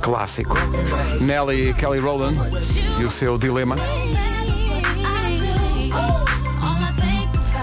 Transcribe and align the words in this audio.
Clássico. 0.00 0.56
Nelly 1.20 1.70
e 1.70 1.74
Kelly 1.74 1.98
Rowland 1.98 2.38
e 2.98 3.04
o 3.04 3.10
seu 3.10 3.36
dilema. 3.36 3.76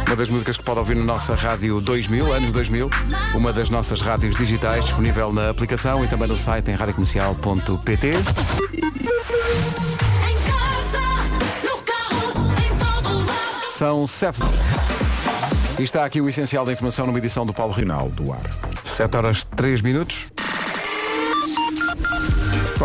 Uma 0.06 0.16
das 0.16 0.30
músicas 0.30 0.58
que 0.58 0.64
pode 0.64 0.80
ouvir 0.80 0.96
na 0.96 1.04
nossa 1.04 1.34
rádio 1.34 1.82
2000, 1.82 2.32
anos 2.32 2.52
2000, 2.52 2.90
uma 3.34 3.52
das 3.52 3.70
nossas 3.70 4.02
rádios 4.02 4.36
digitais, 4.36 4.86
disponível 4.86 5.34
na 5.34 5.50
aplicação 5.50 6.06
e 6.06 6.08
também 6.08 6.28
no 6.28 6.38
site 6.38 6.70
em 6.70 6.76
radiocomercial.pt. 6.76 8.12
São 13.68 14.06
sete. 14.06 14.40
E 15.78 15.84
está 15.84 16.06
aqui 16.06 16.22
o 16.22 16.30
essencial 16.30 16.66
da 16.66 16.72
informação 16.72 17.08
numa 17.08 17.18
edição 17.18 17.46
do 17.46 17.54
Paulo 17.54 17.74
Rinal 17.74 18.10
do 18.10 18.32
Ar. 18.32 18.44
7 18.86 19.18
horas 19.18 19.44
3 19.44 19.82
minutos. 19.82 20.35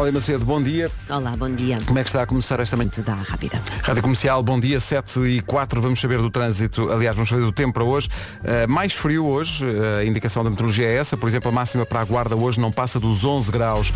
Cláudia 0.01 0.15
Macedo, 0.15 0.47
bom 0.47 0.63
dia. 0.63 0.91
Olá, 1.11 1.37
bom 1.37 1.55
dia. 1.55 1.77
Como 1.85 1.99
é 1.99 2.03
que 2.03 2.09
está 2.09 2.23
a 2.23 2.27
começar 2.27 2.59
esta 2.59 2.75
manhã? 2.75 2.91
Da 3.05 3.13
rápida. 3.13 3.61
Rádio 3.83 4.01
Comercial, 4.03 4.43
bom 4.43 4.59
dia, 4.59 4.81
7 4.81 5.21
e 5.27 5.43
4, 5.43 5.79
vamos 5.79 6.01
saber 6.01 6.17
do 6.17 6.31
trânsito, 6.31 6.91
aliás, 6.91 7.15
vamos 7.15 7.29
saber 7.29 7.43
do 7.43 7.53
tempo 7.53 7.75
para 7.75 7.85
hoje. 7.85 8.09
Uh, 8.09 8.67
mais 8.67 8.95
frio 8.95 9.27
hoje, 9.27 9.63
uh, 9.63 9.99
a 10.01 10.05
indicação 10.07 10.43
da 10.43 10.49
meteorologia 10.49 10.87
é 10.87 10.95
essa, 10.95 11.19
por 11.19 11.29
exemplo, 11.29 11.51
a 11.51 11.53
máxima 11.53 11.85
para 11.85 12.01
a 12.01 12.05
Guarda 12.05 12.35
hoje 12.35 12.59
não 12.59 12.73
passa 12.73 12.99
dos 12.99 13.25
11 13.25 13.53
graus. 13.53 13.93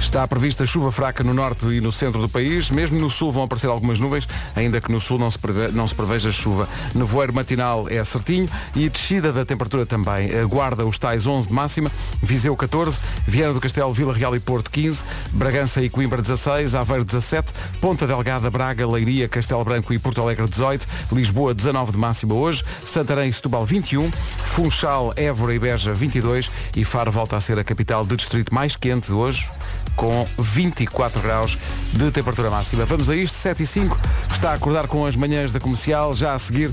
Está 0.00 0.26
prevista 0.26 0.64
chuva 0.64 0.90
fraca 0.90 1.22
no 1.22 1.34
norte 1.34 1.66
e 1.66 1.80
no 1.80 1.92
centro 1.92 2.20
do 2.20 2.28
país, 2.28 2.70
mesmo 2.70 2.98
no 2.98 3.10
sul 3.10 3.30
vão 3.30 3.42
aparecer 3.42 3.66
algumas 3.66 4.00
nuvens, 4.00 4.26
ainda 4.56 4.80
que 4.80 4.90
no 4.90 5.00
sul 5.00 5.18
não 5.18 5.30
se, 5.30 5.38
preve, 5.38 5.68
não 5.68 5.86
se 5.86 5.94
preveja 5.94 6.32
chuva. 6.32 6.68
Nevoeiro 6.94 7.34
matinal 7.34 7.88
é 7.88 8.02
certinho 8.04 8.48
e 8.74 8.88
descida 8.88 9.32
da 9.32 9.44
temperatura 9.44 9.84
também. 9.84 10.30
Guarda 10.48 10.86
os 10.86 10.96
tais 10.98 11.26
11 11.26 11.48
de 11.48 11.54
máxima, 11.54 11.90
Viseu 12.22 12.56
14, 12.56 12.98
Viana 13.26 13.52
do 13.52 13.60
Castelo, 13.60 13.92
Vila 13.92 14.14
Real 14.14 14.34
e 14.34 14.40
Porto 14.40 14.70
15, 14.70 15.02
Bragança 15.32 15.82
e 15.82 15.90
Coimbra 15.90 16.22
16, 16.22 16.74
Aveiro 16.74 17.04
17, 17.04 17.52
Ponta 17.80 18.06
Delgada, 18.06 18.50
Braga, 18.50 18.86
Leiria, 18.86 19.28
Castelo 19.28 19.64
Branco 19.64 19.92
e 19.92 19.98
Porto 19.98 20.22
Alegre 20.22 20.46
18, 20.46 20.86
Lisboa 21.12 21.52
19 21.52 21.92
de 21.92 21.98
máxima 21.98 22.34
hoje, 22.34 22.64
Santarém 22.84 23.28
e 23.28 23.32
Setúbal 23.32 23.66
21, 23.66 24.10
Funchal, 24.10 25.12
Évora 25.16 25.54
e 25.54 25.58
Beja 25.58 25.92
22 25.92 26.50
e 26.76 26.84
Faro 26.84 27.12
volta 27.12 27.36
a 27.36 27.40
ser 27.40 27.58
a 27.58 27.64
capital 27.64 28.06
de 28.06 28.16
distrito 28.16 28.54
mais 28.54 28.74
quente 28.74 29.12
hoje 29.12 29.50
com 29.98 30.26
24 30.38 31.20
graus 31.20 31.58
de 31.92 32.10
temperatura 32.12 32.50
máxima. 32.50 32.86
Vamos 32.86 33.10
a 33.10 33.16
isto, 33.16 33.34
7 33.34 33.64
e 33.64 33.66
5, 33.66 34.00
está 34.32 34.52
a 34.52 34.54
acordar 34.54 34.86
com 34.86 35.04
as 35.04 35.16
manhãs 35.16 35.52
da 35.52 35.58
comercial, 35.58 36.14
já 36.14 36.34
a 36.34 36.38
seguir 36.38 36.70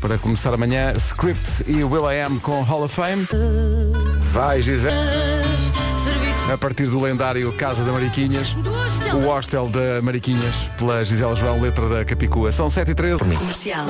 para 0.00 0.18
começar 0.18 0.52
amanhã, 0.52 0.92
Script 0.96 1.64
e 1.68 1.84
Will 1.84 2.10
I 2.10 2.22
Am 2.22 2.40
com 2.40 2.62
Hall 2.62 2.82
of 2.82 2.94
Fame. 2.94 3.28
Vai, 4.32 4.62
Gisele. 4.62 4.96
A 6.52 6.58
partir 6.58 6.86
do 6.86 6.98
lendário 6.98 7.52
Casa 7.52 7.84
da 7.84 7.92
Mariquinhas, 7.92 8.56
o 9.14 9.28
hostel 9.28 9.68
da 9.68 10.02
Mariquinhas, 10.02 10.54
pela 10.76 11.04
Gisela 11.04 11.36
João, 11.36 11.60
letra 11.60 11.88
da 11.88 12.04
Capicua. 12.04 12.50
São 12.50 12.68
7 12.68 12.90
e 12.90 12.94
13 12.94 13.18
Comercial. 13.22 13.86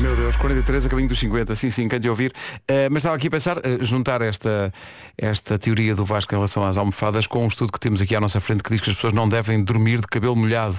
Meu 0.00 0.16
Deus, 0.16 0.36
43 0.36 0.86
a 0.86 0.88
caminho 0.88 1.08
dos 1.08 1.18
50, 1.18 1.54
sim, 1.54 1.70
sim, 1.70 1.88
quem 1.88 2.00
de 2.00 2.08
ouvir. 2.08 2.32
Uh, 2.70 2.90
mas 2.90 2.98
estava 2.98 3.16
aqui 3.16 3.28
a 3.28 3.30
pensar, 3.30 3.58
uh, 3.58 3.62
juntar 3.80 4.20
esta, 4.22 4.72
esta 5.16 5.58
teoria 5.58 5.94
do 5.94 6.04
Vasco 6.04 6.34
em 6.34 6.36
relação 6.36 6.64
às 6.64 6.76
almofadas 6.76 7.26
com 7.26 7.44
um 7.44 7.46
estudo 7.46 7.72
que 7.72 7.80
temos 7.80 8.00
aqui 8.00 8.14
à 8.14 8.20
nossa 8.20 8.40
frente 8.40 8.62
que 8.62 8.70
diz 8.70 8.80
que 8.80 8.90
as 8.90 8.96
pessoas 8.96 9.12
não 9.12 9.28
devem 9.28 9.62
dormir 9.62 10.00
de 10.00 10.06
cabelo 10.06 10.36
molhado. 10.36 10.78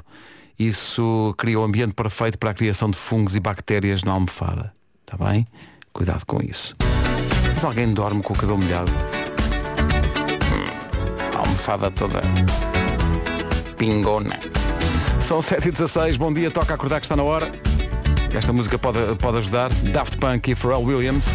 Isso 0.59 1.33
cria 1.37 1.59
o 1.59 1.61
um 1.61 1.65
ambiente 1.65 1.93
perfeito 1.93 2.37
para 2.37 2.51
a 2.51 2.53
criação 2.53 2.89
de 2.89 2.97
fungos 2.97 3.35
e 3.35 3.39
bactérias 3.39 4.03
na 4.03 4.11
almofada. 4.11 4.73
Está 5.01 5.17
bem? 5.23 5.45
Cuidado 5.91 6.25
com 6.25 6.41
isso. 6.41 6.75
Mas 7.53 7.63
alguém 7.63 7.93
dorme 7.93 8.21
com 8.21 8.33
o 8.33 8.37
cabelo 8.37 8.57
molhado? 8.57 8.91
Hum, 10.51 11.35
a 11.35 11.39
almofada 11.39 11.89
toda 11.89 12.21
pingona. 13.77 14.39
São 15.21 15.39
7h16, 15.39 16.17
bom 16.17 16.31
dia, 16.31 16.51
toca 16.51 16.73
acordar 16.73 16.99
que 16.99 17.05
está 17.05 17.15
na 17.15 17.23
hora. 17.23 17.51
Esta 18.35 18.51
música 18.51 18.77
pode, 18.77 18.99
pode 19.15 19.37
ajudar. 19.37 19.69
Daft 19.91 20.17
Punk 20.17 20.51
e 20.51 20.55
Pharrell 20.55 20.83
Williams. 20.83 21.25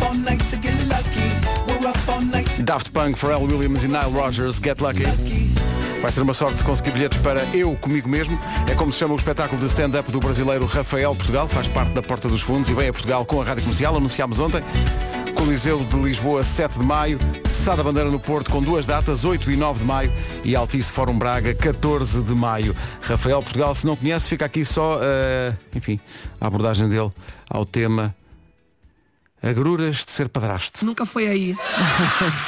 Daft 2.62 2.90
Punk, 2.90 3.18
Pharrell 3.18 3.42
Williams 3.42 3.84
e 3.84 3.88
Nile 3.88 4.12
Rogers, 4.12 4.60
Get 4.62 4.80
Lucky. 4.80 5.04
Vai 6.02 6.10
ser 6.10 6.22
uma 6.22 6.34
sorte 6.34 6.58
se 6.58 6.64
conseguir 6.64 6.92
bilhetes 6.92 7.18
para 7.18 7.44
Eu 7.54 7.74
Comigo 7.76 8.08
Mesmo. 8.08 8.38
É 8.70 8.74
como 8.74 8.92
se 8.92 8.98
chama 8.98 9.14
o 9.14 9.16
espetáculo 9.16 9.60
de 9.60 9.66
stand-up 9.66 10.10
do 10.10 10.20
brasileiro 10.20 10.64
Rafael 10.66 11.14
Portugal. 11.14 11.48
Faz 11.48 11.68
parte 11.68 11.92
da 11.92 12.02
Porta 12.02 12.28
dos 12.28 12.40
Fundos 12.40 12.70
e 12.70 12.74
vem 12.74 12.88
a 12.88 12.92
Portugal 12.92 13.24
com 13.24 13.40
a 13.40 13.44
Rádio 13.44 13.62
Comercial. 13.64 13.96
Anunciámos 13.96 14.40
ontem. 14.40 14.62
Coliseu 15.34 15.84
de 15.84 15.96
Lisboa, 15.96 16.42
7 16.42 16.78
de 16.78 16.84
maio. 16.84 17.18
Sada 17.52 17.82
Bandeira 17.82 18.10
no 18.10 18.18
Porto, 18.18 18.50
com 18.50 18.62
duas 18.62 18.86
datas, 18.86 19.24
8 19.24 19.50
e 19.50 19.56
9 19.56 19.80
de 19.80 19.84
maio. 19.84 20.12
E 20.44 20.54
Altice 20.54 20.92
Fórum 20.92 21.18
Braga, 21.18 21.54
14 21.54 22.22
de 22.22 22.34
maio. 22.34 22.74
Rafael 23.00 23.42
Portugal, 23.42 23.74
se 23.74 23.86
não 23.86 23.96
conhece, 23.96 24.28
fica 24.28 24.44
aqui 24.44 24.64
só, 24.64 24.98
uh, 24.98 25.56
enfim, 25.74 25.98
a 26.40 26.46
abordagem 26.46 26.88
dele 26.88 27.10
ao 27.48 27.64
tema 27.64 28.14
Agruras 29.42 30.04
de 30.04 30.10
ser 30.10 30.28
padrasto. 30.28 30.84
Nunca 30.84 31.06
foi 31.06 31.26
aí. 31.26 31.56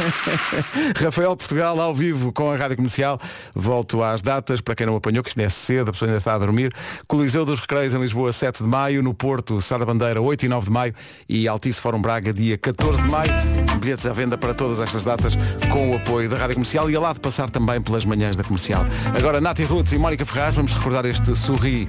Rafael 1.03 1.35
Portugal 1.37 1.81
ao 1.81 1.95
vivo 1.95 2.33
com 2.33 2.51
a 2.51 2.57
Rádio 2.57 2.77
Comercial. 2.77 3.19
Volto 3.55 4.03
às 4.03 4.21
datas, 4.21 4.61
para 4.61 4.75
quem 4.75 4.87
não 4.87 4.97
apanhou, 4.97 5.23
que 5.23 5.31
isto 5.31 5.41
é 5.41 5.49
cedo, 5.49 5.89
a 5.89 5.93
pessoa 5.93 6.09
ainda 6.09 6.19
está 6.19 6.35
a 6.35 6.39
dormir. 6.39 6.73
Coliseu 7.07 7.45
dos 7.45 7.61
Recreios 7.61 7.95
em 7.95 8.01
Lisboa, 8.01 8.31
7 8.33 8.63
de 8.63 8.69
maio. 8.69 9.03
No 9.03 9.15
Porto, 9.15 9.61
Sada 9.61 9.87
Bandeira, 9.87 10.21
8 10.21 10.45
e 10.45 10.49
9 10.49 10.67
de 10.67 10.73
maio. 10.73 10.95
E 11.29 11.49
Altice 11.49 11.81
Fórum 11.81 12.01
Braga, 12.01 12.33
dia 12.33 12.59
14 12.59 13.03
de 13.03 13.09
maio. 13.09 13.33
Bilhetes 13.81 14.07
à 14.07 14.13
venda 14.13 14.37
para 14.37 14.55
todas 14.55 14.81
estas 14.81 15.03
datas 15.03 15.35
com 15.73 15.93
o 15.93 15.97
apoio 15.97 16.29
da 16.29 16.37
Rádio 16.37 16.57
Comercial 16.57 16.91
e 16.91 16.97
a 16.97 17.01
lá 17.01 17.13
de 17.13 17.21
passar 17.21 17.49
também 17.49 17.81
pelas 17.81 18.05
manhãs 18.05 18.37
da 18.37 18.45
Comercial. 18.45 18.85
Agora, 19.17 19.41
Nati 19.41 19.65
Roots 19.65 19.93
e 19.93 19.99
Mónica 19.99 20.25
Ferraz, 20.25 20.55
vamos 20.55 20.73
recordar 20.73 21.05
este 21.07 21.35
sorri. 21.35 21.89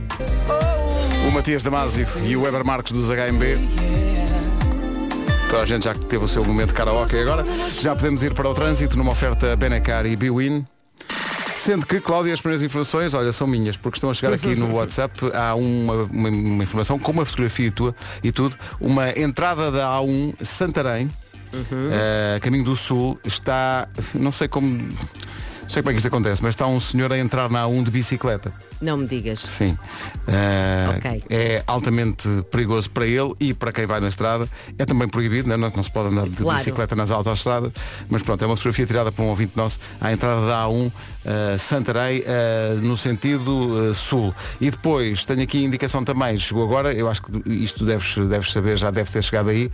O 1.27 1.31
Matias 1.31 1.61
Damasio 1.61 2.07
e 2.25 2.35
o 2.35 2.41
Weber 2.41 2.65
Marques 2.65 2.91
dos 2.91 3.09
HMB. 3.09 4.02
Toda 5.53 5.65
a 5.65 5.67
gente 5.67 5.83
já 5.83 5.93
teve 5.93 6.25
o 6.25 6.27
seu 6.27 6.43
momento 6.43 6.69
de 6.69 6.73
karaoke 6.73 7.15
agora. 7.15 7.45
Já 7.79 7.95
podemos 7.95 8.23
ir 8.23 8.33
para 8.33 8.49
o 8.49 8.55
trânsito 8.55 8.97
numa 8.97 9.11
oferta 9.11 9.55
Benacar 9.55 10.03
e 10.03 10.15
Biwin. 10.15 10.65
Sendo 11.57 11.85
que, 11.85 11.99
Cláudia, 11.99 12.33
as 12.33 12.41
primeiras 12.41 12.63
informações, 12.63 13.13
olha, 13.13 13.31
são 13.31 13.45
minhas, 13.45 13.77
porque 13.77 13.97
estão 13.97 14.09
a 14.09 14.15
chegar 14.15 14.33
aqui 14.33 14.55
no 14.55 14.73
WhatsApp, 14.73 15.13
há 15.31 15.53
uma, 15.53 15.93
uma, 16.11 16.29
uma 16.29 16.63
informação 16.63 16.97
com 16.97 17.11
uma 17.11 17.23
fotografia 17.23 17.71
tua 17.71 17.95
e 18.23 18.31
tudo, 18.31 18.57
uma 18.81 19.11
entrada 19.11 19.69
da 19.69 19.89
A1 19.89 20.43
Santarém, 20.43 21.05
uhum. 21.53 21.61
uh, 21.61 22.41
caminho 22.41 22.63
do 22.63 22.75
Sul, 22.75 23.19
está, 23.23 23.87
não 24.15 24.31
sei 24.31 24.47
como, 24.47 24.67
não 24.67 25.69
sei 25.69 25.83
como 25.83 25.91
é 25.91 25.93
que 25.93 25.97
isto 25.97 26.07
acontece, 26.07 26.41
mas 26.41 26.55
está 26.55 26.65
um 26.65 26.79
senhor 26.79 27.13
a 27.13 27.17
entrar 27.19 27.47
na 27.47 27.63
A1 27.65 27.83
de 27.83 27.91
bicicleta. 27.91 28.51
Não 28.83 28.97
me 28.97 29.07
digas. 29.07 29.39
Sim. 29.39 29.77
Uh, 30.27 30.97
okay. 30.97 31.23
É 31.29 31.63
altamente 31.65 32.27
perigoso 32.51 32.89
para 32.89 33.07
ele 33.07 33.33
e 33.39 33.53
para 33.53 33.71
quem 33.71 33.85
vai 33.85 34.01
na 34.01 34.09
estrada. 34.09 34.47
É 34.77 34.85
também 34.85 35.07
proibido, 35.07 35.47
né? 35.47 35.55
não, 35.55 35.69
não 35.69 35.83
se 35.83 35.89
pode 35.89 36.09
andar 36.09 36.27
de 36.27 36.35
claro. 36.35 36.57
bicicleta 36.57 36.93
nas 36.95 37.09
autoestradas. 37.09 37.71
Mas 38.09 38.21
pronto, 38.21 38.43
é 38.43 38.45
uma 38.45 38.57
fotografia 38.57 38.85
tirada 38.85 39.09
por 39.09 39.23
um 39.23 39.27
ouvinte 39.27 39.53
nosso 39.55 39.79
à 40.01 40.11
entrada 40.11 40.45
da 40.45 40.65
A1 40.65 40.87
uh, 40.87 40.91
Santarém, 41.57 42.21
uh, 42.21 42.81
no 42.81 42.97
sentido 42.97 43.51
uh, 43.51 43.93
sul. 43.93 44.35
E 44.59 44.69
depois, 44.69 45.23
tenho 45.25 45.43
aqui 45.43 45.63
a 45.63 45.65
indicação 45.65 46.03
também, 46.03 46.37
chegou 46.37 46.65
agora, 46.65 46.93
eu 46.93 47.09
acho 47.09 47.21
que 47.21 47.49
isto 47.49 47.85
deves, 47.85 48.15
deves 48.17 48.51
saber, 48.51 48.77
já 48.77 48.91
deve 48.91 49.09
ter 49.09 49.23
chegado 49.23 49.49
aí. 49.49 49.71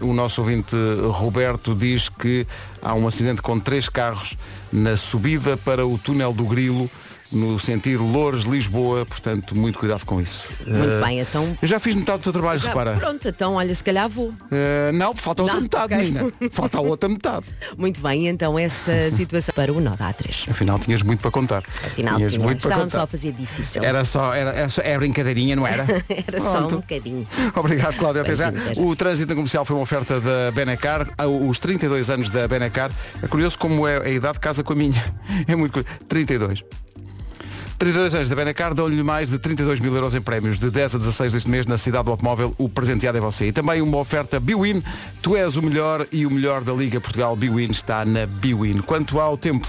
o 0.00 0.14
nosso 0.14 0.40
ouvinte 0.40 0.74
Roberto 1.10 1.74
diz 1.74 2.08
que 2.08 2.46
há 2.80 2.94
um 2.94 3.06
acidente 3.06 3.42
com 3.42 3.60
três 3.60 3.88
carros 3.88 4.36
na 4.72 4.96
subida 4.96 5.56
para 5.58 5.86
o 5.86 5.98
túnel 5.98 6.32
do 6.32 6.44
Grilo 6.44 6.90
no 7.34 7.58
sentido 7.58 8.04
Loures-Lisboa, 8.04 9.04
portanto, 9.04 9.56
muito 9.56 9.78
cuidado 9.78 10.04
com 10.04 10.20
isso. 10.20 10.48
Muito 10.66 10.96
uh, 10.96 11.04
bem, 11.04 11.20
então. 11.20 11.56
Eu 11.60 11.68
já 11.68 11.78
fiz 11.78 11.94
metade 11.94 12.18
do 12.18 12.24
teu 12.24 12.32
trabalho, 12.32 12.58
já, 12.58 12.68
repara. 12.68 12.96
Pronto, 12.96 13.28
então 13.28 13.54
olha, 13.54 13.74
se 13.74 13.82
calhar 13.82 14.08
vou. 14.08 14.28
Uh, 14.28 14.92
não, 14.94 15.14
falta 15.14 15.42
outra 15.42 15.56
não, 15.56 15.62
metade, 15.62 15.94
okay. 15.94 15.96
menina. 15.98 16.32
Falta 16.50 16.78
a 16.78 16.80
outra 16.82 17.08
metade. 17.08 17.46
Muito 17.76 18.00
bem, 18.00 18.28
então 18.28 18.58
essa 18.58 19.10
situação 19.10 19.54
para 19.54 19.72
o 19.72 19.80
Nó 19.80 19.96
da 19.96 20.12
A3. 20.12 20.50
Afinal, 20.50 20.78
tinhas 20.78 21.02
muito 21.02 21.20
para 21.20 21.30
contar. 21.30 21.64
Afinal, 21.84 22.16
tinhas 22.16 22.36
muito 22.36 22.62
para 22.62 22.76
contar. 22.76 22.90
só 22.90 23.02
a 23.02 23.06
fazer 23.06 23.32
difícil. 23.32 23.82
Era 23.82 24.04
só, 24.04 24.32
era, 24.32 24.50
era, 24.50 24.68
só, 24.68 24.80
era 24.82 24.98
brincadeirinha, 24.98 25.56
não 25.56 25.66
era? 25.66 25.82
era 26.08 26.40
Pronto. 26.40 26.70
só 26.70 26.76
um 26.76 26.80
bocadinho. 26.80 27.26
Obrigado, 27.54 27.96
Cláudia. 27.96 28.22
Até 28.22 28.36
já. 28.36 28.52
O 28.76 28.94
trânsito 28.94 29.34
comercial 29.34 29.64
foi 29.64 29.76
uma 29.76 29.82
oferta 29.82 30.20
da 30.20 30.50
Benecar. 30.52 31.08
Os 31.48 31.58
32 31.58 32.10
anos 32.10 32.30
da 32.30 32.46
Benecar. 32.46 32.90
É 33.22 33.26
curioso 33.26 33.58
como 33.58 33.86
é 33.86 33.98
a 33.98 34.10
idade 34.10 34.38
casa 34.38 34.62
com 34.62 34.72
a 34.72 34.76
minha. 34.76 35.14
É 35.46 35.56
muito 35.56 35.72
curioso. 35.72 35.98
32. 36.08 36.64
32 37.78 38.14
anos 38.14 38.28
da 38.28 38.36
Benacar 38.36 38.74
dão-lhe 38.74 39.02
mais 39.02 39.30
de 39.30 39.38
32 39.38 39.80
mil 39.80 39.94
euros 39.94 40.14
em 40.14 40.20
prémios. 40.20 40.58
De 40.58 40.70
10 40.70 40.94
a 40.94 40.98
16 40.98 41.32
deste 41.32 41.50
mês, 41.50 41.66
na 41.66 41.76
cidade 41.76 42.04
do 42.04 42.10
automóvel, 42.10 42.54
o 42.56 42.68
presenteado 42.68 43.18
é 43.18 43.20
você. 43.20 43.48
E 43.48 43.52
também 43.52 43.82
uma 43.82 43.98
oferta 43.98 44.38
Biwin. 44.38 44.82
Tu 45.22 45.36
és 45.36 45.56
o 45.56 45.62
melhor 45.62 46.06
e 46.12 46.26
o 46.26 46.30
melhor 46.30 46.62
da 46.62 46.72
Liga 46.72 47.00
Portugal 47.00 47.34
Biwin 47.34 47.70
está 47.70 48.04
na 48.04 48.26
Biwin. 48.26 48.78
Quanto 48.78 49.20
ao 49.20 49.36
tempo... 49.36 49.68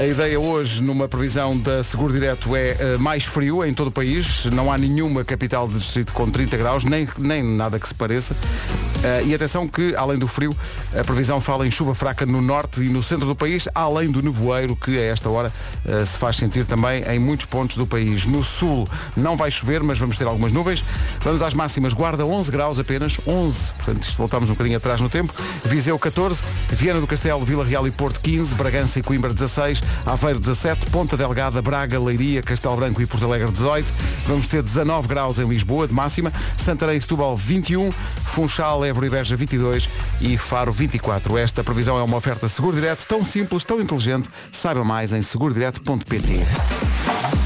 A 0.00 0.06
ideia 0.06 0.40
hoje, 0.40 0.82
numa 0.82 1.06
previsão 1.06 1.58
da 1.58 1.82
Seguro 1.82 2.10
Direto, 2.10 2.56
é 2.56 2.74
uh, 2.96 2.98
mais 2.98 3.22
frio 3.22 3.62
em 3.62 3.74
todo 3.74 3.88
o 3.88 3.90
país. 3.90 4.46
Não 4.46 4.72
há 4.72 4.78
nenhuma 4.78 5.22
capital 5.26 5.68
de 5.68 5.78
distrito 5.78 6.14
com 6.14 6.30
30 6.30 6.56
graus, 6.56 6.84
nem, 6.84 7.06
nem 7.18 7.42
nada 7.42 7.78
que 7.78 7.86
se 7.86 7.94
pareça. 7.94 8.32
Uh, 8.32 9.26
e 9.26 9.34
atenção 9.34 9.68
que, 9.68 9.94
além 9.94 10.18
do 10.18 10.26
frio, 10.26 10.56
a 10.98 11.04
previsão 11.04 11.38
fala 11.38 11.66
em 11.66 11.70
chuva 11.70 11.94
fraca 11.94 12.24
no 12.24 12.40
norte 12.40 12.80
e 12.80 12.88
no 12.88 13.02
centro 13.02 13.26
do 13.26 13.36
país, 13.36 13.68
além 13.74 14.10
do 14.10 14.22
nevoeiro 14.22 14.74
que 14.74 14.96
a 14.96 15.02
esta 15.02 15.28
hora 15.28 15.52
uh, 15.84 16.06
se 16.06 16.16
faz 16.16 16.36
sentir 16.36 16.64
também 16.64 17.02
em 17.02 17.18
muitos 17.18 17.44
pontos 17.44 17.76
do 17.76 17.86
país. 17.86 18.24
No 18.24 18.42
sul 18.42 18.88
não 19.14 19.36
vai 19.36 19.50
chover, 19.50 19.82
mas 19.82 19.98
vamos 19.98 20.16
ter 20.16 20.24
algumas 20.24 20.50
nuvens. 20.50 20.82
Vamos 21.20 21.42
às 21.42 21.52
máximas. 21.52 21.92
Guarda 21.92 22.24
11 22.24 22.50
graus 22.50 22.78
apenas, 22.78 23.18
11, 23.26 23.74
portanto 23.74 24.14
voltamos 24.16 24.48
um 24.48 24.54
bocadinho 24.54 24.78
atrás 24.78 24.98
no 24.98 25.10
tempo. 25.10 25.34
Viseu 25.62 25.98
14, 25.98 26.42
Viana 26.70 27.00
do 27.00 27.06
Castelo, 27.06 27.44
Vila 27.44 27.66
Real 27.66 27.86
e 27.86 27.90
Porto 27.90 28.18
15, 28.22 28.54
Bragança 28.54 28.98
e 28.98 29.02
Coimbra 29.02 29.34
16, 29.34 29.89
Aveiro 30.04 30.38
17, 30.38 30.86
Ponta 30.86 31.16
Delgada, 31.16 31.60
Braga, 31.62 31.98
Leiria, 31.98 32.42
Castelo 32.42 32.76
Branco 32.76 33.00
e 33.02 33.06
Porto 33.06 33.24
Alegre 33.24 33.50
18. 33.50 33.92
Vamos 34.26 34.46
ter 34.46 34.62
19 34.62 35.08
graus 35.08 35.38
em 35.38 35.48
Lisboa 35.48 35.86
de 35.86 35.94
máxima, 35.94 36.32
Santarém 36.56 36.96
e 36.96 37.00
Setúbal 37.00 37.36
21, 37.36 37.90
Funchal, 37.90 38.84
Évora 38.84 39.06
e 39.06 39.10
Beja 39.10 39.36
22 39.36 39.88
e 40.20 40.36
Faro 40.36 40.72
24. 40.72 41.38
Esta 41.38 41.64
previsão 41.64 41.98
é 41.98 42.02
uma 42.02 42.16
oferta 42.16 42.48
Seguro 42.48 42.76
Direto 42.76 43.04
tão 43.06 43.24
simples, 43.24 43.64
tão 43.64 43.80
inteligente. 43.80 44.28
Saiba 44.52 44.84
mais 44.84 45.12
em 45.12 45.22
segurodireto.pt. 45.22 46.40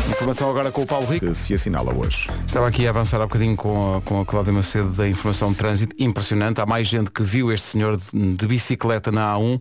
Informação 0.08 0.50
agora 0.50 0.70
com 0.70 0.82
o 0.82 0.86
Paulo 0.86 1.06
Rico. 1.06 1.34
Se 1.34 1.54
assinala 1.54 1.92
hoje. 1.92 2.30
Estava 2.46 2.68
aqui 2.68 2.86
a 2.86 2.90
avançar 2.90 3.18
um 3.18 3.24
bocadinho 3.24 3.56
com 3.56 3.96
a, 3.96 4.00
com 4.00 4.20
a 4.20 4.24
Cláudia 4.24 4.52
Macedo 4.52 4.90
da 4.90 5.08
informação 5.08 5.50
de 5.50 5.58
trânsito. 5.58 5.96
Impressionante. 5.98 6.60
Há 6.60 6.66
mais 6.66 6.88
gente 6.88 7.10
que 7.10 7.22
viu 7.22 7.50
este 7.50 7.66
senhor 7.66 7.96
de, 7.96 8.36
de 8.36 8.46
bicicleta 8.46 9.10
na 9.10 9.34
A1 9.34 9.56
uh, 9.56 9.60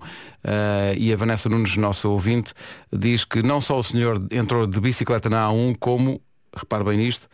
e 0.98 1.12
a 1.12 1.16
Vanessa 1.16 1.50
Nunes, 1.50 1.76
nossa 1.78 2.08
ouvinte, 2.08 2.54
diz 2.92 3.25
que 3.25 3.42
não 3.42 3.60
só 3.62 3.80
o 3.80 3.84
senhor 3.84 4.25
entrou 4.31 4.68
de 4.68 4.80
bicicleta 4.80 5.30
na 5.30 5.48
A1, 5.48 5.78
como, 5.80 6.22
repare 6.56 6.84
bem 6.84 6.98
nisto, 6.98 7.28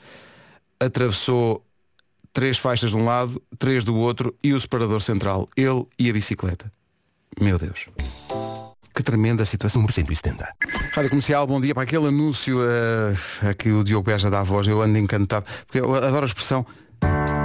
atravessou 0.80 1.66
três 2.32 2.58
faixas 2.58 2.92
de 2.92 2.98
um 2.98 3.06
lado, 3.06 3.42
três 3.58 3.84
do 3.84 3.96
outro 3.96 4.36
e 4.44 4.54
o 4.54 4.60
separador 4.60 5.02
central. 5.02 5.48
Ele 5.56 5.86
e 5.98 6.10
a 6.10 6.14
bicicleta. 6.14 6.72
Meu 7.40 7.58
Deus. 7.58 7.88
Que 8.94 9.04
tremenda 9.04 9.46
situação. 9.46 9.82
Número 9.82 9.94
170. 9.94 10.48
Rádio 10.94 11.10
Comercial, 11.10 11.48
bom 11.48 11.62
dia 11.62 11.74
para 11.74 11.84
aquele 11.84 12.08
anúncio 12.08 12.60
uh, 12.60 13.50
a 13.50 13.54
que 13.54 13.72
o 13.72 13.84
Diogo 13.84 14.06
Beja 14.06 14.30
dá 14.30 14.42
a 14.42 14.44
voz. 14.44 14.68
Eu 14.68 14.82
ando 14.82 14.98
encantado, 14.98 15.46
porque 15.66 15.80
eu 15.80 15.96
adoro 15.96 16.24
a 16.24 16.28
expressão. 16.28 16.66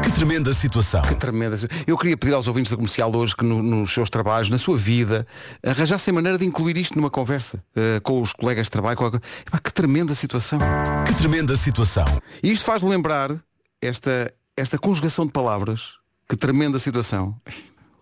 Que 0.02 0.12
tremenda 0.12 0.52
situação. 0.52 1.02
Que 1.02 1.14
tremenda. 1.14 1.56
Eu 1.86 1.96
queria 1.96 2.16
pedir 2.16 2.34
aos 2.34 2.46
ouvintes 2.46 2.70
da 2.70 2.76
comercial 2.76 3.14
hoje 3.14 3.34
que 3.34 3.44
no, 3.44 3.62
nos 3.62 3.92
seus 3.92 4.10
trabalhos, 4.10 4.50
na 4.50 4.58
sua 4.58 4.76
vida, 4.76 5.26
arranjassem 5.64 6.12
maneira 6.12 6.36
de 6.36 6.44
incluir 6.44 6.76
isto 6.76 6.96
numa 6.96 7.10
conversa 7.10 7.62
uh, 7.76 8.00
com 8.02 8.20
os 8.20 8.32
colegas 8.32 8.66
de 8.66 8.70
trabalho. 8.70 8.96
Com 8.96 9.06
a... 9.06 9.08
Epá, 9.08 9.58
que 9.58 9.72
tremenda 9.72 10.14
situação. 10.14 10.58
Que 11.06 11.14
tremenda 11.14 11.56
situação. 11.56 12.04
E 12.42 12.52
isto 12.52 12.64
faz-me 12.64 12.90
lembrar 12.90 13.34
esta, 13.80 14.32
esta 14.56 14.78
conjugação 14.78 15.26
de 15.26 15.32
palavras, 15.32 15.94
que 16.28 16.36
tremenda 16.36 16.78
situação, 16.78 17.34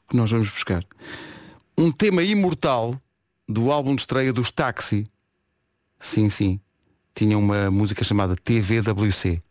que 0.08 0.16
nós 0.16 0.30
vamos 0.30 0.48
buscar. 0.48 0.84
Um 1.76 1.90
tema 1.90 2.22
imortal 2.22 3.00
do 3.48 3.70
álbum 3.70 3.94
de 3.94 4.02
estreia 4.02 4.32
dos 4.32 4.50
Taxi. 4.50 5.04
Sim, 5.98 6.28
sim. 6.28 6.60
Tinha 7.14 7.36
uma 7.36 7.70
música 7.70 8.02
chamada 8.02 8.36
TVWC. 8.36 9.42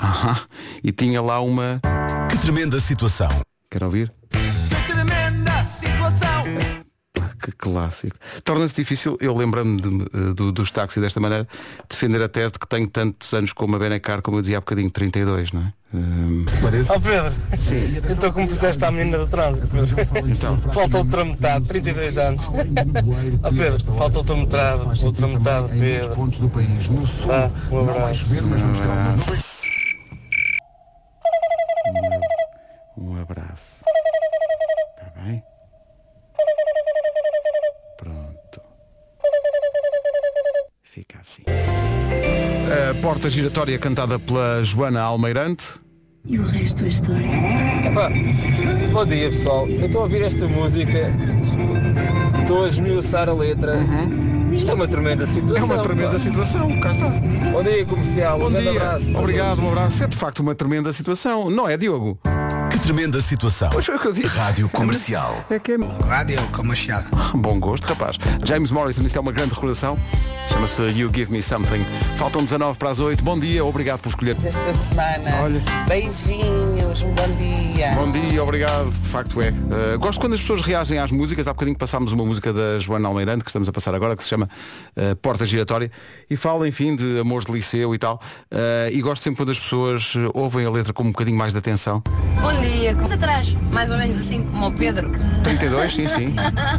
Aham. 0.00 0.40
E 0.82 0.92
tinha 0.92 1.20
lá 1.22 1.40
uma. 1.40 1.80
Que 2.30 2.38
tremenda 2.38 2.80
situação. 2.80 3.28
Quer 3.70 3.84
ouvir? 3.84 4.12
Que 4.30 4.92
tremenda 4.92 5.64
situação. 5.80 6.44
Que 7.42 7.52
clássico. 7.52 8.16
Torna-se 8.42 8.74
difícil, 8.74 9.18
eu 9.20 9.36
lembro-me 9.36 9.80
de, 9.80 10.32
do, 10.32 10.50
dos 10.50 10.70
táxis 10.70 11.02
desta 11.02 11.20
maneira, 11.20 11.46
defender 11.88 12.22
a 12.22 12.28
tese 12.28 12.52
de 12.52 12.58
que 12.58 12.66
tenho 12.66 12.86
tantos 12.86 13.34
anos 13.34 13.52
como 13.52 13.76
a 13.76 13.78
Benacar, 13.78 14.22
como 14.22 14.38
eu 14.38 14.40
dizia 14.40 14.56
há 14.56 14.60
bocadinho, 14.60 14.90
32, 14.90 15.52
não 15.52 15.60
é? 15.60 15.72
Um... 15.94 16.44
Ó 16.88 16.96
oh 16.96 17.00
Pedro, 17.00 17.32
Sim. 17.56 18.02
então 18.10 18.32
como 18.32 18.48
fizeste 18.48 18.84
à 18.84 18.90
menina 18.90 19.18
do 19.18 19.26
trânsito, 19.28 19.68
Pedro. 19.68 20.28
Então. 20.28 20.58
Falta 20.72 20.98
outra 20.98 21.24
metade, 21.24 21.68
32 21.68 22.18
anos. 22.18 22.48
Ó 22.48 23.48
oh 23.48 23.52
Pedro, 23.52 23.94
falta 23.96 24.18
outra 24.18 24.36
metade, 24.36 25.04
outra 25.04 25.28
metade, 25.28 25.68
Pedro. 25.78 26.30
Ah, 27.30 27.50
um 27.70 27.80
abraço. 27.80 29.63
Um 32.96 33.20
abraço. 33.20 33.84
Está 34.96 35.20
bem? 35.20 35.42
Pronto. 37.98 38.60
Fica 40.82 41.18
assim. 41.20 41.42
A 42.90 42.94
porta 43.02 43.28
giratória 43.28 43.78
cantada 43.78 44.18
pela 44.18 44.62
Joana 44.62 45.02
Almeirante. 45.02 45.80
E 46.24 46.38
o 46.38 46.46
resto 46.46 46.82
da 46.82 46.88
história. 46.88 47.26
Epá, 47.86 48.08
bom 48.92 49.04
dia 49.04 49.28
pessoal, 49.28 49.68
eu 49.68 49.86
estou 49.86 50.00
a 50.00 50.04
ouvir 50.04 50.22
esta 50.22 50.48
música, 50.48 51.10
estou 52.40 52.64
a 52.64 52.68
esmiuçar 52.68 53.28
a 53.28 53.34
letra. 53.34 53.74
Isto 54.50 54.70
é 54.70 54.74
uma 54.74 54.88
tremenda 54.88 55.26
situação. 55.26 55.56
É 55.70 55.74
uma 55.74 55.82
tremenda 55.82 56.12
pá. 56.12 56.18
situação, 56.18 56.80
cá 56.80 56.92
está. 56.92 57.08
Bom 57.52 57.62
dia 57.62 57.84
comercial, 57.84 58.38
Bom 58.38 58.46
um 58.46 58.52
dia. 58.52 58.70
abraço. 58.70 59.14
Obrigado, 59.18 59.62
um 59.62 59.68
abraço. 59.68 60.04
É 60.04 60.06
de 60.06 60.16
facto 60.16 60.38
uma 60.40 60.54
tremenda 60.54 60.92
situação. 60.92 61.50
Não 61.50 61.68
é, 61.68 61.76
Diogo? 61.76 62.18
Tremenda 62.84 63.18
situação. 63.22 63.70
Pois 63.72 63.86
foi 63.86 63.96
o 63.96 63.98
que 63.98 64.08
eu 64.08 64.12
disse. 64.12 64.26
Rádio 64.26 64.68
Comercial. 64.68 65.42
É 65.48 65.58
que 65.58 65.72
é... 65.72 65.76
Rádio 66.06 66.46
comercial. 66.52 67.02
Bom 67.34 67.58
gosto, 67.58 67.86
rapaz. 67.86 68.18
James 68.44 68.70
Morrison, 68.70 69.02
isto 69.04 69.16
é 69.16 69.20
uma 69.20 69.32
grande 69.32 69.54
recordação. 69.54 69.98
Chama-se 70.50 70.82
You 70.98 71.10
Give 71.12 71.30
Me 71.32 71.42
Something. 71.42 71.84
Faltam 72.16 72.44
19 72.44 72.78
para 72.78 72.90
as 72.90 73.00
8. 73.00 73.22
Bom 73.24 73.38
dia, 73.38 73.64
obrigado 73.64 74.00
por 74.00 74.08
escolher. 74.08 74.36
esta 74.36 74.74
semana. 74.74 75.42
Olha. 75.42 75.60
Beijinhos, 75.88 77.02
um 77.02 77.12
bom 77.12 77.28
dia. 77.36 77.90
Bom 77.94 78.10
dia, 78.10 78.42
obrigado. 78.42 78.90
De 78.90 79.08
facto 79.08 79.40
é. 79.42 79.50
Uh, 79.50 79.98
gosto 79.98 80.20
quando 80.20 80.34
as 80.34 80.40
pessoas 80.40 80.60
reagem 80.62 80.98
às 80.98 81.10
músicas. 81.10 81.48
Há 81.48 81.52
bocadinho 81.52 81.76
passámos 81.76 82.12
uma 82.12 82.24
música 82.24 82.52
da 82.52 82.78
Joana 82.78 83.08
Almeirante, 83.08 83.44
que 83.44 83.50
estamos 83.50 83.68
a 83.68 83.72
passar 83.72 83.94
agora, 83.94 84.16
que 84.16 84.22
se 84.22 84.28
chama 84.28 84.48
uh, 84.96 85.16
Porta 85.16 85.44
Giratória, 85.44 85.90
e 86.30 86.36
fala, 86.36 86.68
enfim, 86.68 86.94
de 86.94 87.18
amores 87.18 87.46
de 87.46 87.52
liceu 87.52 87.94
e 87.94 87.98
tal. 87.98 88.20
Uh, 88.52 88.90
e 88.92 89.00
gosto 89.02 89.22
sempre 89.22 89.38
quando 89.38 89.50
as 89.50 89.58
pessoas 89.58 90.14
ouvem 90.32 90.66
a 90.66 90.70
letra 90.70 90.92
com 90.92 91.02
um 91.02 91.12
bocadinho 91.12 91.36
mais 91.36 91.52
de 91.52 91.58
atenção. 91.58 92.02
Bom 92.40 92.52
dia, 92.60 92.94
como 92.94 93.12
atrás, 93.12 93.56
mais 93.72 93.90
ou 93.90 93.96
menos 93.96 94.18
assim 94.18 94.44
como 94.44 94.66
o 94.66 94.72
Pedro. 94.72 95.10
32, 95.42 95.94
sim, 95.94 96.06
sim. 96.08 96.34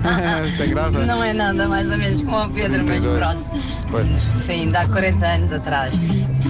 Tem 0.57 0.69
graça. 0.69 0.99
Não 1.05 1.23
é 1.23 1.33
nada 1.33 1.67
mais 1.67 1.89
ou 1.89 1.97
menos 1.97 2.21
como 2.21 2.45
o 2.45 2.49
Pedro, 2.49 2.83
mas 2.83 3.01
32. 3.01 3.19
pronto. 3.19 3.45
Pois. 3.89 4.07
Sim, 4.41 4.71
dá 4.71 4.87
40 4.87 5.25
anos 5.25 5.53
atrás. 5.53 5.93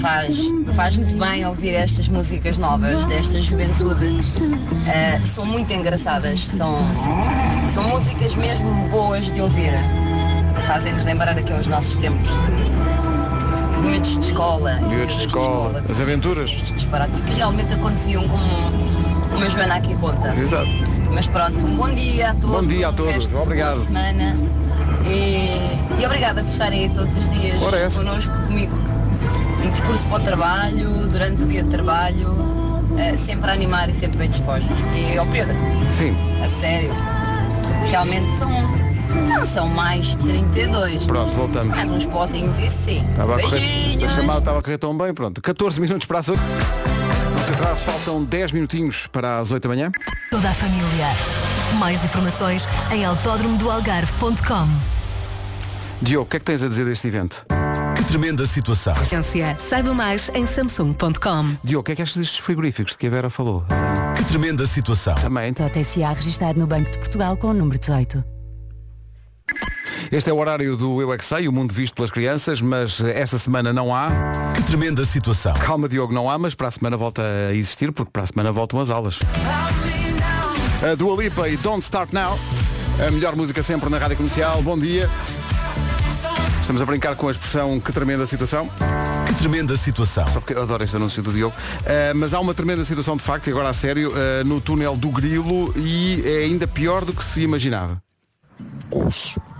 Faz, 0.01 0.37
faz 0.75 0.97
muito 0.97 1.15
bem 1.17 1.45
ouvir 1.45 1.73
estas 1.73 2.07
músicas 2.07 2.57
novas, 2.57 3.05
desta 3.05 3.41
juventude. 3.41 4.19
Eh, 4.87 5.19
são 5.25 5.45
muito 5.45 5.71
engraçadas, 5.71 6.45
são, 6.45 6.75
são 7.67 7.83
músicas 7.89 8.35
mesmo 8.35 8.71
boas 8.89 9.31
de 9.31 9.41
ouvir. 9.41 9.73
Fazem-nos 10.67 11.05
lembrar 11.05 11.37
aqueles 11.37 11.67
nossos 11.67 11.95
tempos 11.97 12.29
de 12.29 13.85
miúdos 13.85 14.17
de 14.17 14.25
escola. 14.25 14.73
Miúdos 14.81 15.17
de 15.17 15.25
escola, 15.25 15.83
as 15.89 15.99
aventuras. 15.99 16.49
estes 16.49 16.71
disparates 16.73 17.21
que 17.21 17.33
realmente 17.33 17.73
aconteciam 17.73 18.27
como, 18.27 18.71
como 19.29 19.45
a 19.45 19.49
Joana 19.49 19.75
aqui 19.75 19.95
conta. 19.95 20.35
Exato. 20.35 20.69
Mas 21.13 21.27
pronto, 21.27 21.65
um 21.65 21.75
bom 21.75 21.89
dia 21.93 22.31
a 22.31 22.33
todos. 22.33 22.61
Bom 22.61 22.67
dia 22.67 22.89
a 22.89 22.93
todos. 22.93 23.27
de 23.27 23.35
Obrigado. 23.35 23.75
Boa 23.75 23.85
semana. 23.85 24.35
E, 25.07 26.01
e 26.01 26.05
obrigada 26.05 26.43
por 26.43 26.49
estarem 26.49 26.83
aí 26.83 26.89
todos 26.89 27.15
os 27.15 27.29
dias 27.31 27.61
connosco, 27.93 28.33
comigo. 28.47 28.75
No 29.63 29.71
percurso 29.71 30.07
para 30.07 30.17
o 30.17 30.19
trabalho, 30.23 31.07
durante 31.07 31.43
o 31.43 31.47
dia 31.47 31.63
de 31.63 31.69
trabalho, 31.69 32.35
eh, 32.97 33.17
sempre 33.17 33.49
a 33.49 33.53
animar 33.53 33.89
e 33.89 33.93
sempre 33.93 34.17
bem 34.17 34.29
dispostos. 34.29 34.77
E 34.93 35.17
ao 35.17 35.25
Pedro, 35.27 35.55
Sim, 35.91 36.15
a 36.43 36.49
sério, 36.49 36.93
realmente 37.89 38.35
são, 38.35 38.49
não 39.27 39.45
são 39.45 39.67
mais 39.67 40.07
de 40.07 40.17
32. 40.17 41.05
pronto, 41.05 41.31
voltamos. 41.33 41.75
Mais 41.75 41.89
uns 41.89 42.05
pozinhos, 42.05 42.59
isso 42.59 42.77
sim. 42.77 43.05
Estava 43.09 43.37
a 43.37 43.41
correr, 43.41 44.05
a 44.05 44.09
chamada 44.09 44.39
estava 44.39 44.59
a 44.59 44.61
correr 44.61 44.77
tão 44.77 44.97
bem, 44.97 45.13
pronto. 45.13 45.41
14 45.41 45.79
minutos 45.81 46.05
para 46.05 46.19
as 46.19 46.29
8. 46.29 46.41
Não 47.31 47.43
se 47.43 47.51
atrase, 47.53 47.83
faltam 47.83 48.23
10 48.23 48.51
minutinhos 48.51 49.07
para 49.07 49.39
as 49.39 49.51
8 49.51 49.63
da 49.63 49.69
manhã. 49.69 49.91
Toda 50.31 50.49
a 50.49 50.53
família. 50.53 51.07
Mais 51.79 52.03
informações 52.03 52.67
em 52.91 53.03
autódromodoalgarve.com 53.03 54.94
Diogo, 56.01 56.25
o 56.25 56.29
que 56.29 56.37
é 56.37 56.39
que 56.39 56.45
tens 56.45 56.63
a 56.63 56.67
dizer 56.67 56.85
deste 56.85 57.07
evento? 57.07 57.45
Que 57.95 58.03
tremenda 58.03 58.45
situação. 58.45 58.93
Agência. 58.95 59.57
Saiba 59.59 59.93
mais 59.93 60.29
em 60.33 60.45
samsung.com. 60.45 61.55
Diogo, 61.63 61.81
o 61.81 61.83
que 61.83 61.93
é 61.93 61.95
que 61.95 62.01
achas 62.01 62.17
destes 62.17 62.37
frigoríficos 62.37 62.95
que 62.95 63.07
a 63.07 63.09
Vera 63.09 63.29
falou? 63.29 63.65
Que 64.17 64.23
tremenda 64.25 64.67
situação. 64.67 65.15
Também. 65.15 65.53
TCA 65.53 66.13
registado 66.13 66.59
no 66.59 66.67
Banco 66.67 66.91
de 66.91 66.97
Portugal 66.99 67.37
com 67.37 67.47
o 67.47 67.53
número 67.53 67.79
18. 67.79 68.23
Este 70.11 70.29
é 70.29 70.33
o 70.33 70.37
horário 70.37 70.75
do 70.75 71.01
Eu 71.01 71.11
é 71.13 71.17
Que 71.17 71.25
Sei, 71.25 71.47
o 71.47 71.51
mundo 71.51 71.73
visto 71.73 71.95
pelas 71.95 72.11
crianças, 72.11 72.61
mas 72.61 73.01
esta 73.01 73.37
semana 73.39 73.71
não 73.73 73.95
há. 73.95 74.09
Que 74.53 74.63
tremenda 74.63 75.05
situação. 75.05 75.53
Calma, 75.53 75.87
Diogo, 75.87 76.13
não 76.13 76.29
há, 76.29 76.37
mas 76.37 76.53
para 76.53 76.67
a 76.67 76.71
semana 76.71 76.97
volta 76.97 77.23
a 77.49 77.53
existir, 77.53 77.91
porque 77.91 78.11
para 78.11 78.23
a 78.23 78.27
semana 78.27 78.51
voltam 78.51 78.79
as 78.79 78.89
aulas. 78.89 79.19
A 80.83 80.93
Dua 80.95 81.23
Lipa 81.23 81.49
e 81.49 81.57
Don't 81.57 81.83
Start 81.83 82.11
Now. 82.11 82.37
A 83.05 83.11
melhor 83.11 83.35
música 83.35 83.63
sempre 83.63 83.89
na 83.89 83.97
Rádio 83.97 84.17
Comercial. 84.17 84.61
Bom 84.61 84.77
dia. 84.77 85.09
Estamos 86.65 86.81
a 86.81 86.85
brincar 86.87 87.15
com 87.15 87.27
a 87.27 87.31
expressão 87.31 87.79
que 87.79 87.93
tremenda 87.93 88.25
situação. 88.25 88.67
Que 89.27 89.35
tremenda 89.35 89.77
situação. 89.77 90.25
Só 90.25 90.39
porque 90.39 90.53
eu 90.53 90.63
adoro 90.63 90.83
este 90.83 90.95
anúncio 90.95 91.21
do 91.21 91.31
Diogo. 91.31 91.55
Uh, 91.55 92.15
mas 92.15 92.33
há 92.33 92.39
uma 92.39 92.55
tremenda 92.55 92.83
situação 92.83 93.15
de 93.15 93.21
facto, 93.21 93.45
e 93.45 93.51
agora 93.51 93.69
a 93.69 93.73
sério, 93.73 94.11
uh, 94.11 94.43
no 94.43 94.59
túnel 94.59 94.97
do 94.97 95.09
Grilo 95.09 95.71
e 95.77 96.23
é 96.25 96.45
ainda 96.45 96.67
pior 96.67 97.05
do 97.05 97.13
que 97.13 97.23
se 97.23 97.43
imaginava. 97.43 98.01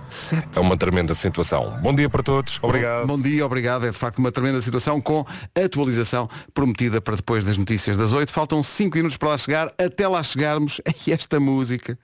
Sete. 0.09 0.57
É 0.57 0.59
uma 0.59 0.75
tremenda 0.75 1.13
situação. 1.13 1.77
Bom 1.79 1.93
dia 1.93 2.09
para 2.09 2.23
todos. 2.23 2.57
Obrigado. 2.63 3.05
Bom 3.05 3.21
dia, 3.21 3.45
obrigado. 3.45 3.85
É 3.85 3.91
de 3.91 3.97
facto 3.97 4.17
uma 4.17 4.31
tremenda 4.31 4.59
situação 4.59 4.99
com 4.99 5.23
atualização 5.53 6.27
prometida 6.55 6.99
para 6.99 7.17
depois 7.17 7.45
das 7.45 7.55
notícias 7.55 7.97
das 7.97 8.13
8. 8.13 8.31
Faltam 8.31 8.63
5 8.63 8.97
minutos 8.97 9.15
para 9.15 9.29
lá 9.29 9.37
chegar. 9.37 9.71
Até 9.77 10.07
lá 10.07 10.23
chegarmos 10.23 10.81
a 10.89 11.11
esta 11.11 11.39
música. 11.39 11.99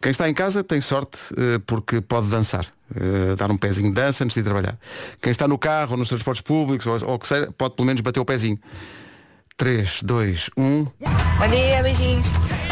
Quem 0.00 0.10
está 0.10 0.28
em 0.28 0.34
casa 0.34 0.62
tem 0.62 0.80
sorte 0.80 1.18
eh, 1.36 1.58
porque 1.66 2.00
pode 2.00 2.28
dançar. 2.28 2.66
eh, 2.94 3.34
dar 3.36 3.50
um 3.50 3.56
pezinho 3.56 3.88
de 3.88 3.94
dança 3.94 4.22
antes 4.22 4.34
de 4.34 4.40
ir 4.40 4.44
trabalhar. 4.44 4.78
Quem 5.20 5.30
está 5.32 5.48
no 5.48 5.58
carro 5.58 5.92
ou 5.92 5.96
nos 5.96 6.08
transportes 6.08 6.40
públicos 6.42 6.86
ou, 6.86 7.08
ou 7.08 7.14
o 7.16 7.18
que 7.18 7.26
seja, 7.26 7.50
pode 7.58 7.74
pelo 7.74 7.86
menos 7.86 8.00
bater 8.00 8.20
o 8.20 8.24
pezinho. 8.24 8.58
3, 9.56 10.02
2, 10.02 10.50
1. 10.56 10.84
Bom 10.84 11.48
dia, 11.50 11.82
beijinhos. 11.82 12.26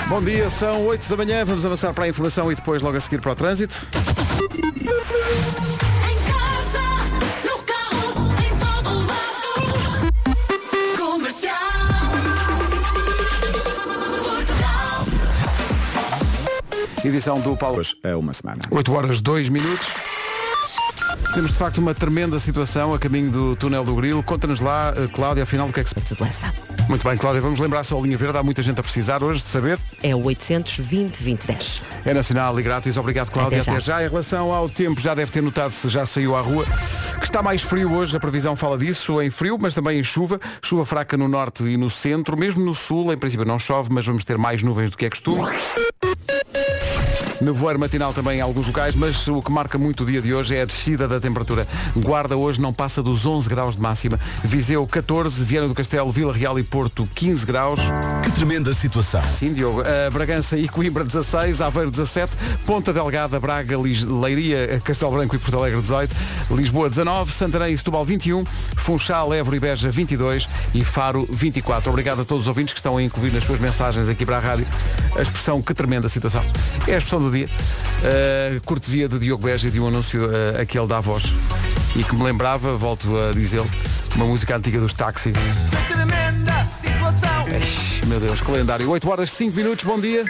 Bom 0.06 0.22
dia, 0.22 0.50
são 0.50 0.84
8 0.86 1.08
da 1.08 1.16
manhã, 1.16 1.44
vamos 1.44 1.64
avançar 1.64 1.92
para 1.94 2.04
a 2.04 2.08
informação 2.08 2.52
e 2.52 2.54
depois 2.54 2.82
logo 2.82 2.96
a 2.96 3.00
seguir 3.00 3.20
para 3.20 3.32
o 3.32 3.34
trânsito. 3.34 3.74
Edição 17.04 17.38
do 17.38 17.56
Paulo. 17.56 17.82
É 18.02 18.16
uma 18.16 18.32
semana. 18.32 18.60
8 18.70 18.92
horas 18.92 19.20
2 19.20 19.50
minutos. 19.50 19.86
Temos 21.34 21.52
de 21.52 21.58
facto 21.58 21.78
uma 21.78 21.94
tremenda 21.94 22.38
situação 22.38 22.94
a 22.94 22.98
caminho 22.98 23.30
do 23.30 23.56
túnel 23.56 23.84
do 23.84 23.94
Grilo. 23.94 24.22
Conta-nos 24.22 24.60
lá, 24.60 24.94
eh, 24.96 25.08
Cláudia, 25.12 25.42
afinal 25.42 25.66
do 25.66 25.72
que 25.72 25.80
é 25.80 25.84
que 25.84 25.90
se 25.90 26.14
passa. 26.14 26.52
Muito 26.88 27.06
bem, 27.06 27.16
Cláudia, 27.16 27.42
vamos 27.42 27.58
lembrar 27.58 27.82
só 27.82 27.98
a 27.98 28.00
linha 28.00 28.16
verde. 28.16 28.38
Há 28.38 28.42
muita 28.42 28.62
gente 28.62 28.78
a 28.78 28.82
precisar 28.82 29.22
hoje 29.22 29.42
de 29.42 29.48
saber. 29.48 29.78
É 30.02 30.14
o 30.14 30.22
820 30.22 31.22
2010. 31.22 31.82
É 32.04 32.14
nacional 32.14 32.58
e 32.58 32.62
grátis. 32.62 32.96
Obrigado, 32.96 33.30
Cláudia. 33.30 33.58
Até 33.60 33.64
já. 33.64 33.72
Até 33.72 33.80
já. 33.80 34.04
Em 34.04 34.08
relação 34.08 34.52
ao 34.52 34.68
tempo, 34.68 35.00
já 35.00 35.14
deve 35.14 35.32
ter 35.32 35.42
notado 35.42 35.72
se 35.72 35.88
já 35.88 36.06
saiu 36.06 36.36
à 36.36 36.40
rua, 36.40 36.64
que 37.18 37.24
está 37.24 37.42
mais 37.42 37.62
frio 37.62 37.92
hoje. 37.92 38.16
A 38.16 38.20
previsão 38.20 38.54
fala 38.54 38.78
disso, 38.78 39.20
em 39.20 39.30
frio, 39.30 39.58
mas 39.60 39.74
também 39.74 39.98
em 39.98 40.04
chuva. 40.04 40.40
Chuva 40.62 40.86
fraca 40.86 41.16
no 41.16 41.26
norte 41.26 41.64
e 41.64 41.76
no 41.76 41.90
centro. 41.90 42.36
Mesmo 42.36 42.64
no 42.64 42.74
sul, 42.74 43.12
em 43.12 43.18
princípio 43.18 43.44
não 43.44 43.58
chove, 43.58 43.88
mas 43.92 44.06
vamos 44.06 44.24
ter 44.24 44.38
mais 44.38 44.62
nuvens 44.62 44.90
do 44.90 44.96
que 44.96 45.06
é 45.06 45.10
costume. 45.10 45.42
Nevoeiro 47.40 47.78
matinal 47.80 48.12
também 48.12 48.38
em 48.38 48.40
alguns 48.40 48.66
locais, 48.66 48.94
mas 48.94 49.26
o 49.28 49.42
que 49.42 49.50
marca 49.50 49.76
muito 49.76 50.02
o 50.02 50.06
dia 50.06 50.22
de 50.22 50.32
hoje 50.32 50.54
é 50.56 50.62
a 50.62 50.64
descida 50.64 51.08
da 51.08 51.18
temperatura. 51.18 51.66
Guarda 51.96 52.36
hoje 52.36 52.60
não 52.60 52.72
passa 52.72 53.02
dos 53.02 53.26
11 53.26 53.48
graus 53.48 53.74
de 53.74 53.80
máxima. 53.82 54.18
Viseu 54.42 54.86
14, 54.86 55.42
Viana 55.44 55.68
do 55.68 55.74
Castelo, 55.74 56.10
Vila 56.12 56.32
Real 56.32 56.58
e 56.58 56.62
Porto 56.62 57.08
15 57.14 57.44
graus. 57.44 57.80
Que 58.22 58.30
tremenda 58.32 58.72
situação. 58.72 59.20
Sim, 59.20 59.52
Diogo. 59.52 59.80
Uh, 59.82 60.10
Bragança 60.12 60.56
e 60.56 60.68
Coimbra 60.68 61.04
16, 61.04 61.60
Aveiro 61.60 61.90
17, 61.90 62.36
Ponta 62.66 62.92
Delgada, 62.92 63.38
Braga, 63.40 63.76
Lis- 63.76 64.04
Leiria, 64.04 64.80
Castelo 64.82 65.12
Branco 65.12 65.34
e 65.34 65.38
Porto 65.38 65.58
Alegre 65.58 65.80
18, 65.80 66.14
Lisboa 66.52 66.88
19, 66.88 67.32
Santarém 67.32 67.74
e 67.74 67.78
Setúbal 67.78 68.04
21, 68.04 68.44
Funchal, 68.76 69.34
Évora 69.34 69.56
e 69.56 69.60
Beja 69.60 69.90
22 69.90 70.48
e 70.72 70.84
Faro 70.84 71.28
24. 71.30 71.90
Obrigado 71.90 72.22
a 72.22 72.24
todos 72.24 72.42
os 72.42 72.48
ouvintes 72.48 72.72
que 72.72 72.78
estão 72.80 72.96
a 72.96 73.02
incluir 73.02 73.32
nas 73.32 73.44
suas 73.44 73.58
mensagens 73.58 74.08
aqui 74.08 74.24
para 74.24 74.36
a 74.36 74.40
rádio 74.40 74.66
a 75.16 75.20
expressão 75.22 75.60
que 75.60 75.74
tremenda 75.74 76.08
situação. 76.08 76.42
É 76.86 76.94
a 76.94 76.98
expressão 76.98 77.23
do 77.24 77.36
dia. 77.36 77.46
Uh, 77.46 78.60
cortesia 78.64 79.08
de 79.08 79.18
Diogo 79.18 79.44
Beja 79.44 79.68
e 79.68 79.70
de 79.70 79.80
um 79.80 79.88
anúncio 79.88 80.26
uh, 80.26 80.60
aquele 80.60 80.86
da 80.86 81.00
voz. 81.00 81.24
E 81.96 82.02
que 82.02 82.14
me 82.14 82.24
lembrava, 82.24 82.76
volto 82.76 83.16
a 83.16 83.32
dizê-lo, 83.32 83.70
uma 84.16 84.26
música 84.26 84.56
antiga 84.56 84.80
dos 84.80 84.92
táxis. 84.92 85.36
Tremenda 85.88 86.66
situação. 86.80 87.48
Eish, 87.48 88.02
Meu 88.06 88.20
Deus, 88.20 88.40
calendário. 88.40 88.88
8 88.90 89.10
horas 89.10 89.30
5 89.30 89.56
minutos, 89.56 89.84
bom 89.84 90.00
dia. 90.00 90.24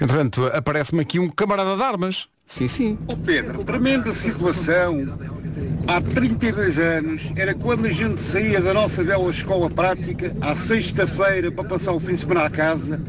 Entretanto, 0.00 0.46
aparece-me 0.46 1.00
aqui 1.00 1.18
um 1.18 1.28
camarada 1.28 1.76
de 1.76 1.82
armas. 1.82 2.28
Sim, 2.46 2.68
sim. 2.68 2.98
Ó 3.08 3.16
Pedro, 3.16 3.64
tremenda 3.64 4.12
situação. 4.12 4.98
Há 5.86 6.00
32 6.00 6.78
anos 6.78 7.22
era 7.36 7.54
quando 7.54 7.86
a 7.86 7.90
gente 7.90 8.20
saía 8.20 8.60
da 8.60 8.74
nossa 8.74 9.02
bela 9.02 9.30
escola 9.30 9.68
prática 9.70 10.34
à 10.40 10.56
sexta-feira 10.56 11.50
para 11.50 11.64
passar 11.64 11.92
o 11.92 12.00
fim 12.00 12.14
de 12.14 12.20
semana 12.20 12.44
à 12.44 12.50
casa 12.50 13.00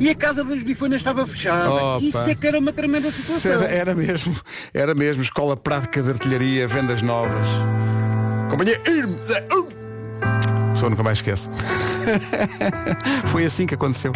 e 0.00 0.08
a 0.08 0.14
casa 0.14 0.42
das 0.42 0.62
bifanas 0.62 0.96
estava 0.96 1.26
fechada. 1.26 1.70
Opa. 1.70 2.02
Isso 2.02 2.18
é 2.18 2.34
que 2.34 2.46
era 2.46 2.58
uma 2.58 2.72
tremenda 2.72 3.10
situação. 3.10 3.52
Era, 3.52 3.64
era 3.66 3.94
mesmo, 3.94 4.34
era 4.72 4.94
mesmo. 4.94 5.22
Escola 5.22 5.56
Prática 5.56 6.02
de 6.02 6.08
Artilharia, 6.08 6.66
vendas 6.66 7.02
novas. 7.02 7.46
Companhia 8.50 8.80
Irmes. 8.86 9.28
uh. 9.28 9.68
A 10.22 10.72
pessoa 10.72 10.88
nunca 10.88 11.02
mais 11.02 11.18
esquece. 11.18 11.50
Foi 13.30 13.44
assim 13.44 13.66
que 13.66 13.74
aconteceu. 13.74 14.12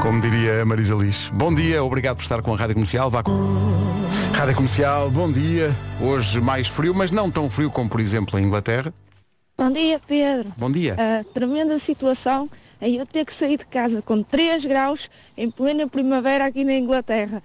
Como 0.00 0.22
diria 0.22 0.62
a 0.62 0.64
Marisa 0.64 0.94
Liz. 0.94 1.30
Bom 1.34 1.54
dia, 1.54 1.84
obrigado 1.84 2.16
por 2.16 2.22
estar 2.22 2.40
com 2.40 2.54
a 2.54 2.56
Rádio 2.56 2.74
Comercial. 2.74 3.10
Vá 3.10 3.22
com... 3.22 3.32
Rádio 4.32 4.56
Comercial, 4.56 5.10
bom 5.10 5.30
dia. 5.30 5.76
Hoje 6.00 6.40
mais 6.40 6.66
frio, 6.66 6.94
mas 6.94 7.10
não 7.10 7.30
tão 7.30 7.50
frio 7.50 7.70
como, 7.70 7.90
por 7.90 8.00
exemplo, 8.00 8.38
em 8.38 8.44
Inglaterra. 8.44 8.94
Bom 9.58 9.70
dia, 9.70 10.00
Pedro. 10.08 10.50
Bom 10.56 10.70
dia. 10.70 10.96
A 10.98 11.22
tremenda 11.34 11.78
situação 11.78 12.48
é 12.80 12.90
eu 12.90 13.06
ter 13.06 13.24
que 13.24 13.34
sair 13.34 13.58
de 13.58 13.66
casa 13.66 14.00
com 14.02 14.22
3 14.22 14.64
graus 14.64 15.10
em 15.36 15.50
plena 15.50 15.88
primavera 15.88 16.46
aqui 16.46 16.64
na 16.64 16.74
Inglaterra. 16.74 17.42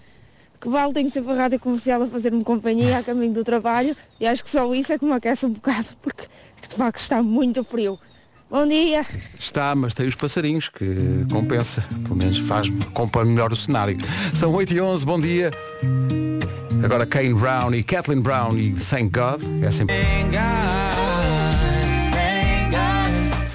Que 0.59 0.69
vale 0.69 0.93
tenho 0.93 1.11
sempre 1.11 1.33
a 1.33 1.35
rádio 1.35 1.59
comercial 1.59 2.01
a 2.01 2.07
fazer-me 2.07 2.43
companhia 2.43 2.97
a 2.99 3.03
caminho 3.03 3.33
do 3.33 3.43
trabalho 3.43 3.95
e 4.19 4.25
acho 4.25 4.43
que 4.43 4.49
só 4.49 4.73
isso 4.73 4.93
é 4.93 4.97
que 4.97 5.05
me 5.05 5.11
aquece 5.11 5.45
um 5.45 5.51
bocado 5.51 5.89
porque 6.01 6.25
de 6.67 6.75
facto 6.75 6.99
está 6.99 7.21
muito 7.21 7.63
frio. 7.63 7.99
Bom 8.49 8.67
dia. 8.67 9.05
Está, 9.39 9.73
mas 9.75 9.93
tem 9.93 10.07
os 10.07 10.15
passarinhos 10.15 10.69
que 10.69 11.25
compensa. 11.31 11.83
Pelo 12.03 12.15
menos 12.15 12.37
faz, 12.39 12.69
compõe 12.93 13.25
melhor 13.25 13.51
o 13.51 13.55
cenário. 13.55 13.97
São 14.33 14.53
8 14.53 14.73
e 14.73 14.81
11 14.81 15.05
bom 15.05 15.19
dia. 15.19 15.51
Agora 16.83 17.05
Kane 17.05 17.33
Brown 17.33 17.73
e 17.73 17.83
Kathleen 17.83 18.21
Brown 18.21 18.57
e 18.57 18.73
Thank 18.73 19.09
God. 19.09 19.41
É 19.63 19.71
sempre. 19.71 19.95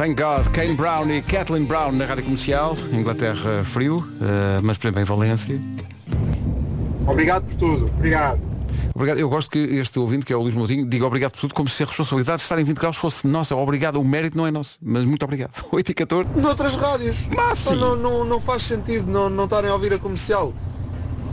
Thank 0.01 0.19
God, 0.19 0.47
Kane 0.55 0.73
Brown 0.73 1.11
e 1.11 1.21
Kathleen 1.21 1.67
Brown 1.67 1.93
na 1.93 2.07
rádio 2.07 2.25
comercial. 2.25 2.75
Inglaterra 2.91 3.63
frio, 3.63 4.03
eh, 4.23 4.59
mas 4.63 4.79
por 4.79 4.87
exemplo 4.87 5.03
em 5.03 5.05
Valência. 5.05 5.61
Obrigado 7.07 7.45
por 7.45 7.55
tudo. 7.57 7.87
Obrigado. 7.99 8.41
Obrigado. 8.95 9.19
Eu 9.19 9.29
gosto 9.29 9.51
que 9.51 9.59
este 9.59 9.99
ouvinte, 9.99 10.25
que 10.25 10.33
é 10.33 10.37
o 10.37 10.41
Luís 10.41 10.55
Moutinho, 10.55 10.89
diga 10.89 11.05
obrigado 11.05 11.33
por 11.33 11.41
tudo, 11.41 11.53
como 11.53 11.69
se 11.69 11.83
a 11.83 11.87
responsabilidade 11.87 12.39
de 12.39 12.45
estar 12.45 12.59
em 12.59 12.65
20 12.65 12.79
graus 12.79 12.97
fosse 12.97 13.27
nossa. 13.27 13.55
Obrigado, 13.55 14.01
o 14.01 14.05
mérito 14.05 14.39
não 14.39 14.47
é 14.47 14.51
nosso, 14.51 14.79
mas 14.81 15.05
muito 15.05 15.23
obrigado. 15.23 15.63
8 15.71 15.91
e 15.91 15.95
14. 15.95 16.31
Noutras 16.35 16.77
rádios. 16.77 17.29
Mas 17.37 17.63
não, 17.67 17.95
não, 17.95 18.25
não 18.25 18.41
faz 18.41 18.63
sentido 18.63 19.07
não, 19.07 19.29
não 19.29 19.45
estarem 19.45 19.69
a 19.69 19.75
ouvir 19.75 19.93
a 19.93 19.99
comercial. 19.99 20.55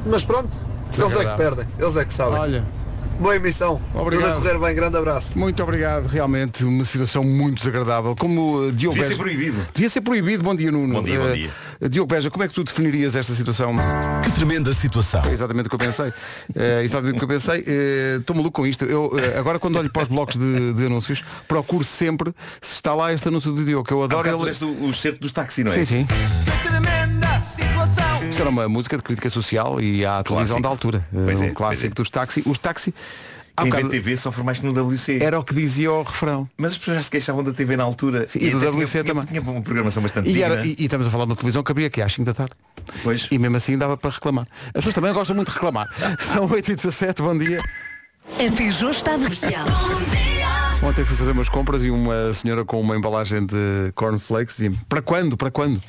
Mas 0.06 0.26
pronto, 0.26 0.50
eles 0.94 1.16
é 1.16 1.24
que 1.24 1.38
perdem, 1.38 1.66
eles 1.80 1.96
é 1.96 2.04
que 2.04 2.14
sabem. 2.14 2.38
Olha. 2.38 2.77
Boa 3.20 3.36
emissão. 3.36 3.82
Obrigado. 3.96 4.36
Tudo 4.36 4.48
a 4.48 4.52
correr 4.54 4.60
bem, 4.68 4.76
grande 4.76 4.98
abraço. 4.98 5.38
Muito 5.40 5.62
obrigado, 5.64 6.06
realmente 6.06 6.64
uma 6.64 6.86
situação 6.86 7.24
muito 7.24 7.58
desagradável. 7.58 8.16
Como 8.16 8.58
uh, 8.68 8.72
Diogo 8.72 8.94
Devia 8.96 9.10
Beja- 9.10 9.16
ser 9.16 9.18
proibido. 9.18 9.68
Devia 9.74 9.90
ser 9.90 10.02
proibido. 10.02 10.44
Bom 10.44 10.56
dia, 10.56 10.72
Nuno. 10.72 10.94
Bom 10.94 11.02
dia, 11.04 11.20
bom 11.20 11.28
Eh, 11.28 11.34
dia. 11.34 11.52
Diogo 11.90 12.14
Beja, 12.14 12.30
como 12.30 12.44
é 12.44 12.48
que 12.48 12.54
tu 12.54 12.64
definirias 12.64 13.16
esta 13.16 13.34
situação? 13.34 13.74
Que 14.24 14.32
tremenda 14.32 14.72
situação. 14.74 15.22
É 15.26 15.34
exatamente 15.34 15.66
o 15.66 15.70
que 15.70 15.76
eu 15.76 15.80
pensei. 15.80 16.14
É 16.56 16.84
exatamente 16.84 17.16
o 17.16 17.18
que 17.18 17.24
eu 17.24 17.28
pensei. 17.28 17.64
Eh, 17.66 18.18
Estou 18.20 18.36
maluco 18.36 18.62
com 18.62 18.68
isto. 18.68 18.86
Eu, 18.86 19.12
eh, 19.18 19.38
agora 19.40 19.58
quando 19.58 19.78
olho 19.78 19.90
para 19.92 20.04
os 20.04 20.10
blocos 20.10 20.36
de, 20.38 20.74
de 20.74 20.86
anúncios, 20.86 21.24
procuro 21.48 21.84
sempre 21.84 22.32
se 22.62 22.76
está 22.76 22.94
lá 22.94 23.12
este 23.12 23.28
anúncio 23.28 23.52
do 23.52 23.66
Diogo, 23.66 23.84
que 23.88 23.94
eu 23.94 24.02
Há 24.04 24.06
adoro. 24.06 24.38
bocado 24.38 24.66
Ele... 24.66 24.86
o, 24.86 24.90
o 24.90 24.94
certo 24.94 25.20
dos 25.20 25.32
táxis, 25.32 25.66
não 25.66 25.72
é? 25.72 25.76
Sim, 25.84 25.86
sim. 25.86 26.08
Isto 28.30 28.42
era 28.42 28.50
uma 28.50 28.68
música 28.70 28.98
de 28.98 29.04
crítica 29.04 29.30
social 29.30 29.80
e 29.82 30.06
à 30.06 30.22
televisão 30.24 30.62
da 30.62 30.70
altura. 30.70 31.06
Pois 31.12 31.42
é, 31.42 31.46
um 31.46 31.54
clássico 31.54 31.96
dos 31.96 32.10
táxi. 32.10 32.44
Os 32.46 32.58
táxi. 32.58 32.94
há 33.56 33.64
Quem 33.64 33.72
vê 33.72 33.84
TV 33.90 34.16
sofre 34.18 34.44
mais 34.44 34.60
que 34.60 34.66
no 34.66 34.72
WC. 34.72 35.20
Era 35.22 35.40
o 35.40 35.44
que 35.44 35.54
dizia 35.54 35.92
o 35.92 36.04
refrão. 36.04 36.48
Mas 36.58 36.72
as 36.74 36.78
pessoas 36.78 36.98
já 36.98 37.04
se 37.04 37.12
queixavam 37.12 37.44
da 37.44 37.52
TV 37.54 37.76
na 37.78 37.84
altura. 37.84 38.28
Sim, 38.28 38.40
e 38.40 38.50
do 38.52 38.58
até 38.58 38.70
WC 38.70 38.86
tinha, 38.92 39.04
também. 39.04 39.26
Tinha, 39.26 39.42
tinha 39.42 39.52
uma 39.54 39.62
programação 39.62 40.04
bastante 40.04 40.30
E, 40.30 40.42
era- 40.44 40.66
e- 40.66 40.76
e 40.78 40.86
estamos 40.86 41.08
a 41.08 41.10
falar 41.10 41.26
de 41.26 41.32
uma 41.32 41.36
televisão 41.36 41.64
que 41.64 41.72
abria 41.72 41.88
aqui 41.88 42.02
às 42.02 42.14
5 42.14 42.26
da 42.26 42.34
tarde. 42.34 42.54
Pois. 43.04 43.28
E 43.32 43.38
mesmo 43.40 43.58
assim 43.58 43.78
dava 43.78 43.98
para 43.98 44.12
reclamar. 44.12 44.48
As 44.68 44.72
pessoas 44.74 44.96
também 44.96 45.14
gostam 45.14 45.36
muito 45.36 45.48
de 45.50 45.54
reclamar. 45.56 45.88
São 46.20 46.46
8 46.50 46.72
e 46.72 46.76
17 46.76 47.22
bom 47.22 47.38
dia. 47.38 47.62
A 48.34 48.52
Peugeot 48.56 48.92
está 48.92 49.14
no 49.18 49.24
comercial. 49.24 49.66
Ontem 50.84 51.04
fui 51.06 51.18
fazer 51.18 51.32
umas 51.32 51.50
compras 51.50 51.84
e 51.84 51.90
uma 51.90 52.32
senhora 52.34 52.64
com 52.64 52.80
uma 52.80 52.96
embalagem 52.96 53.44
de 53.46 53.92
cornflakes 53.96 54.56
dizia 54.58 54.72
para 54.88 55.02
quando? 55.02 55.36
Para 55.36 55.50
quando? 55.50 55.82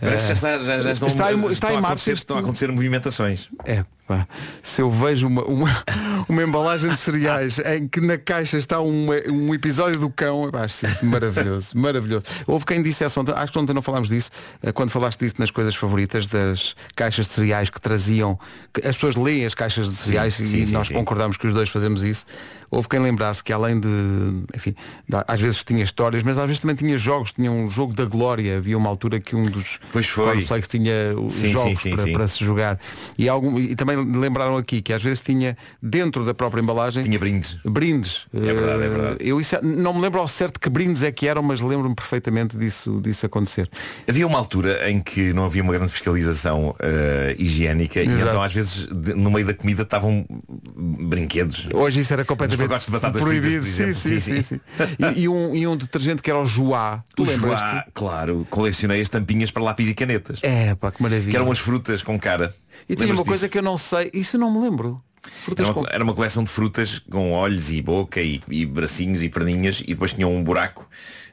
Parece 0.00 0.22
que 0.22 0.28
já, 0.28 0.34
está, 0.34 0.58
já, 0.64 0.78
já 0.80 0.92
estão, 0.92 1.08
está, 1.08 1.32
está 1.32 1.68
a 1.68 1.78
acontecer, 1.78 2.12
estão 2.12 2.36
a 2.36 2.40
acontecer 2.40 2.70
movimentações. 2.70 3.48
É, 3.64 3.84
se 4.62 4.80
eu 4.82 4.90
vejo 4.90 5.26
uma, 5.26 5.42
uma, 5.44 5.84
uma 6.28 6.42
embalagem 6.42 6.90
de 6.90 6.98
cereais 7.00 7.58
em 7.58 7.88
que 7.88 8.00
na 8.00 8.16
caixa 8.18 8.58
está 8.58 8.80
uma- 8.80 9.14
um 9.30 9.54
episódio 9.54 9.98
do 9.98 10.10
cão, 10.10 10.48
acho 10.52 10.86
isso 10.86 11.04
maravilhoso, 11.06 11.68
maravilhoso. 11.78 12.24
Houve 12.46 12.64
quem 12.66 12.82
dissesse 12.82 13.18
ontem, 13.18 13.32
acho 13.34 13.52
que 13.52 13.58
ontem 13.58 13.72
não 13.74 13.82
falámos 13.82 14.08
disso, 14.08 14.30
eh, 14.62 14.72
quando 14.72 14.90
falaste 14.90 15.20
disso 15.20 15.36
nas 15.38 15.50
coisas 15.50 15.74
favoritas, 15.74 16.26
das 16.26 16.74
caixas 16.94 17.26
de 17.26 17.32
cereais 17.34 17.70
que 17.70 17.80
traziam, 17.80 18.38
que 18.72 18.80
as 18.86 18.96
pessoas 18.96 19.16
leem 19.16 19.44
as 19.44 19.54
caixas 19.54 19.88
de 19.90 19.96
cereais 19.96 20.34
Sim, 20.34 20.42
e 20.62 20.66
sim, 20.66 20.72
nós 20.72 20.88
concordamos 20.88 21.36
que 21.36 21.46
os 21.46 21.54
dois 21.54 21.68
fazemos 21.68 22.02
isso. 22.04 22.24
Houve 22.68 22.88
quem 22.88 22.98
lembrasse 22.98 23.44
que 23.44 23.52
além 23.52 23.78
de, 23.78 23.88
enfim, 24.54 24.74
às 25.28 25.40
vezes 25.40 25.62
tinha 25.62 25.84
histórias, 25.84 26.24
mas 26.24 26.36
às 26.36 26.46
vezes 26.46 26.58
também 26.60 26.74
tinha 26.74 26.98
jogos, 26.98 27.32
tinha 27.32 27.50
um 27.50 27.70
jogo 27.70 27.94
da 27.94 28.04
glória, 28.04 28.56
havia 28.56 28.76
uma 28.76 28.88
altura 28.88 29.20
que 29.20 29.36
um 29.36 29.42
dos 29.44 29.78
Pois 29.92 30.06
foi. 30.08 30.24
cornflakes 30.24 30.66
tinha 30.68 31.14
jogos 31.52 31.82
para, 31.84 32.12
para 32.12 32.28
se 32.28 32.44
jogar. 32.44 32.78
E, 33.16 33.28
algum, 33.28 33.56
e 33.60 33.76
também 33.76 33.95
lembraram 34.04 34.56
aqui 34.56 34.80
que 34.82 34.92
às 34.92 35.02
vezes 35.02 35.20
tinha 35.20 35.56
dentro 35.82 36.24
da 36.24 36.34
própria 36.34 36.60
embalagem 36.60 37.02
Tinha 37.02 37.18
brindes. 37.18 37.56
brindes. 37.64 38.26
É 38.34 38.38
verdade, 38.40 38.82
é 38.82 38.86
Eh, 38.86 38.88
verdade. 38.88 39.16
Eu 39.20 39.40
isso, 39.40 39.56
não 39.62 39.92
me 39.94 40.00
lembro 40.00 40.20
ao 40.20 40.28
certo 40.28 40.58
que 40.60 40.68
brindes 40.68 41.02
é 41.02 41.10
que 41.12 41.26
eram, 41.28 41.42
mas 41.42 41.60
lembro-me 41.60 41.94
perfeitamente 41.94 42.56
disso, 42.56 43.00
disso 43.02 43.26
acontecer. 43.26 43.68
Havia 44.08 44.26
uma 44.26 44.38
altura 44.38 44.90
em 44.90 45.00
que 45.00 45.32
não 45.32 45.44
havia 45.44 45.62
uma 45.62 45.72
grande 45.72 45.92
fiscalização 45.92 46.74
eh, 46.78 47.34
higiênica 47.38 48.00
e 48.02 48.06
Exato. 48.08 48.28
então 48.28 48.42
às 48.42 48.52
vezes 48.52 48.88
no 48.90 49.30
meio 49.30 49.46
da 49.46 49.54
comida 49.54 49.82
estavam 49.82 50.24
brinquedos. 50.76 51.68
Hoje 51.72 52.00
isso 52.00 52.12
era 52.12 52.24
completamente 52.24 52.84
de 52.84 52.90
batatas 52.90 53.20
proibido. 53.22 53.64
sim, 53.64 53.92
sim, 53.94 54.20
sim, 54.20 54.42
sim. 54.42 54.60
E, 55.14 55.22
e 55.22 55.28
um, 55.28 55.54
e 55.54 55.66
um 55.66 55.76
detergente 55.76 56.22
que 56.22 56.30
era 56.30 56.38
o 56.40 56.46
Joá. 56.46 57.02
Tu 57.14 57.22
O 57.22 57.26
Joá, 57.26 57.84
claro, 57.94 58.46
colecionei 58.50 59.00
as 59.00 59.08
tampinhas 59.08 59.50
para 59.50 59.62
lápis 59.62 59.88
e 59.88 59.94
canetas. 59.94 60.40
É, 60.42 60.74
pá, 60.74 60.90
que 60.90 61.02
maravilha. 61.02 61.30
Que 61.30 61.36
eram 61.36 61.50
as 61.50 61.58
frutas 61.58 62.02
com 62.02 62.18
cara. 62.18 62.54
E 62.88 62.96
tinha 62.96 63.12
uma 63.12 63.24
coisa 63.24 63.40
disso? 63.40 63.50
que 63.50 63.58
eu 63.58 63.62
não 63.62 63.76
sei, 63.76 64.10
isso 64.12 64.36
eu 64.36 64.40
não 64.40 64.50
me 64.52 64.60
lembro. 64.60 65.02
Era 65.58 65.72
uma, 65.72 65.88
era 65.90 66.04
uma 66.04 66.14
coleção 66.14 66.44
de 66.44 66.50
frutas 66.50 67.00
com 67.10 67.32
olhos 67.32 67.70
e 67.70 67.82
boca 67.82 68.20
e, 68.20 68.40
e 68.48 68.64
bracinhos 68.64 69.22
e 69.22 69.28
perninhas 69.28 69.80
e 69.80 69.88
depois 69.88 70.12
tinham 70.12 70.34
um 70.34 70.42
buraco 70.42 70.88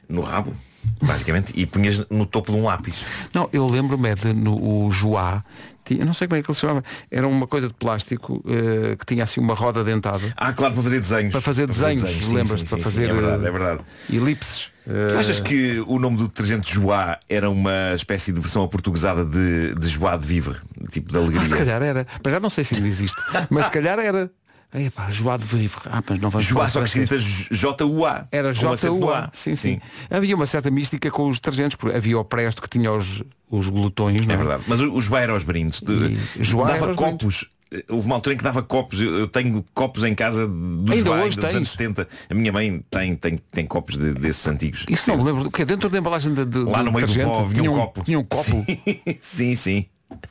no 0.08 0.20
rabo, 0.20 0.54
basicamente, 1.02 1.52
e 1.54 1.66
punhas 1.66 2.04
no 2.10 2.26
topo 2.26 2.52
de 2.52 2.58
um 2.58 2.64
lápis. 2.64 3.04
Não, 3.32 3.48
eu 3.52 3.66
lembro-me 3.66 4.08
é 4.08 4.14
de 4.14 4.32
no 4.32 4.56
o 4.60 4.90
Joá. 4.90 5.44
Tinha, 5.84 6.00
eu 6.00 6.06
não 6.06 6.14
sei 6.14 6.26
como 6.26 6.38
é 6.38 6.42
que 6.42 6.50
ele 6.50 6.54
se 6.54 6.60
chamava. 6.60 6.82
Era 7.10 7.28
uma 7.28 7.46
coisa 7.46 7.68
de 7.68 7.74
plástico 7.74 8.42
eh, 8.46 8.96
que 8.96 9.04
tinha 9.04 9.24
assim 9.24 9.40
uma 9.40 9.54
roda 9.54 9.84
dentada. 9.84 10.32
Ah, 10.36 10.52
claro, 10.52 10.74
para 10.74 10.82
fazer 10.82 11.00
desenhos. 11.00 11.32
Para 11.32 11.40
fazer 11.40 11.66
desenhos, 11.66 12.10
sim, 12.10 12.34
lembras-te? 12.34 12.68
Para 12.68 12.78
sim, 12.78 12.84
fazer 12.84 13.04
sim, 13.04 13.10
é 13.10 13.14
verdade, 13.14 13.44
eh, 13.44 13.48
é 13.48 13.50
verdade. 13.50 13.80
elipses. 14.10 14.73
Tu 14.84 15.18
achas 15.18 15.40
que 15.40 15.82
o 15.86 15.98
nome 15.98 16.16
do 16.18 16.28
detergente 16.28 16.72
Joá 16.72 17.18
era 17.28 17.48
uma 17.48 17.92
espécie 17.94 18.32
de 18.32 18.40
versão 18.40 18.62
aportuguesada 18.62 19.24
de, 19.24 19.74
de 19.74 19.88
Joá 19.88 20.16
de 20.16 20.26
Vivre? 20.26 20.56
Tipo 20.90 21.10
de 21.10 21.16
alegria? 21.18 21.40
Ah, 21.42 21.46
se 21.46 21.56
calhar 21.56 21.82
era. 21.82 22.06
Mas 22.22 22.32
já 22.32 22.40
não 22.40 22.50
sei 22.50 22.64
se 22.64 22.74
ainda 22.74 22.88
existe. 22.88 23.16
mas 23.50 23.66
se 23.66 23.72
calhar 23.72 23.98
era. 23.98 24.30
Ei, 24.74 24.90
pá, 24.90 25.08
Joá 25.08 25.36
de 25.36 25.44
Vivre. 25.44 25.80
Ah, 25.86 26.02
mas 26.08 26.18
não 26.18 26.28
vamos 26.30 26.46
Joá 26.46 26.68
só 26.68 26.80
que 26.80 26.86
escrita 26.86 27.16
J-U-A. 27.18 28.26
Era 28.32 28.52
J-U-A. 28.52 29.18
A. 29.20 29.30
Sim, 29.32 29.54
sim, 29.54 29.80
Havia 30.10 30.34
uma 30.34 30.46
certa 30.46 30.68
mística 30.70 31.10
com 31.12 31.28
os 31.28 31.36
detergentes, 31.36 31.76
porque 31.76 31.96
havia 31.96 32.18
o 32.18 32.24
Presto 32.24 32.60
que 32.60 32.68
tinha 32.68 32.92
os, 32.92 33.22
os 33.48 33.68
glutões, 33.68 34.26
não 34.26 34.34
É 34.34 34.36
verdade. 34.36 34.64
Mas 34.66 34.80
o, 34.80 34.92
o 34.92 35.00
Joá 35.00 35.20
era 35.20 35.32
aos 35.32 35.44
brindes. 35.44 35.80
De- 35.80 36.18
E 36.36 36.42
Joá 36.44 36.72
dava 36.72 36.92
copos. 36.94 37.46
Houve 37.88 38.06
uma 38.06 38.14
altura 38.14 38.34
em 38.34 38.36
que 38.38 38.44
dava 38.44 38.62
copos. 38.62 39.00
Eu, 39.00 39.16
eu 39.16 39.26
tenho 39.28 39.64
copos 39.74 40.04
em 40.04 40.14
casa 40.14 40.46
do 40.46 40.92
Ainda 40.92 41.10
hoje 41.10 41.36
dos 41.36 41.44
tens? 41.44 41.54
anos 41.56 41.70
70. 41.70 42.08
A 42.30 42.34
minha 42.34 42.52
mãe 42.52 42.84
tem, 42.90 43.16
tem, 43.16 43.38
tem 43.52 43.66
copos 43.66 43.96
de- 43.96 44.14
desses 44.14 44.46
antigos. 44.46 44.84
Isso 44.88 45.10
não 45.10 45.18
me 45.18 45.24
lembro. 45.24 45.46
O 45.46 45.50
quê? 45.50 45.64
Dentro 45.64 45.88
da 45.88 45.98
embalagem 45.98 46.32
de, 46.34 46.44
de, 46.44 46.58
Lá 46.58 46.78
do 46.78 46.84
no 46.84 46.92
meio 46.92 47.06
do 47.06 47.12
detergente 47.12 47.24
pó 47.36 47.44
vinha 47.44 47.54
tinha 47.62 47.70
um 47.70 47.74
um 47.74 47.78
copo. 47.78 48.04
Tinha 48.04 48.18
um 48.18 48.24
copo. 48.24 48.66
sim, 49.20 49.54
sim. 49.54 49.86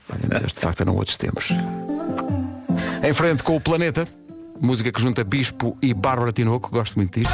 Olha, 0.10 0.48
de 0.48 0.54
facto 0.54 0.82
eram 0.82 0.96
outros 0.96 1.18
tempos. 1.18 1.50
Em 3.04 3.14
frente 3.14 3.44
com 3.44 3.56
o 3.56 3.60
Planeta, 3.62 4.08
música 4.62 4.92
que 4.92 5.02
junta 5.02 5.24
Bispo 5.24 5.78
e 5.82 5.94
Bárbara 5.94 6.32
Tinoco, 6.32 6.70
gosto 6.72 6.96
muito 6.96 7.20
disto. 7.20 7.34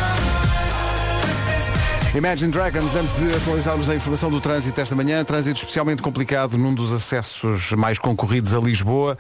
Imagine 2.15 2.51
Dragons, 2.51 2.95
antes 2.95 3.15
de 3.15 3.35
atualizarmos 3.35 3.87
a 3.87 3.95
informação 3.95 4.31
do 4.31 4.41
trânsito 4.41 4.81
esta 4.81 4.95
manhã, 4.95 5.23
trânsito 5.23 5.59
especialmente 5.59 6.01
complicado 6.01 6.57
num 6.57 6.73
dos 6.73 6.91
acessos 6.91 7.71
mais 7.73 7.99
concorridos 7.99 8.51
a 8.53 8.59
Lisboa. 8.59 9.15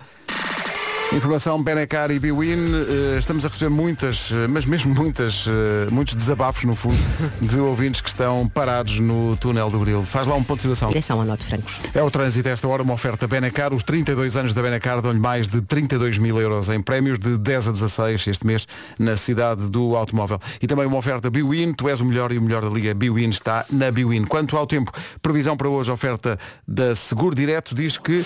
Informação 1.11 1.61
Benecar 1.61 2.11
e 2.11 2.19
Biwin, 2.19 2.71
eh, 2.71 3.17
estamos 3.17 3.43
a 3.43 3.47
receber 3.47 3.69
muitas, 3.69 4.31
eh, 4.31 4.47
mas 4.47 4.63
mesmo 4.67 4.93
muitas, 4.93 5.47
eh, 5.47 5.89
muitos 5.89 6.13
desabafos 6.13 6.65
no 6.65 6.75
fundo, 6.75 6.99
de 7.41 7.59
ouvintes 7.59 7.99
que 7.99 8.09
estão 8.09 8.47
parados 8.47 8.99
no 8.99 9.35
túnel 9.35 9.71
do 9.71 9.79
Grilo. 9.79 10.05
Faz 10.05 10.27
lá 10.27 10.35
um 10.35 10.43
ponto 10.43 10.57
de 10.57 10.61
situação. 10.61 10.89
Direção 10.89 11.19
a 11.19 11.25
Norte 11.25 11.43
Francos. 11.45 11.81
É 11.95 12.03
o 12.03 12.11
trânsito 12.11 12.47
esta 12.47 12.67
hora, 12.67 12.83
uma 12.83 12.93
oferta 12.93 13.27
Benacar. 13.27 13.73
Os 13.73 13.81
32 13.81 14.37
anos 14.37 14.53
da 14.53 14.61
Benacar 14.61 15.01
dão-lhe 15.01 15.19
mais 15.19 15.47
de 15.47 15.61
32 15.61 16.19
mil 16.19 16.39
euros 16.39 16.69
em 16.69 16.79
prémios 16.79 17.17
de 17.17 17.39
10 17.39 17.69
a 17.69 17.71
16 17.71 18.27
este 18.27 18.45
mês 18.45 18.67
na 18.99 19.17
cidade 19.17 19.67
do 19.67 19.95
automóvel. 19.95 20.39
E 20.61 20.67
também 20.67 20.85
uma 20.85 20.97
oferta 20.97 21.31
Biwin. 21.31 21.73
Tu 21.73 21.89
és 21.89 21.99
o 22.01 22.05
melhor 22.05 22.31
e 22.31 22.37
o 22.37 22.41
melhor 22.41 22.61
da 22.61 22.69
liga 22.69 22.93
Biwin 22.93 23.29
está 23.29 23.65
na 23.71 23.89
Biwin. 23.89 24.25
Quanto 24.25 24.55
ao 24.55 24.67
tempo, 24.67 24.91
previsão 25.23 25.57
para 25.57 25.67
hoje, 25.67 25.89
oferta 25.89 26.37
da 26.67 26.93
Seguro 26.93 27.33
Direto 27.33 27.73
diz 27.73 27.97
que 27.97 28.23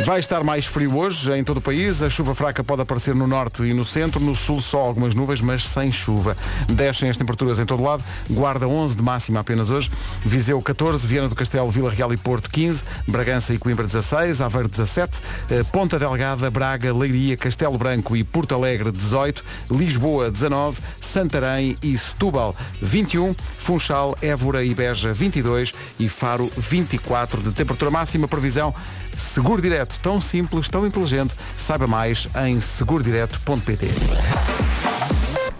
vai 0.00 0.18
estar 0.18 0.42
mais 0.42 0.66
frio 0.66 0.96
hoje 0.96 1.32
em 1.32 1.44
todo 1.44 1.58
o 1.58 1.60
país. 1.60 2.02
A 2.02 2.10
chuva 2.10 2.34
fraca 2.34 2.64
pode 2.64 2.82
aparecer 2.82 3.14
no 3.14 3.26
norte 3.26 3.62
e 3.62 3.72
no 3.72 3.84
centro. 3.84 4.20
No 4.20 4.34
sul 4.34 4.60
só 4.60 4.78
algumas 4.78 5.14
nuvens, 5.14 5.40
mas 5.40 5.66
sem 5.68 5.92
chuva. 5.92 6.36
Descem 6.66 7.10
as 7.10 7.16
temperaturas 7.16 7.58
em 7.58 7.66
todo 7.66 7.80
o 7.80 7.84
lado. 7.84 8.02
Guarda 8.30 8.66
11 8.66 8.96
de 8.96 9.02
máxima 9.02 9.40
apenas 9.40 9.70
hoje. 9.70 9.90
Viseu 10.24 10.60
14, 10.60 11.06
Viana 11.06 11.28
do 11.28 11.34
Castelo, 11.34 11.70
Vila 11.70 11.90
Real 11.90 12.12
e 12.12 12.16
Porto 12.16 12.50
15, 12.50 12.84
Bragança 13.06 13.52
e 13.54 13.58
Coimbra 13.58 13.86
16, 13.86 14.40
Aveiro 14.40 14.68
17, 14.68 15.20
eh, 15.50 15.62
Ponta 15.64 15.98
Delgada, 15.98 16.50
Braga, 16.50 16.92
Leiria, 16.92 17.36
Castelo 17.36 17.78
Branco 17.78 18.16
e 18.16 18.24
Porto 18.24 18.54
Alegre 18.54 18.90
18, 18.90 19.44
Lisboa 19.70 20.30
19, 20.30 20.80
Santarém 21.00 21.76
e 21.82 21.96
Setúbal 21.96 22.56
21, 22.80 23.34
Funchal, 23.58 24.16
Évora 24.22 24.64
e 24.64 24.74
Beja 24.74 25.12
22 25.12 25.72
e 26.00 26.08
Faro 26.08 26.50
24 26.56 27.42
de 27.42 27.52
temperatura 27.52 27.90
máxima. 27.90 28.26
Previsão 28.26 28.74
Seguro 29.16 29.60
Direto, 29.62 29.98
tão 30.00 30.20
simples, 30.20 30.68
tão 30.68 30.86
inteligente. 30.86 31.34
Saiba 31.56 31.86
mais 31.86 32.28
em 32.44 32.60
segurodireto.pt. 32.60 33.88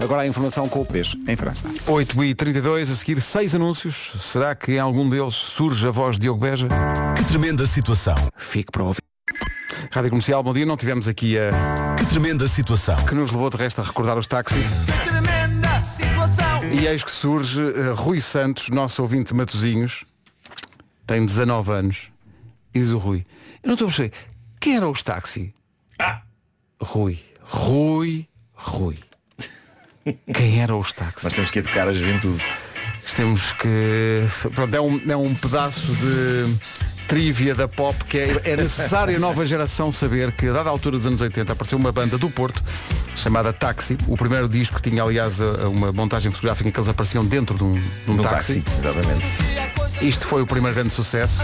Agora 0.02 0.22
a 0.22 0.26
informação 0.26 0.68
com 0.68 0.80
o 0.80 0.84
peixe 0.84 1.16
em 1.28 1.36
França. 1.36 1.68
8 1.86 2.24
e 2.24 2.34
32 2.34 2.90
a 2.90 2.96
seguir 2.96 3.20
seis 3.20 3.54
anúncios. 3.54 4.14
Será 4.18 4.52
que 4.52 4.72
em 4.72 4.78
algum 4.80 5.08
deles 5.08 5.34
surge 5.34 5.86
a 5.86 5.92
voz 5.92 6.16
de 6.16 6.22
Diogo 6.22 6.40
Beja? 6.40 6.66
Que 7.16 7.24
tremenda 7.24 7.66
situação. 7.68 8.16
Fique 8.36 8.72
para 8.72 8.82
ouvir. 8.82 9.02
Rádio 9.92 10.10
Comercial, 10.10 10.42
bom 10.42 10.52
dia. 10.52 10.66
Não 10.66 10.76
tivemos 10.76 11.06
aqui 11.06 11.36
a. 11.38 11.94
Que 11.96 12.06
tremenda 12.06 12.48
situação. 12.48 12.96
Que 13.06 13.14
nos 13.14 13.30
levou 13.30 13.48
de 13.48 13.56
resto 13.56 13.80
a 13.80 13.84
recordar 13.84 14.18
os 14.18 14.26
táxis. 14.26 14.66
Tremenda 15.04 15.82
situação. 15.96 16.70
E 16.72 16.86
eis 16.86 17.04
que 17.04 17.10
surge 17.10 17.60
eh, 17.60 17.92
Rui 17.94 18.20
Santos, 18.20 18.70
nosso 18.70 19.02
ouvinte 19.02 19.32
de 19.32 19.34
Matozinhos. 19.34 20.04
Tem 21.06 21.24
19 21.24 21.70
anos. 21.72 22.08
E 22.74 22.80
diz 22.80 22.90
o 22.90 22.98
Rui. 22.98 23.24
Eu 23.62 23.68
não 23.68 23.74
estou 23.74 23.86
a 23.86 23.90
perceber. 23.90 24.12
Quem 24.60 24.76
era 24.76 24.88
os 24.88 25.02
táxi? 25.02 25.54
Ah! 25.98 26.22
Rui. 26.80 27.18
Rui. 27.40 28.26
Rui. 28.54 28.98
Quem 30.34 30.60
era 30.60 30.76
os 30.76 30.92
táxi? 30.92 31.24
Nós 31.24 31.32
temos 31.32 31.50
que 31.50 31.60
educar 31.60 31.88
a 31.88 31.92
juventude. 31.92 32.42
Temos 33.14 33.52
que. 33.52 34.24
Pronto, 34.54 34.74
é 34.74 34.80
um, 34.80 35.00
é 35.10 35.16
um 35.16 35.34
pedaço 35.34 35.92
de 35.94 36.56
trivia 37.06 37.54
da 37.54 37.68
pop 37.68 38.02
que 38.04 38.16
é, 38.16 38.40
é 38.44 38.56
necessário 38.56 39.14
a 39.16 39.18
nova 39.18 39.44
geração 39.44 39.92
saber 39.92 40.32
que 40.32 40.48
a 40.48 40.52
dada 40.52 40.70
altura 40.70 40.96
dos 40.96 41.06
anos 41.06 41.20
80 41.20 41.52
apareceu 41.52 41.76
uma 41.76 41.92
banda 41.92 42.16
do 42.16 42.30
Porto 42.30 42.62
chamada 43.14 43.52
Taxi. 43.52 43.98
O 44.06 44.16
primeiro 44.16 44.48
disco 44.48 44.80
tinha 44.80 45.02
aliás 45.02 45.40
uma 45.40 45.92
montagem 45.92 46.30
fotográfica 46.30 46.68
em 46.68 46.72
que 46.72 46.78
eles 46.78 46.88
apareciam 46.88 47.24
dentro 47.24 47.56
de 47.56 47.64
um, 47.64 47.74
de 47.74 48.10
um 48.10 48.16
táxi. 48.16 48.60
táxi, 48.60 48.78
exatamente. 48.78 50.06
Isto 50.06 50.26
foi 50.26 50.42
o 50.42 50.46
primeiro 50.46 50.74
grande 50.74 50.92
sucesso. 50.92 51.42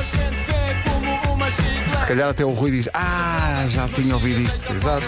Calhar 2.08 2.30
até 2.30 2.42
o 2.42 2.48
Rui 2.52 2.70
diz, 2.70 2.88
ah, 2.94 3.66
já 3.68 3.86
tinha 3.88 4.14
ouvido 4.14 4.40
isto. 4.40 4.72
Exato. 4.72 5.06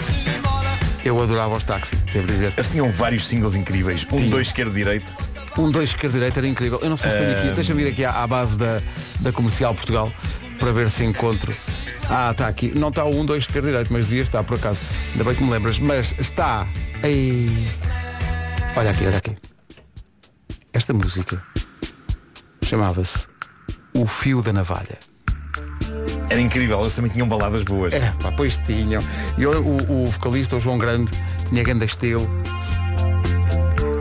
Eu 1.03 1.19
adorava 1.19 1.55
os 1.55 1.63
táxi, 1.63 1.95
devo 2.13 2.27
dizer. 2.27 2.53
Eles 2.55 2.69
tinham 2.69 2.91
vários 2.91 3.27
singles 3.27 3.55
incríveis. 3.55 4.05
Um, 4.11 4.29
dois, 4.29 4.49
esquerda, 4.49 4.71
direita. 4.71 5.07
Um 5.57 5.71
dois 5.71 5.89
esquerda 5.89 6.19
direita 6.19 6.39
era 6.41 6.47
incrível. 6.47 6.77
Eu 6.79 6.91
não 6.91 6.97
sei 6.97 7.09
se 7.09 7.17
tenho 7.17 7.31
aqui. 7.31 7.49
Deixa-me 7.55 7.81
ir 7.81 7.87
aqui 7.87 8.05
à, 8.05 8.21
à 8.21 8.27
base 8.27 8.55
da, 8.55 8.79
da 9.21 9.31
comercial 9.31 9.73
Portugal 9.73 10.13
para 10.59 10.71
ver 10.73 10.91
se 10.91 11.03
encontro. 11.03 11.51
Ah, 12.07 12.29
está 12.29 12.47
aqui. 12.47 12.71
Não 12.77 12.89
está 12.89 13.03
o 13.03 13.19
um, 13.19 13.25
dois 13.25 13.45
esquerda 13.45 13.69
direita, 13.69 13.91
mas 13.91 14.05
devia 14.05 14.21
estar 14.21 14.43
por 14.43 14.59
acaso. 14.59 14.81
Ainda 15.13 15.23
bem 15.23 15.33
que 15.33 15.43
me 15.43 15.49
lembras. 15.49 15.79
Mas 15.79 16.13
está. 16.19 16.67
Ei. 17.01 17.49
Olha 18.75 18.91
aqui, 18.91 19.07
olha 19.07 19.17
aqui. 19.17 19.35
Esta 20.71 20.93
música 20.93 21.41
chamava-se 22.63 23.27
O 23.91 24.05
Fio 24.05 24.43
da 24.43 24.53
Navalha. 24.53 25.10
Era 26.31 26.41
incrível, 26.41 26.79
eles 26.81 26.95
também 26.95 27.11
tinham 27.11 27.27
baladas 27.27 27.63
boas. 27.63 27.93
É, 27.93 28.11
pá, 28.21 28.31
pois 28.31 28.57
tinham. 28.57 29.01
E 29.37 29.45
o, 29.45 29.61
o, 29.61 30.03
o 30.03 30.07
vocalista, 30.07 30.55
o 30.55 30.59
João 30.59 30.77
Grande, 30.77 31.11
tinha 31.49 31.63
grande 31.63 31.85
estilo. 31.85 32.27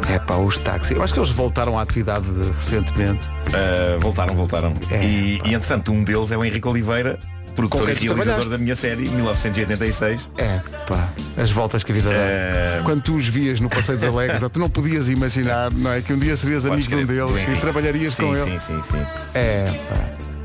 É 0.09 0.19
pá, 0.19 0.35
os 0.37 0.59
táxis. 0.59 0.97
Eu 0.97 1.03
acho 1.03 1.12
que 1.14 1.21
eles 1.21 1.31
voltaram 1.31 1.79
à 1.79 1.83
atividade 1.83 2.25
de- 2.25 2.51
recentemente. 2.53 3.29
Uh, 3.29 4.01
voltaram, 4.01 4.35
voltaram. 4.35 4.75
É, 4.90 5.05
e, 5.05 5.40
e 5.45 5.55
entretanto, 5.55 5.93
um 5.93 6.03
deles 6.03 6.33
é 6.33 6.37
o 6.37 6.45
Henrique 6.45 6.66
Oliveira, 6.66 7.16
produtor 7.55 7.83
e 7.83 7.87
quem 7.87 7.95
tu 7.95 8.01
realizador 8.14 8.25
trabalhaste. 8.25 8.51
da 8.51 8.59
minha 8.59 8.75
série, 8.77 9.09
1986. 9.09 10.29
É, 10.37 10.61
pá, 10.88 11.09
as 11.40 11.51
voltas 11.53 11.85
que 11.85 11.93
a 11.93 11.95
vida 11.95 12.11
dá. 12.11 12.16
É. 12.16 12.81
Quando 12.85 13.03
tu 13.03 13.14
os 13.14 13.29
vias 13.29 13.61
no 13.61 13.69
Passeio 13.69 13.99
dos 13.99 14.09
Alegres, 14.09 14.40
tu 14.53 14.59
não 14.59 14.69
podias 14.69 15.09
imaginar, 15.09 15.73
não 15.73 15.93
é? 15.93 16.01
Que 16.01 16.12
um 16.12 16.19
dia 16.19 16.37
serias 16.37 16.64
Podes 16.64 16.87
amigo 16.87 16.88
de 16.88 17.05
um 17.05 17.07
crer, 17.07 17.27
deles 17.29 17.47
do 17.47 17.53
e 17.53 17.61
trabalharias 17.61 18.14
sim, 18.14 18.27
com 18.27 18.35
sim, 18.35 18.51
ele. 18.51 18.61
Sim, 18.61 18.83
sim, 18.83 19.07
É, 19.35 19.66
pá. 19.88 20.39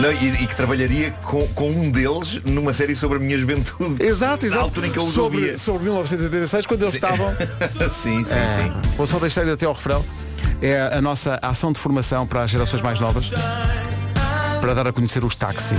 Não, 0.00 0.10
e, 0.12 0.42
e 0.42 0.46
que 0.46 0.56
trabalharia 0.56 1.10
com, 1.24 1.46
com 1.48 1.70
um 1.70 1.90
deles 1.90 2.40
numa 2.46 2.72
série 2.72 2.96
sobre 2.96 3.18
a 3.18 3.20
minha 3.20 3.38
juventude. 3.38 4.02
Exato, 4.02 4.42
Na 4.46 4.48
exato. 4.52 4.64
altura 4.64 4.86
em 4.86 4.90
que 4.90 4.98
eu 4.98 5.04
os 5.04 5.12
sobre, 5.14 5.38
ouvia. 5.38 5.58
sobre 5.58 5.82
1986, 5.84 6.66
quando 6.66 6.82
eles 6.82 6.94
estavam. 6.94 7.34
sim, 7.92 8.24
sim, 8.24 8.32
É, 8.34 8.48
sim. 8.48 8.72
Vou 8.96 9.06
só 9.06 9.18
deixar 9.18 9.46
até 9.48 9.66
ao 9.66 9.74
refrão. 9.74 10.04
É 10.62 10.90
a 10.96 11.00
nossa 11.02 11.38
ação 11.42 11.70
de 11.72 11.78
formação 11.78 12.26
para 12.26 12.42
as 12.42 12.50
gerações 12.50 12.82
mais 12.82 12.98
novas. 12.98 13.30
Para 14.60 14.74
dar 14.74 14.86
a 14.86 14.92
conhecer 14.92 15.22
os 15.24 15.34
táxi. 15.34 15.74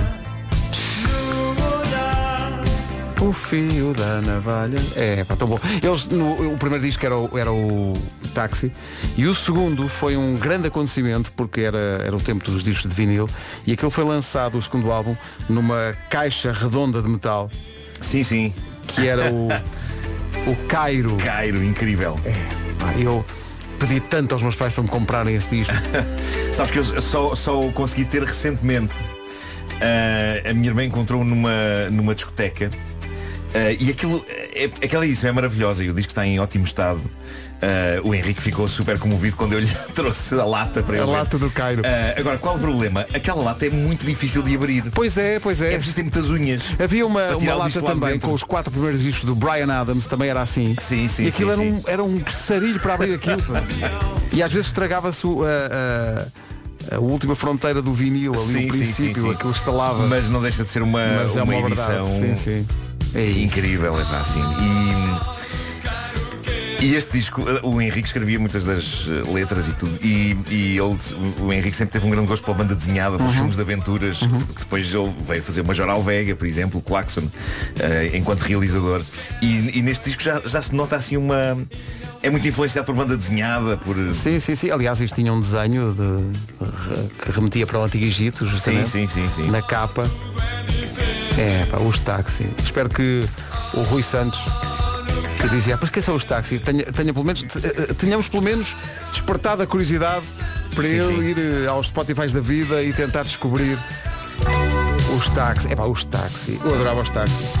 O 3.22 3.32
fio 3.32 3.94
da 3.94 4.20
navalha. 4.20 4.80
É, 4.96 5.22
pá, 5.22 5.36
tão 5.36 5.46
bom. 5.46 5.56
Eles, 5.80 6.08
no, 6.08 6.54
o 6.54 6.58
primeiro 6.58 6.84
disco 6.84 7.06
era 7.06 7.16
o, 7.16 7.38
era 7.38 7.52
o 7.52 7.92
táxi 8.34 8.72
e 9.16 9.26
o 9.26 9.34
segundo 9.34 9.86
foi 9.88 10.16
um 10.16 10.34
grande 10.34 10.66
acontecimento 10.66 11.30
porque 11.36 11.60
era, 11.60 12.02
era 12.04 12.16
o 12.16 12.20
tempo 12.20 12.44
dos 12.50 12.64
discos 12.64 12.90
de 12.90 12.96
vinil 12.96 13.28
e 13.64 13.74
aquilo 13.74 13.92
foi 13.92 14.02
lançado, 14.02 14.58
o 14.58 14.62
segundo 14.62 14.90
álbum, 14.90 15.14
numa 15.48 15.96
caixa 16.10 16.50
redonda 16.50 17.00
de 17.00 17.08
metal. 17.08 17.48
Sim, 18.00 18.24
sim. 18.24 18.52
Que 18.88 19.06
era 19.06 19.32
o, 19.32 19.46
o 20.50 20.56
Cairo. 20.66 21.16
Cairo, 21.18 21.62
incrível. 21.62 22.18
É, 22.24 22.32
pá, 22.80 22.92
eu 22.98 23.24
pedi 23.78 24.00
tanto 24.00 24.32
aos 24.32 24.42
meus 24.42 24.56
pais 24.56 24.74
para 24.74 24.82
me 24.82 24.88
comprarem 24.88 25.36
esse 25.36 25.48
disco. 25.48 25.72
Sabes 26.52 26.72
que 26.72 26.78
eu 26.80 27.00
só, 27.00 27.36
só 27.36 27.64
o 27.64 27.72
consegui 27.72 28.04
ter 28.04 28.24
recentemente. 28.24 28.96
Ah, 29.80 30.50
a 30.50 30.52
minha 30.52 30.70
irmã 30.70 30.82
encontrou 30.82 31.24
numa, 31.24 31.88
numa 31.92 32.16
discoteca 32.16 32.68
ah, 33.54 33.72
e 33.78 33.90
aquilo, 33.90 34.24
é, 34.28 34.64
aquela 34.84 35.06
edição 35.06 35.28
é 35.30 35.32
maravilhosa 35.32 35.84
e 35.84 35.90
o 35.90 35.94
disco 35.94 36.10
está 36.10 36.26
em 36.26 36.38
ótimo 36.40 36.64
estado. 36.64 37.00
Ah, 37.64 38.00
o 38.02 38.12
Henrique 38.12 38.42
ficou 38.42 38.66
super 38.66 38.98
comovido 38.98 39.36
quando 39.36 39.52
eu 39.52 39.60
lhe 39.60 39.70
trouxe 39.94 40.34
a 40.34 40.44
lata 40.44 40.82
para 40.82 40.94
A 40.94 40.98
ele. 40.98 41.06
ver. 41.06 41.12
lata 41.12 41.38
do 41.38 41.48
Cairo. 41.50 41.82
Ah, 41.84 42.18
agora, 42.18 42.36
qual 42.38 42.56
o 42.56 42.58
problema? 42.58 43.06
Aquela 43.14 43.40
lata 43.42 43.64
é 43.66 43.70
muito 43.70 44.04
difícil 44.04 44.42
de 44.42 44.54
abrir. 44.54 44.84
Pois 44.92 45.16
é, 45.16 45.38
pois 45.38 45.62
é. 45.62 45.68
É 45.68 45.76
preciso 45.76 45.94
ter 45.96 46.02
muitas 46.02 46.28
unhas. 46.28 46.62
Havia 46.82 47.06
uma, 47.06 47.36
uma 47.36 47.54
lata 47.54 47.80
também 47.80 48.18
com 48.18 48.32
os 48.32 48.42
quatro 48.42 48.72
primeiros 48.72 49.02
discos 49.02 49.22
do 49.24 49.34
Brian 49.36 49.72
Adams, 49.72 50.06
também 50.06 50.28
era 50.28 50.42
assim. 50.42 50.74
Sim, 50.80 51.06
sim, 51.06 51.24
e 51.24 51.28
aquilo 51.28 51.54
sim, 51.54 51.62
era, 51.62 51.70
sim. 51.70 51.76
Um, 51.76 51.82
era 51.90 52.02
um 52.04 52.20
sarilho 52.30 52.80
para 52.80 52.94
abrir 52.94 53.14
aquilo. 53.14 53.40
e 54.32 54.42
às 54.42 54.50
vezes 54.52 54.66
estragava-se 54.66 55.24
o- 55.24 55.44
a, 55.44 55.46
a- 55.48 56.52
a 56.96 56.98
última 56.98 57.36
fronteira 57.36 57.80
do 57.80 57.92
vinil, 57.94 58.32
ali 58.34 58.42
Sim, 58.44 58.66
no 58.66 58.72
sim, 58.72 58.78
princípio, 58.80 59.22
sim, 59.22 59.28
sim. 59.28 59.34
aquilo 59.34 59.52
estalava. 59.52 60.04
Mas 60.08 60.28
não 60.28 60.42
deixa 60.42 60.64
de 60.64 60.70
ser 60.72 60.82
uma, 60.82 61.00
é 61.00 61.26
uma, 61.26 61.42
uma 61.44 61.68
verdade, 61.68 61.72
edição 61.72 62.34
sim, 62.34 62.66
sim. 63.12 63.42
incrível, 63.44 63.98
é 63.98 64.02
assim. 64.16 64.40
E, 66.80 66.84
e 66.84 66.94
este 66.96 67.12
disco, 67.12 67.44
o 67.62 67.80
Henrique 67.80 68.08
escrevia 68.08 68.40
muitas 68.40 68.64
das 68.64 69.06
eh, 69.08 69.32
letras 69.32 69.68
e 69.68 69.72
tudo. 69.72 69.96
E, 70.02 70.36
e 70.50 70.76
ele, 70.78 70.98
o 71.40 71.52
Henrique 71.52 71.76
sempre 71.76 71.92
teve 71.92 72.04
um 72.06 72.10
grande 72.10 72.26
gosto 72.26 72.42
pela 72.44 72.56
banda 72.56 72.74
desenhada, 72.74 73.16
pelos 73.18 73.30
Uhum. 73.32 73.38
filmes 73.38 73.54
de 73.56 73.62
aventuras, 73.62 74.18
que 74.18 74.58
depois 74.60 74.92
ele 74.92 75.14
veio 75.24 75.40
fazer 75.44 75.60
o 75.60 75.64
Major 75.64 75.88
Alvega, 75.88 76.34
por 76.34 76.44
exemplo, 76.46 76.80
o 76.80 76.82
Claxon, 76.82 77.22
eh, 77.78 78.10
enquanto 78.14 78.40
realizador. 78.42 79.00
E, 79.40 79.78
e 79.78 79.82
neste 79.82 80.06
disco 80.06 80.22
já, 80.22 80.40
já 80.44 80.60
se 80.60 80.74
nota 80.74 80.96
assim 80.96 81.16
uma. 81.16 81.56
É 82.20 82.30
muito 82.30 82.46
influenciado 82.48 82.84
por 82.86 82.94
banda 82.96 83.16
desenhada, 83.16 83.76
por. 83.76 83.94
Sim, 84.14 84.40
sim, 84.40 84.56
sim. 84.56 84.70
Aliás, 84.70 85.00
isto 85.00 85.14
tinha 85.14 85.32
um 85.32 85.40
desenho 85.40 85.92
de, 85.94 86.38
que 87.24 87.30
remetia 87.32 87.64
para 87.66 87.78
o 87.78 87.84
Antigo 87.84 88.04
Egito, 88.04 88.44
justamente. 88.48 88.88
sim, 88.90 89.06
sim, 89.06 89.28
sim. 89.34 89.50
Na 89.50 89.62
capa. 89.62 90.08
É, 91.38 91.64
pá, 91.70 91.78
os 91.78 91.98
táxis. 91.98 92.46
Espero 92.62 92.88
que 92.88 93.24
o 93.74 93.82
Rui 93.82 94.02
Santos, 94.02 94.40
que 95.40 95.48
dizia, 95.48 95.78
mas 95.80 95.90
quem 95.90 96.02
são 96.02 96.14
os 96.14 96.24
táxis? 96.24 96.60
Tenha, 96.60 96.84
tenha 96.84 97.12
pelo 97.12 97.24
menos, 97.24 97.44
eh, 97.56 97.94
tenhamos 97.94 98.28
pelo 98.28 98.42
menos 98.42 98.74
despertado 99.10 99.62
a 99.62 99.66
curiosidade 99.66 100.24
para 100.74 100.84
Sim, 100.84 100.96
ele 100.96 101.16
sim. 101.16 101.40
ir 101.40 101.64
eh, 101.64 101.66
aos 101.66 101.88
Spotify 101.88 102.26
da 102.28 102.40
vida 102.40 102.82
e 102.82 102.92
tentar 102.92 103.22
descobrir 103.22 103.78
os 105.16 105.30
táxis. 105.30 105.70
É 105.70 105.76
pá, 105.76 105.84
os 105.84 106.04
táxis. 106.04 106.58
Eu 106.62 106.74
adorava 106.74 107.02
os 107.02 107.10
táxis. 107.10 107.52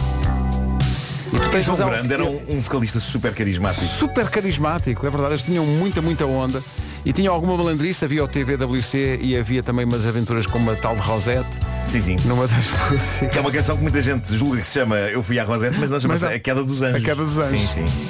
E 1.32 1.36
tu 1.36 1.48
tens 1.48 1.66
razão. 1.66 1.88
Grande 1.88 2.12
era 2.12 2.24
um, 2.24 2.40
um 2.50 2.60
vocalista 2.60 3.00
super 3.00 3.34
carismático. 3.34 3.86
Super 3.86 4.28
carismático, 4.28 5.06
é 5.06 5.10
verdade. 5.10 5.34
Eles 5.34 5.44
tinham 5.44 5.64
muita, 5.64 6.02
muita 6.02 6.26
onda. 6.26 6.62
E 7.04 7.12
tinham 7.12 7.34
alguma 7.34 7.56
malandrice, 7.56 8.04
havia 8.04 8.22
o 8.22 8.28
TVWC 8.28 9.18
e 9.20 9.36
havia 9.36 9.62
também 9.62 9.84
umas 9.84 10.06
aventuras 10.06 10.46
como 10.46 10.70
a 10.70 10.76
tal 10.76 10.94
de 10.94 11.00
Rosette. 11.00 11.58
Sim, 11.88 12.00
sim. 12.00 12.16
Numa 12.24 12.46
das 12.46 12.70
músicas. 12.90 13.30
Que 13.30 13.38
é 13.38 13.40
uma 13.40 13.50
canção 13.50 13.76
que 13.76 13.82
muita 13.82 14.00
gente 14.00 14.36
julga 14.36 14.60
que 14.60 14.66
se 14.66 14.74
chama 14.74 14.96
Eu 14.96 15.22
Fui 15.22 15.38
à 15.38 15.44
Rosette, 15.44 15.76
mas 15.78 15.90
não 15.90 15.98
chama-se. 15.98 16.26
A 16.26 16.38
Queda 16.38 16.62
dos 16.62 16.80
Anjos. 16.80 17.02
A 17.02 17.04
Queda 17.04 17.24
dos 17.24 17.38
Anjos. 17.38 17.70
Sim, 17.70 17.86
sim. 17.86 18.08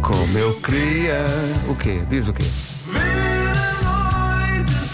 Como 0.00 0.38
eu 0.38 0.54
queria. 0.60 1.24
O 1.68 1.74
quê? 1.74 2.02
Diz 2.08 2.28
o 2.28 2.32
quê? 2.32 2.44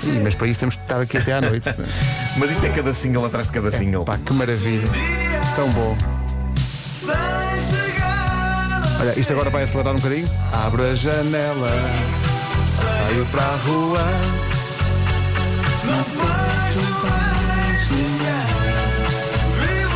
Ih, 0.04 0.20
mas 0.22 0.34
para 0.34 0.46
isso 0.46 0.60
temos 0.60 0.76
de 0.76 0.80
estar 0.82 1.00
aqui 1.00 1.18
até 1.18 1.34
à 1.34 1.40
noite. 1.42 1.68
Mas 2.38 2.50
isto 2.52 2.64
é 2.64 2.70
cada 2.70 2.94
single 2.94 3.26
atrás 3.26 3.48
de 3.48 3.52
cada 3.52 3.70
single. 3.70 4.04
Pá, 4.04 4.16
que 4.16 4.32
maravilha. 4.32 4.88
Tão 5.56 5.68
bom. 5.70 5.96
Olha, 9.00 9.18
isto 9.18 9.32
agora 9.32 9.50
vai 9.50 9.64
acelerar 9.64 9.92
um 9.92 9.96
bocadinho. 9.96 10.28
Abre 10.52 10.82
a 10.90 10.94
janela. 10.94 11.68
Saio 12.80 13.26
para 13.26 13.42
a 13.42 13.56
rua. 13.56 14.00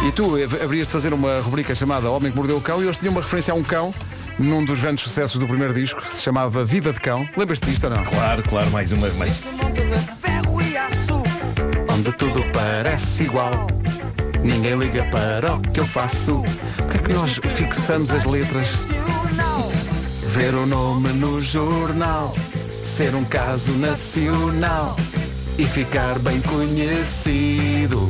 E 0.06 0.12
tu 0.12 0.36
hav- 0.36 0.62
haverias 0.62 0.86
de 0.86 0.92
fazer 0.92 1.12
uma 1.14 1.38
rubrica 1.40 1.74
chamada 1.74 2.10
Homem 2.10 2.30
que 2.30 2.36
Mordeu 2.36 2.56
o 2.56 2.60
Cão 2.60 2.82
e 2.82 2.86
hoje 2.86 2.98
tinha 2.98 3.10
uma 3.10 3.20
referência 3.22 3.52
a 3.52 3.56
um 3.56 3.62
cão 3.62 3.94
num 4.38 4.64
dos 4.64 4.80
grandes 4.80 5.04
sucessos 5.04 5.38
do 5.38 5.46
primeiro 5.46 5.72
disco, 5.72 6.02
que 6.02 6.10
se 6.10 6.20
chamava 6.20 6.64
Vida 6.64 6.92
de 6.92 7.00
Cão. 7.00 7.26
Lembras-te 7.36 7.66
disto 7.70 7.84
ou 7.84 7.90
não? 7.90 8.04
Claro, 8.04 8.42
claro, 8.42 8.70
mais 8.70 8.90
uma. 8.92 9.08
Mais... 9.10 9.42
Onde 11.90 12.12
tudo 12.12 12.44
parece 12.52 13.22
igual. 13.22 13.66
Ninguém 14.42 14.76
liga 14.76 15.04
para 15.04 15.54
o 15.54 15.60
que 15.60 15.80
eu 15.80 15.86
faço. 15.86 16.42
Porquê 16.76 16.96
é 16.98 17.00
que 17.00 17.12
nós 17.14 17.40
fixamos 17.56 18.10
as 18.12 18.24
letras? 18.24 18.68
Ver 20.34 20.52
o 20.54 20.66
nome 20.66 21.10
no 21.14 21.40
jornal, 21.40 22.34
ser 22.96 23.14
um 23.16 23.24
caso 23.24 23.72
nacional 23.72 24.96
e 25.58 25.66
ficar 25.66 26.16
bem 26.20 26.40
conhecido. 26.42 28.08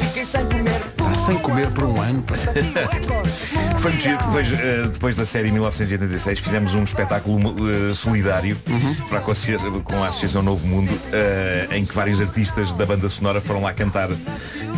Fiquei 0.00 0.24
sem 0.26 0.44
comer. 0.44 0.82
Está 0.98 1.14
sem 1.14 1.38
comer 1.38 1.70
por 1.70 1.84
um 1.84 1.98
ano. 1.98 2.22
Foi 3.80 3.90
muito 3.90 4.02
giro 4.02 4.18
que 4.18 4.24
depois, 4.26 4.52
eh, 4.52 4.88
depois 4.92 5.16
da 5.16 5.24
série 5.24 5.50
1986 5.50 6.40
fizemos 6.40 6.74
um 6.74 6.84
espetáculo 6.84 7.40
eh, 7.70 7.94
solidário 7.94 8.54
Uhum. 8.68 8.94
para 9.08 9.20
com 9.20 9.30
a, 9.32 9.82
com 9.82 10.04
a 10.04 10.08
Associação 10.08 10.42
Novo 10.42 10.66
Mundo, 10.66 10.92
eh, 11.12 11.68
em 11.72 11.86
que 11.86 11.94
vários 11.94 12.20
artistas 12.20 12.74
da 12.74 12.84
banda 12.84 13.08
sonora 13.08 13.40
foram 13.40 13.62
lá 13.62 13.72
cantar 13.72 14.10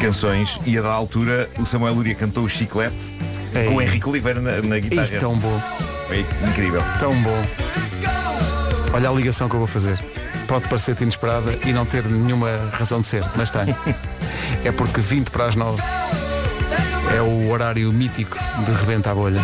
canções 0.01 0.61
e 0.65 0.79
a 0.79 0.83
da 0.83 0.91
altura 0.93 1.49
o 1.59 1.67
Samuel 1.67 1.95
Luria 1.95 2.15
cantou 2.15 2.45
o 2.45 2.49
Chiclete 2.49 2.95
Ei. 3.53 3.65
com 3.67 3.75
o 3.77 3.83
Henrique 3.83 4.09
Oliveira 4.09 4.41
na, 4.41 4.63
na 4.63 4.79
guitarra. 4.79 5.09
Ih, 5.13 5.19
tão 5.21 5.37
bom, 5.37 5.61
Foi 6.07 6.25
incrível. 6.49 6.83
tão 6.99 7.15
bom. 7.23 7.47
Olha 8.95 9.11
a 9.11 9.13
ligação 9.13 9.49
que 9.49 9.55
eu 9.55 9.59
vou 9.59 9.67
fazer. 9.67 9.99
Pode 10.47 10.69
parecer-te 10.69 11.03
inesperada 11.03 11.53
e 11.65 11.73
não 11.73 11.85
ter 11.85 12.05
nenhuma 12.05 12.49
razão 12.73 13.01
de 13.01 13.07
ser, 13.09 13.25
mas 13.37 13.51
tem. 13.51 13.75
É 14.65 14.71
porque 14.73 15.01
20 15.01 15.31
para 15.31 15.47
as 15.47 15.55
9 15.57 15.83
é 17.17 17.21
o 17.21 17.51
horário 17.51 17.93
mítico 17.93 18.39
de 18.65 18.73
rebenta 18.73 19.11
a 19.11 19.15
bolha. 19.15 19.41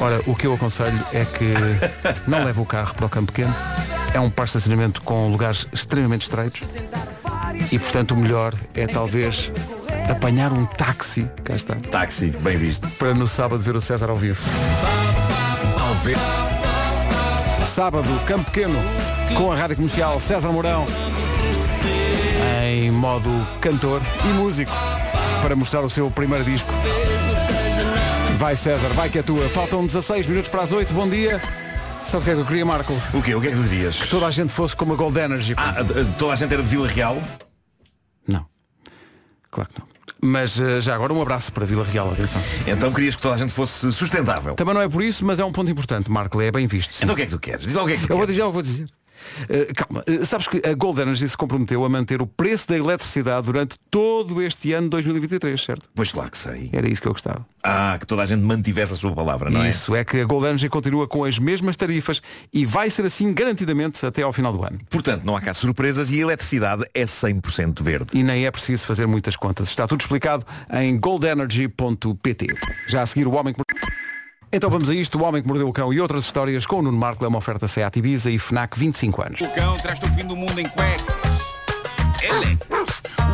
Ora, 0.00 0.20
o 0.26 0.34
que 0.34 0.46
eu 0.46 0.54
aconselho 0.54 0.98
é 1.12 1.24
que 1.24 1.54
não 2.26 2.44
leve 2.44 2.60
o 2.60 2.64
carro 2.64 2.94
para 2.94 3.06
o 3.06 3.08
campo 3.08 3.32
pequeno. 3.32 3.54
É 4.14 4.20
um 4.20 4.28
parque 4.30 4.52
de 4.52 4.58
estacionamento 4.58 5.02
com 5.02 5.28
lugares 5.30 5.66
extremamente 5.72 6.22
estreitos. 6.22 6.62
E 7.70 7.78
portanto 7.78 8.12
o 8.12 8.16
melhor 8.16 8.54
é 8.74 8.86
talvez 8.86 9.52
apanhar 10.10 10.52
um 10.52 10.64
táxi, 10.66 11.26
cá 11.44 11.54
está, 11.54 11.76
Táxi, 11.90 12.30
bem 12.40 12.56
visto. 12.56 12.88
para 12.98 13.14
no 13.14 13.26
sábado 13.26 13.62
ver 13.62 13.76
o 13.76 13.80
César 13.80 14.10
ao 14.10 14.16
vivo. 14.16 14.42
Sábado, 17.64 18.08
Campo 18.26 18.50
Pequeno, 18.50 18.78
com 19.36 19.52
a 19.52 19.56
Rádio 19.56 19.76
Comercial 19.76 20.18
César 20.18 20.50
Mourão, 20.50 20.84
em 22.64 22.90
modo 22.90 23.30
cantor 23.60 24.02
e 24.24 24.28
músico, 24.28 24.72
para 25.40 25.54
mostrar 25.54 25.82
o 25.82 25.88
seu 25.88 26.10
primeiro 26.10 26.44
disco. 26.44 26.68
Vai 28.36 28.56
César, 28.56 28.88
vai 28.88 29.08
que 29.08 29.20
é 29.20 29.22
tua. 29.22 29.48
Faltam 29.48 29.86
16 29.86 30.26
minutos 30.26 30.50
para 30.50 30.62
as 30.62 30.72
8, 30.72 30.92
bom 30.92 31.08
dia. 31.08 31.40
Sabe 32.02 32.22
o 32.22 32.24
que 32.24 32.30
é 32.30 32.34
que 32.34 32.40
eu 32.40 32.46
queria, 32.46 32.66
Marco? 32.66 32.92
O 33.14 33.22
quê? 33.22 33.36
O 33.36 33.40
que 33.40 33.46
é 33.46 33.50
que 33.50 33.56
tu 33.56 33.62
dirias? 33.62 34.02
Que 34.02 34.08
toda 34.08 34.26
a 34.26 34.30
gente 34.32 34.52
fosse 34.52 34.74
como 34.74 34.94
a 34.94 34.96
Gold 34.96 35.16
Energy. 35.16 35.54
Ah, 35.56 35.76
eh, 35.78 36.04
toda 36.18 36.32
a 36.32 36.36
gente 36.36 36.52
era 36.52 36.62
de 36.62 36.68
Vila 36.68 36.88
Real? 36.88 37.16
Não. 38.26 38.44
Claro 39.50 39.70
que 39.70 39.78
não. 39.78 39.91
Mas 40.24 40.60
eh, 40.60 40.80
já 40.80 40.94
agora 40.94 41.12
um 41.12 41.20
abraço 41.20 41.52
para 41.52 41.66
Vila 41.66 41.84
Real, 41.84 42.12
atenção. 42.12 42.40
Então 42.66 42.92
querias 42.92 43.16
que 43.16 43.22
toda 43.22 43.34
a 43.34 43.38
gente 43.38 43.52
fosse 43.52 43.92
sustentável. 43.92 44.54
Também 44.54 44.72
não 44.72 44.80
é 44.80 44.88
por 44.88 45.02
isso, 45.02 45.24
mas 45.24 45.40
é 45.40 45.44
um 45.44 45.50
ponto 45.50 45.68
importante, 45.70 46.08
Marco, 46.10 46.40
é 46.40 46.50
bem 46.52 46.66
visto. 46.68 46.92
sim. 46.92 47.02
Então 47.04 47.14
o 47.14 47.16
que 47.16 47.22
é 47.22 47.26
que 47.26 47.32
tu 47.32 47.40
queres? 47.40 47.62
Diz 47.66 47.74
lá 47.74 47.82
o 47.82 47.86
que 47.86 47.94
é 47.94 47.96
que 47.96 48.06
tu 48.06 48.12
Eu 48.12 48.16
vou 48.16 48.26
queres. 48.26 48.34
dizer, 48.36 48.42
eu 48.46 48.52
vou 48.52 48.62
dizer. 48.62 48.86
Uh, 49.44 49.74
calma, 49.74 50.04
uh, 50.08 50.26
sabes 50.26 50.46
que 50.46 50.62
a 50.66 50.74
Gold 50.74 51.00
Energy 51.00 51.28
se 51.28 51.36
comprometeu 51.36 51.84
a 51.84 51.88
manter 51.88 52.22
o 52.22 52.26
preço 52.26 52.68
da 52.68 52.76
eletricidade 52.76 53.46
durante 53.46 53.78
todo 53.90 54.40
este 54.42 54.72
ano 54.72 54.88
2023, 54.88 55.62
certo? 55.62 55.88
Pois 55.94 56.12
claro 56.12 56.30
que 56.30 56.38
sei. 56.38 56.70
Era 56.72 56.88
isso 56.88 57.00
que 57.00 57.08
eu 57.08 57.12
gostava. 57.12 57.46
Ah, 57.62 57.96
que 57.98 58.06
toda 58.06 58.22
a 58.22 58.26
gente 58.26 58.40
mantivesse 58.40 58.92
a 58.92 58.96
sua 58.96 59.12
palavra, 59.12 59.50
não 59.50 59.62
é? 59.62 59.70
Isso, 59.70 59.94
é 59.94 60.04
que 60.04 60.20
a 60.20 60.24
Gold 60.24 60.46
Energy 60.46 60.68
continua 60.68 61.06
com 61.06 61.24
as 61.24 61.38
mesmas 61.38 61.76
tarifas 61.76 62.20
e 62.52 62.66
vai 62.66 62.90
ser 62.90 63.04
assim 63.04 63.32
garantidamente 63.32 64.04
até 64.04 64.22
ao 64.22 64.32
final 64.32 64.52
do 64.52 64.64
ano. 64.64 64.78
Portanto, 64.90 65.24
não 65.24 65.36
há 65.36 65.40
cá 65.40 65.54
surpresas 65.54 66.10
e 66.10 66.18
a 66.18 66.22
eletricidade 66.22 66.84
é 66.94 67.04
100% 67.04 67.82
verde. 67.82 68.10
E 68.12 68.22
nem 68.22 68.46
é 68.46 68.50
preciso 68.50 68.86
fazer 68.86 69.06
muitas 69.06 69.36
contas. 69.36 69.68
Está 69.68 69.86
tudo 69.86 70.00
explicado 70.00 70.44
em 70.72 70.98
goldenergy.pt. 70.98 72.46
Já 72.88 73.02
a 73.02 73.06
seguir 73.06 73.26
o 73.26 73.34
Homem 73.34 73.54
que... 73.54 73.62
Então 74.54 74.68
vamos 74.68 74.90
a 74.90 74.94
isto, 74.94 75.18
O 75.18 75.22
Homem 75.24 75.40
que 75.40 75.48
Mordeu 75.48 75.66
o 75.66 75.72
Cão 75.72 75.94
e 75.94 75.98
outras 75.98 76.24
histórias 76.24 76.66
com 76.66 76.80
o 76.80 76.82
Nuno 76.82 76.98
Marco, 76.98 77.24
é 77.24 77.28
uma 77.28 77.38
oferta 77.38 77.66
Seat 77.66 77.98
Ibiza 77.98 78.30
e 78.30 78.38
FNAC 78.38 78.78
25 78.78 79.22
anos. 79.22 79.40
O 79.40 79.54
cão 79.54 79.78
traz-te 79.78 80.04
o 80.04 80.08
fim 80.08 80.26
do 80.26 80.36
mundo 80.36 80.58
em 80.60 80.68
cuecas. 80.68 81.02
Ele. 82.20 82.58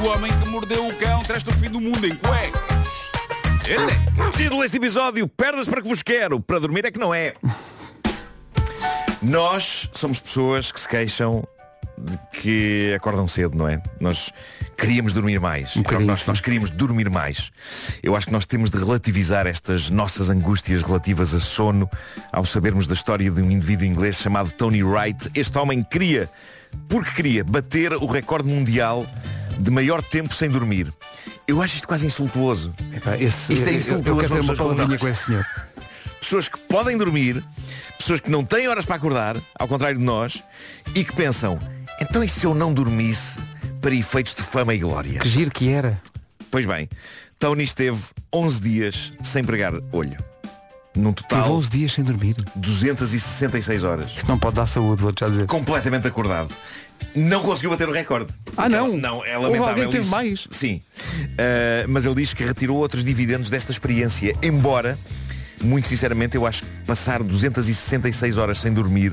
O 0.01 0.07
homem 0.07 0.31
que 0.31 0.49
mordeu 0.49 0.87
o 0.87 0.99
cão 1.01 1.25
traz-te 1.25 1.51
o 1.51 1.55
fim 1.55 1.71
do 1.71 1.81
mundo 1.81 2.07
em 2.07 2.15
cuecas. 2.15 2.61
Ele. 3.67 4.31
Título 4.37 4.63
deste 4.63 4.77
episódio, 4.77 5.27
perdas 5.27 5.69
para 5.69 5.83
que 5.83 5.89
vos 5.89 6.05
quero. 6.05 6.39
Para 6.39 6.61
dormir 6.61 6.85
é 6.85 6.91
que 6.93 7.01
não 7.01 7.13
é. 7.13 7.35
Nós 9.21 9.91
somos 9.93 10.21
pessoas 10.21 10.71
que 10.71 10.79
se 10.79 10.89
queixam 10.89 11.45
de 11.99 12.17
que 12.41 12.95
acordam 12.95 13.27
cedo, 13.27 13.57
não 13.57 13.67
é? 13.67 13.83
Nós 14.01 14.33
queríamos 14.79 15.13
dormir 15.13 15.41
mais. 15.41 15.77
Um 15.77 15.83
bocadinho, 15.83 16.07
nós, 16.07 16.25
nós 16.27 16.41
queríamos 16.41 16.71
dormir 16.71 17.11
mais. 17.11 17.51
Eu 18.03 18.15
acho 18.17 18.27
que 18.27 18.33
nós 18.33 18.47
temos 18.47 18.71
de 18.71 18.79
relativizar 18.79 19.47
estas 19.47 19.91
nossas 19.91 20.31
angústias 20.31 20.83
relativas 20.83 21.35
a 21.35 21.41
sono 21.41 21.91
ao 22.33 22.47
sabermos 22.47 22.87
da 22.87 22.95
história 22.95 23.29
de 23.31 23.43
um 23.43 23.51
indivíduo 23.51 23.85
inglês 23.85 24.17
chamado 24.19 24.53
Tony 24.53 24.83
Wright. 24.85 25.31
Este 25.35 25.59
homem 25.59 25.83
queria, 25.83 26.31
porque 26.89 27.11
queria, 27.11 27.43
bater 27.45 27.93
o 27.93 28.07
recorde 28.07 28.49
mundial 28.49 29.05
de 29.59 29.71
maior 29.71 30.01
tempo 30.01 30.33
sem 30.33 30.49
dormir. 30.49 30.93
Eu 31.47 31.61
acho 31.61 31.75
isto 31.77 31.89
quase 31.89 32.07
insultuoso. 32.07 32.73
Esse, 33.19 33.55
Isto 33.55 33.67
é 33.67 33.71
eu- 33.71 33.73
eu- 33.73 33.79
insultuoso 33.79 34.23
eu 34.23 34.29
ter 34.29 34.41
uma 34.41 34.55
palavrinha 34.57 34.99
com 34.99 35.09
esse 35.09 35.25
senhor. 35.25 35.45
Pessoas 36.21 36.49
que 36.49 36.59
podem 36.59 36.97
dormir, 36.97 37.43
pessoas 37.99 38.21
que 38.21 38.31
não 38.31 38.45
têm 38.45 38.69
horas 38.69 38.85
para 38.87 38.97
acordar, 38.97 39.37
ao 39.59 39.67
contrário 39.67 39.99
de 39.99 40.05
nós, 40.05 40.43
e 40.95 41.05
que 41.05 41.15
pensam, 41.15 41.59
então 42.01 42.23
e 42.23 42.29
se 42.29 42.45
eu 42.45 42.55
não 42.55 42.73
dormisse 42.73 43.39
para 43.81 43.95
efeitos 43.95 44.35
de 44.35 44.43
fama 44.43 44.75
e 44.75 44.79
glória? 44.79 45.21
Que 45.21 45.29
giro 45.29 45.51
que 45.51 45.69
era. 45.69 46.01
Pois 46.51 46.67
bem, 46.67 46.89
Tony 47.39 47.63
esteve 47.65 48.01
11 48.33 48.61
dias 48.61 49.13
sem 49.23 49.45
pregar 49.45 49.73
olho. 49.93 50.17
Num 50.97 51.13
total, 51.13 51.53
11 51.53 51.71
dias 51.71 51.93
sem 51.93 52.03
dormir. 52.03 52.35
266 52.57 53.85
horas. 53.85 54.11
Isto 54.17 54.27
não 54.27 54.39
pode 54.39 54.57
dar 54.57 54.67
saúde, 54.67 55.01
vou-te 55.01 55.21
já 55.21 55.29
dizer. 55.29 55.47
Completamente 55.47 56.09
acordado. 56.09 56.53
Não 57.15 57.41
conseguiu 57.41 57.71
bater 57.71 57.89
o 57.89 57.93
recorde. 57.93 58.33
Ah, 58.57 58.69
não? 58.69 58.97
Não, 58.97 59.25
é 59.25 59.37
lamentável 59.37 59.69
alguém 59.69 59.85
que 59.85 59.93
teve 59.93 60.03
isso. 60.03 60.11
mais? 60.11 60.49
Sim. 60.51 60.81
Uh, 61.15 61.89
mas 61.89 62.05
ele 62.05 62.17
diz 62.17 62.35
que 62.35 62.45
retirou 62.45 62.77
outros 62.79 63.05
dividendos 63.05 63.49
desta 63.49 63.71
experiência. 63.71 64.35
Embora, 64.43 64.99
muito 65.63 65.87
sinceramente, 65.87 66.37
eu 66.37 66.45
acho 66.45 66.65
que 66.65 66.71
passar 66.85 67.23
266 67.23 68.37
horas 68.37 68.59
sem 68.59 68.73
dormir 68.73 69.13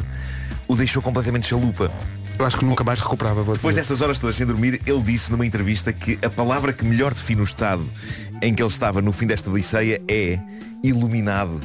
o 0.68 0.76
deixou 0.76 1.02
completamente 1.02 1.48
chalupa. 1.48 1.92
Eu 2.38 2.46
acho 2.46 2.58
que 2.58 2.66
nunca 2.66 2.84
mais 2.84 3.00
recuperava, 3.00 3.54
Depois 3.54 3.76
destas 3.76 4.02
horas 4.02 4.18
todas 4.18 4.36
sem 4.36 4.46
dormir, 4.46 4.82
ele 4.86 5.02
disse 5.02 5.32
numa 5.32 5.46
entrevista 5.46 5.94
que 5.94 6.20
a 6.24 6.30
palavra 6.30 6.74
que 6.74 6.84
melhor 6.84 7.14
define 7.14 7.42
o 7.42 7.44
estado 7.44 7.86
em 8.42 8.54
que 8.54 8.62
ele 8.62 8.70
estava 8.70 9.02
no 9.02 9.12
fim 9.14 9.26
desta 9.26 9.50
odisseia 9.50 10.02
é 10.08 10.38
iluminado. 10.84 11.62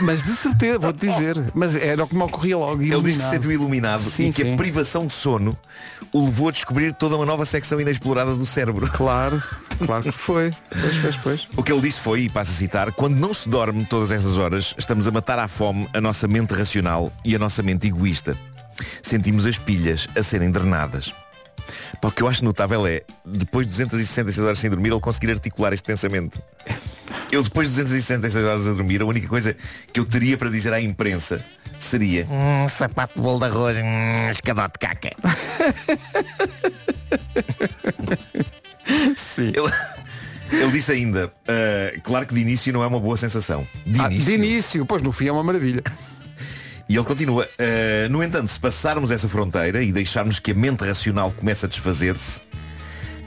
Mas 0.00 0.22
de 0.22 0.32
certeza, 0.32 0.78
vou-te 0.78 1.06
dizer. 1.06 1.36
Mas 1.54 1.76
era 1.76 2.02
o 2.02 2.06
que 2.06 2.14
me 2.14 2.22
ocorria 2.22 2.56
logo. 2.56 2.82
Ele 2.82 3.00
diz 3.02 3.16
que 3.16 3.22
se 3.22 3.28
iluminado. 3.28 3.30
sentiu 3.30 3.52
iluminado 3.52 4.02
Sim, 4.02 4.28
e 4.28 4.32
que 4.32 4.42
sim. 4.42 4.54
a 4.54 4.56
privação 4.56 5.06
de 5.06 5.14
sono 5.14 5.56
o 6.12 6.24
levou 6.24 6.48
a 6.48 6.52
descobrir 6.52 6.92
toda 6.92 7.16
uma 7.16 7.24
nova 7.24 7.46
secção 7.46 7.80
inexplorada 7.80 8.34
do 8.34 8.44
cérebro. 8.44 8.88
Claro, 8.88 9.40
claro 9.86 10.02
que 10.02 10.12
foi. 10.12 10.52
Pois, 10.70 10.96
pois, 11.00 11.16
pois. 11.16 11.48
O 11.56 11.62
que 11.62 11.72
ele 11.72 11.82
disse 11.82 12.00
foi, 12.00 12.22
e 12.22 12.28
passo 12.28 12.50
a 12.50 12.54
citar, 12.54 12.92
quando 12.92 13.16
não 13.16 13.32
se 13.32 13.48
dorme 13.48 13.84
todas 13.84 14.10
estas 14.10 14.36
horas, 14.36 14.74
estamos 14.76 15.06
a 15.06 15.10
matar 15.10 15.38
à 15.38 15.46
fome 15.46 15.88
a 15.94 16.00
nossa 16.00 16.26
mente 16.26 16.52
racional 16.52 17.12
e 17.24 17.34
a 17.36 17.38
nossa 17.38 17.62
mente 17.62 17.86
egoísta. 17.86 18.36
Sentimos 19.02 19.46
as 19.46 19.58
pilhas 19.58 20.08
a 20.16 20.22
serem 20.22 20.50
drenadas. 20.50 21.12
Pá, 22.00 22.08
o 22.08 22.12
que 22.12 22.22
eu 22.22 22.28
acho 22.28 22.44
notável 22.44 22.86
é, 22.86 23.02
depois 23.24 23.66
de 23.66 23.70
266 23.70 24.44
horas 24.44 24.58
sem 24.58 24.70
dormir, 24.70 24.90
ele 24.90 25.00
conseguir 25.00 25.30
articular 25.32 25.72
este 25.72 25.86
pensamento. 25.86 26.40
Eu 27.30 27.42
depois 27.42 27.68
de 27.68 27.74
266 27.82 28.44
horas 28.44 28.66
a 28.66 28.72
dormir, 28.72 29.02
a 29.02 29.04
única 29.04 29.28
coisa 29.28 29.54
que 29.92 30.00
eu 30.00 30.04
teria 30.04 30.36
para 30.36 30.50
dizer 30.50 30.72
à 30.72 30.80
imprensa 30.80 31.44
seria 31.78 32.26
Hum, 32.28 32.66
sapato 32.68 33.14
de 33.14 33.20
bolo 33.20 33.38
de 33.38 33.44
arroz, 33.46 33.76
hum, 33.76 34.30
escadote 34.30 34.74
de 34.80 34.86
caca. 34.86 35.10
Sim. 39.16 39.52
Ele, 39.54 40.60
ele 40.62 40.72
disse 40.72 40.92
ainda, 40.92 41.32
"Ah, 41.46 41.92
claro 42.02 42.26
que 42.26 42.34
de 42.34 42.40
início 42.40 42.72
não 42.72 42.82
é 42.82 42.86
uma 42.86 43.00
boa 43.00 43.16
sensação. 43.16 43.66
De 43.86 44.00
Ah, 44.00 44.06
início. 44.06 44.24
de 44.26 44.32
início, 44.34 44.86
pois 44.86 45.02
no 45.02 45.12
fim 45.12 45.26
é 45.28 45.32
uma 45.32 45.44
maravilha. 45.44 45.82
E 46.90 46.96
ele 46.96 47.04
continua, 47.04 47.48
"Ah, 47.56 48.08
no 48.10 48.20
entanto, 48.20 48.48
se 48.48 48.58
passarmos 48.58 49.12
essa 49.12 49.28
fronteira 49.28 49.80
e 49.80 49.92
deixarmos 49.92 50.40
que 50.40 50.50
a 50.50 50.54
mente 50.54 50.84
racional 50.84 51.30
comece 51.30 51.64
a 51.64 51.68
desfazer-se, 51.68 52.40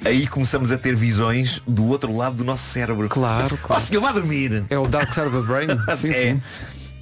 aí 0.03 0.27
começamos 0.27 0.69
a 0.73 0.77
ter 0.77 0.93
visões 0.97 1.61
do 1.65 1.85
outro 1.87 2.13
lado 2.13 2.35
do 2.35 2.43
nosso 2.43 2.65
cérebro. 2.69 3.07
Claro, 3.07 3.57
Ó 3.69 3.79
senhor, 3.79 4.01
vá 4.01 4.11
dormir. 4.11 4.65
É 4.69 4.77
o 4.77 4.85
Dark 4.85 5.13
Side 5.13 5.27
of 5.27 5.37
the 5.41 5.47
Brain. 5.47 5.67
Sim, 5.97 6.09
É. 6.09 6.13
sim. 6.33 6.41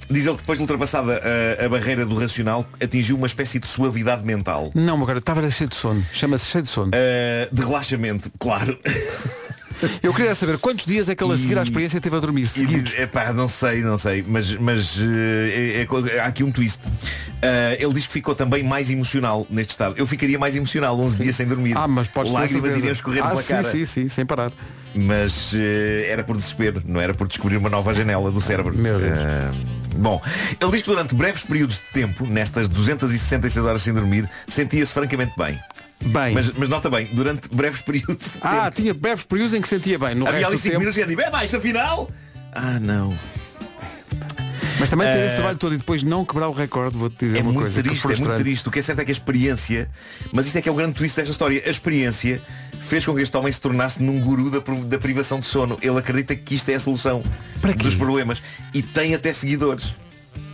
Diz 0.08 0.24
ele 0.26 0.34
que 0.36 0.42
depois 0.42 0.58
de 0.58 0.62
ultrapassada 0.62 1.20
a, 1.60 1.64
a 1.64 1.68
barreira 1.68 2.04
do 2.06 2.14
racional, 2.16 2.64
atingiu 2.80 3.16
uma 3.16 3.26
espécie 3.26 3.58
de 3.58 3.66
suavidade 3.66 4.22
mental. 4.24 4.70
Não, 4.74 4.96
meu 4.96 5.06
cara, 5.06 5.18
estava 5.20 5.50
cheio 5.50 5.68
de 5.70 5.74
sono. 5.76 6.04
Chama-se 6.12 6.46
cheio 6.46 6.62
de 6.62 6.70
sono. 6.70 6.92
Ah, 6.94 7.48
de 7.50 7.60
relaxamento, 7.62 8.30
claro. 8.38 8.78
Eu 10.02 10.12
queria 10.14 10.34
saber 10.34 10.58
quantos 10.58 10.86
dias 10.86 11.08
é 11.08 11.14
que 11.14 11.22
ele 11.22 11.32
a 11.32 11.36
seguir 11.36 11.58
à 11.58 11.62
experiência 11.62 12.00
teve 12.00 12.16
a 12.16 12.20
dormir 12.20 12.46
seguidos. 12.46 12.92
epá, 12.98 13.32
não 13.32 13.48
sei, 13.48 13.82
não 13.82 13.98
sei, 13.98 14.24
mas, 14.26 14.54
mas 14.56 14.98
eh, 15.00 15.80
é- 15.82 16.16
é- 16.16 16.20
há 16.20 16.26
aqui 16.26 16.44
um 16.44 16.50
twist. 16.52 16.80
Ah, 17.42 17.76
ele 17.78 17.92
diz 17.92 18.06
que 18.06 18.12
ficou 18.12 18.34
também 18.34 18.62
mais 18.62 18.88
emocional 18.90 19.46
neste 19.50 19.70
estado. 19.70 19.94
Eu 19.98 20.06
ficaria 20.06 20.38
mais 20.38 20.56
emocional 20.56 20.98
11 20.98 21.18
dias 21.18 21.36
sem 21.36 21.46
dormir. 21.46 21.76
Ah, 21.76 21.88
mas 21.88 22.06
podes 22.08 22.32
ter 22.32 22.38
Lágrimas 22.38 22.76
iriam 22.76 22.92
escorrer 22.92 23.24
ah, 23.24 23.30
pela 23.30 23.42
sim, 23.42 23.48
cara. 23.52 23.70
sim, 23.70 23.84
sim, 23.84 24.08
sem 24.08 24.24
parar. 24.24 24.52
Mas 24.94 25.52
eh, 25.54 26.06
era 26.10 26.22
por 26.22 26.36
desespero, 26.36 26.82
não 26.86 27.00
era 27.00 27.14
por 27.14 27.26
descobrir 27.26 27.56
uma 27.56 27.70
nova 27.70 27.92
janela 27.94 28.30
do 28.30 28.40
cérebro. 28.40 28.76
Meu 28.76 28.98
Deus. 28.98 29.12
Ah, 29.18 29.50
bom, 29.96 30.20
ele 30.60 30.70
diz 30.70 30.82
que 30.82 30.88
durante 30.88 31.14
breves 31.14 31.42
períodos 31.44 31.76
de 31.76 31.92
tempo, 31.92 32.26
nestas 32.26 32.68
266 32.68 33.64
horas 33.64 33.82
sem 33.82 33.92
dormir, 33.92 34.28
sentia-se 34.46 34.92
francamente 34.92 35.32
bem. 35.36 35.58
Bem. 36.04 36.34
Mas, 36.34 36.50
mas 36.50 36.68
nota 36.68 36.90
bem, 36.90 37.06
durante 37.12 37.48
breves 37.54 37.80
períodos 37.82 38.26
de 38.32 38.38
Ah, 38.40 38.64
tempo. 38.64 38.76
tinha 38.82 38.94
breves 38.94 39.24
períodos 39.24 39.54
em 39.54 39.60
que 39.60 39.68
sentia 39.68 39.98
bem. 39.98 40.14
No 40.14 40.26
Havia 40.26 40.46
ali 40.46 40.56
do 40.56 40.60
5 40.60 40.62
tempo... 40.62 40.78
minutos 40.80 40.96
e 40.96 41.00
eu 41.00 41.06
digo, 41.06 41.20
é 41.20 41.30
mais, 41.30 41.54
afinal. 41.54 42.10
Ah, 42.52 42.78
não. 42.80 43.16
Mas 44.80 44.90
também 44.90 45.06
ter 45.06 45.18
Eh, 45.18 45.26
esse 45.26 45.36
trabalho 45.36 45.56
todo 45.58 45.74
e 45.74 45.78
depois 45.78 46.02
não 46.02 46.24
quebrar 46.24 46.48
o 46.48 46.52
recorde, 46.52 46.96
vou-te 46.96 47.16
dizer 47.24 47.38
É 47.38 47.40
uma 47.40 47.52
muito 47.52 47.60
coisa. 47.60 47.82
que 47.82 47.88
triste, 47.88 48.04
é 48.04 48.16
muito 48.16 48.34
triste. 48.42 48.68
O 48.68 48.70
que 48.70 48.78
é 48.80 48.82
certo 48.82 48.98
é 49.00 49.04
que 49.04 49.10
a 49.10 49.12
experiência, 49.12 49.88
mas 50.32 50.46
isto 50.46 50.56
é 50.56 50.62
que 50.62 50.68
é 50.68 50.72
o 50.72 50.74
grande 50.74 50.94
twist 50.94 51.16
desta 51.16 51.30
história, 51.30 51.62
a 51.64 51.70
experiência 51.70 52.42
fez 52.80 53.04
com 53.04 53.14
que 53.14 53.22
este 53.22 53.36
homem 53.36 53.52
se 53.52 53.60
tornasse 53.60 54.02
num 54.02 54.20
guru 54.20 54.50
da, 54.50 54.58
da 54.58 54.98
privação 54.98 55.38
de 55.38 55.46
sono. 55.46 55.78
Ele 55.80 55.96
acredita 55.98 56.34
que 56.34 56.56
isto 56.56 56.68
é 56.68 56.74
a 56.74 56.80
solução 56.80 57.22
dos 57.76 57.94
problemas 57.94 58.42
e 58.74 58.82
tem 58.82 59.14
até 59.14 59.32
seguidores. 59.32 59.94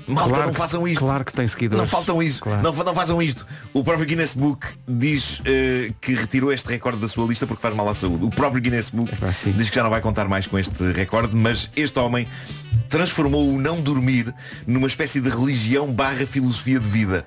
Malta, 0.09 0.31
Claro 0.31 0.47
não 0.47 0.55
façam 0.55 0.89
isto. 0.89 1.01
Claro 1.01 1.25
que 1.25 1.33
tem 1.33 1.47
seguidores. 1.47 1.83
Não 1.83 1.89
faltam 1.89 2.23
isso. 2.23 2.41
Claro. 2.43 2.63
Não, 2.63 2.73
não 2.73 2.95
façam 2.95 3.21
isto. 3.21 3.47
O 3.73 3.85
próprio 3.85 4.07
Guinness 4.07 4.35
Book 4.35 4.67
diz 4.87 5.41
eh, 5.45 5.93
que 6.01 6.15
retirou 6.15 6.53
este 6.53 6.69
recorde 6.69 6.99
da 6.99 7.09
sua 7.09 7.27
lista 7.27 7.47
porque 7.47 7.61
faz 7.61 7.75
mal 7.75 7.89
à 7.89 7.95
saúde. 7.95 8.25
O 8.25 8.31
próprio 8.31 8.61
Guinness 8.63 8.91
Book 8.91 9.13
diz 9.55 9.69
que 9.69 9.77
já 9.77 9.83
não 9.83 9.91
vai 9.91 10.01
contar 10.01 10.27
mais 10.27 10.47
com 10.47 10.59
este 10.59 10.93
recorde, 10.93 11.37
mas 11.37 11.69
este 11.77 11.99
homem 11.99 12.27
transformou 12.89 13.49
o 13.49 13.61
não 13.61 13.81
dormir 13.81 14.35
numa 14.67 14.87
espécie 14.87 15.21
de 15.21 15.29
religião 15.29 15.87
barra 15.93 16.27
filosofia 16.27 16.81
de 16.81 16.89
vida. 16.89 17.27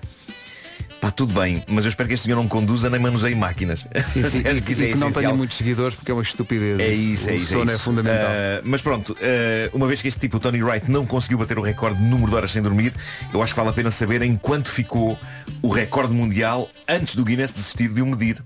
Pá, 1.01 1.09
tudo 1.09 1.33
bem, 1.33 1.63
mas 1.67 1.83
eu 1.83 1.89
espero 1.89 2.07
que 2.07 2.13
este 2.13 2.25
senhor 2.25 2.35
não 2.35 2.47
conduza 2.47 2.87
nem 2.87 2.99
manuseie 2.99 3.33
máquinas. 3.33 3.87
Sim, 4.05 4.21
sim, 4.21 4.43
Acho 4.47 4.61
que 4.61 4.71
é 4.73 4.89
e 4.89 4.93
que 4.93 4.99
não 4.99 5.11
tenha 5.11 5.33
muitos 5.33 5.57
seguidores 5.57 5.95
porque 5.95 6.11
é 6.11 6.13
uma 6.13 6.21
estupidez. 6.21 6.79
É 6.79 6.93
isso, 6.93 7.27
é 7.27 7.33
o 7.33 7.35
isso. 7.37 7.45
é 7.45 7.57
sono 7.57 7.71
é, 7.71 7.73
isso. 7.73 7.83
fundamental. 7.83 8.29
Ah, 8.29 8.61
mas 8.63 8.83
pronto, 8.83 9.17
ah, 9.19 9.69
uma 9.73 9.87
vez 9.87 9.99
que 9.99 10.07
este 10.07 10.19
tipo, 10.19 10.37
o 10.37 10.39
Tony 10.39 10.61
Wright, 10.61 10.91
não 10.91 11.03
conseguiu 11.03 11.39
bater 11.39 11.57
o 11.57 11.61
recorde 11.63 11.97
de 11.97 12.03
número 12.03 12.29
de 12.29 12.35
horas 12.35 12.51
sem 12.51 12.61
dormir, 12.61 12.93
eu 13.33 13.41
acho 13.41 13.51
que 13.51 13.59
vale 13.59 13.71
a 13.71 13.73
pena 13.73 13.89
saber 13.89 14.21
em 14.21 14.37
quanto 14.37 14.71
ficou 14.71 15.17
o 15.59 15.69
recorde 15.69 16.13
mundial 16.13 16.69
antes 16.87 17.15
do 17.15 17.25
Guinness 17.25 17.51
desistir 17.51 17.87
de 17.87 17.99
o 18.03 18.05
medir. 18.05 18.37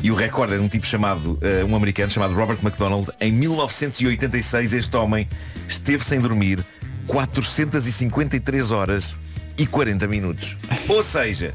E 0.00 0.12
o 0.12 0.14
recorde 0.14 0.54
é 0.54 0.56
de 0.56 0.62
um 0.62 0.68
tipo 0.68 0.86
chamado, 0.86 1.36
ah, 1.42 1.66
um 1.66 1.74
americano 1.74 2.12
chamado 2.12 2.32
Robert 2.32 2.58
McDonald. 2.62 3.08
Em 3.20 3.32
1986 3.32 4.72
este 4.72 4.96
homem 4.96 5.28
esteve 5.66 6.04
sem 6.04 6.20
dormir 6.20 6.64
453 7.08 8.70
horas 8.70 9.16
e 9.56 9.66
40 9.66 10.06
minutos. 10.06 10.56
Ou 10.88 11.02
seja, 11.02 11.54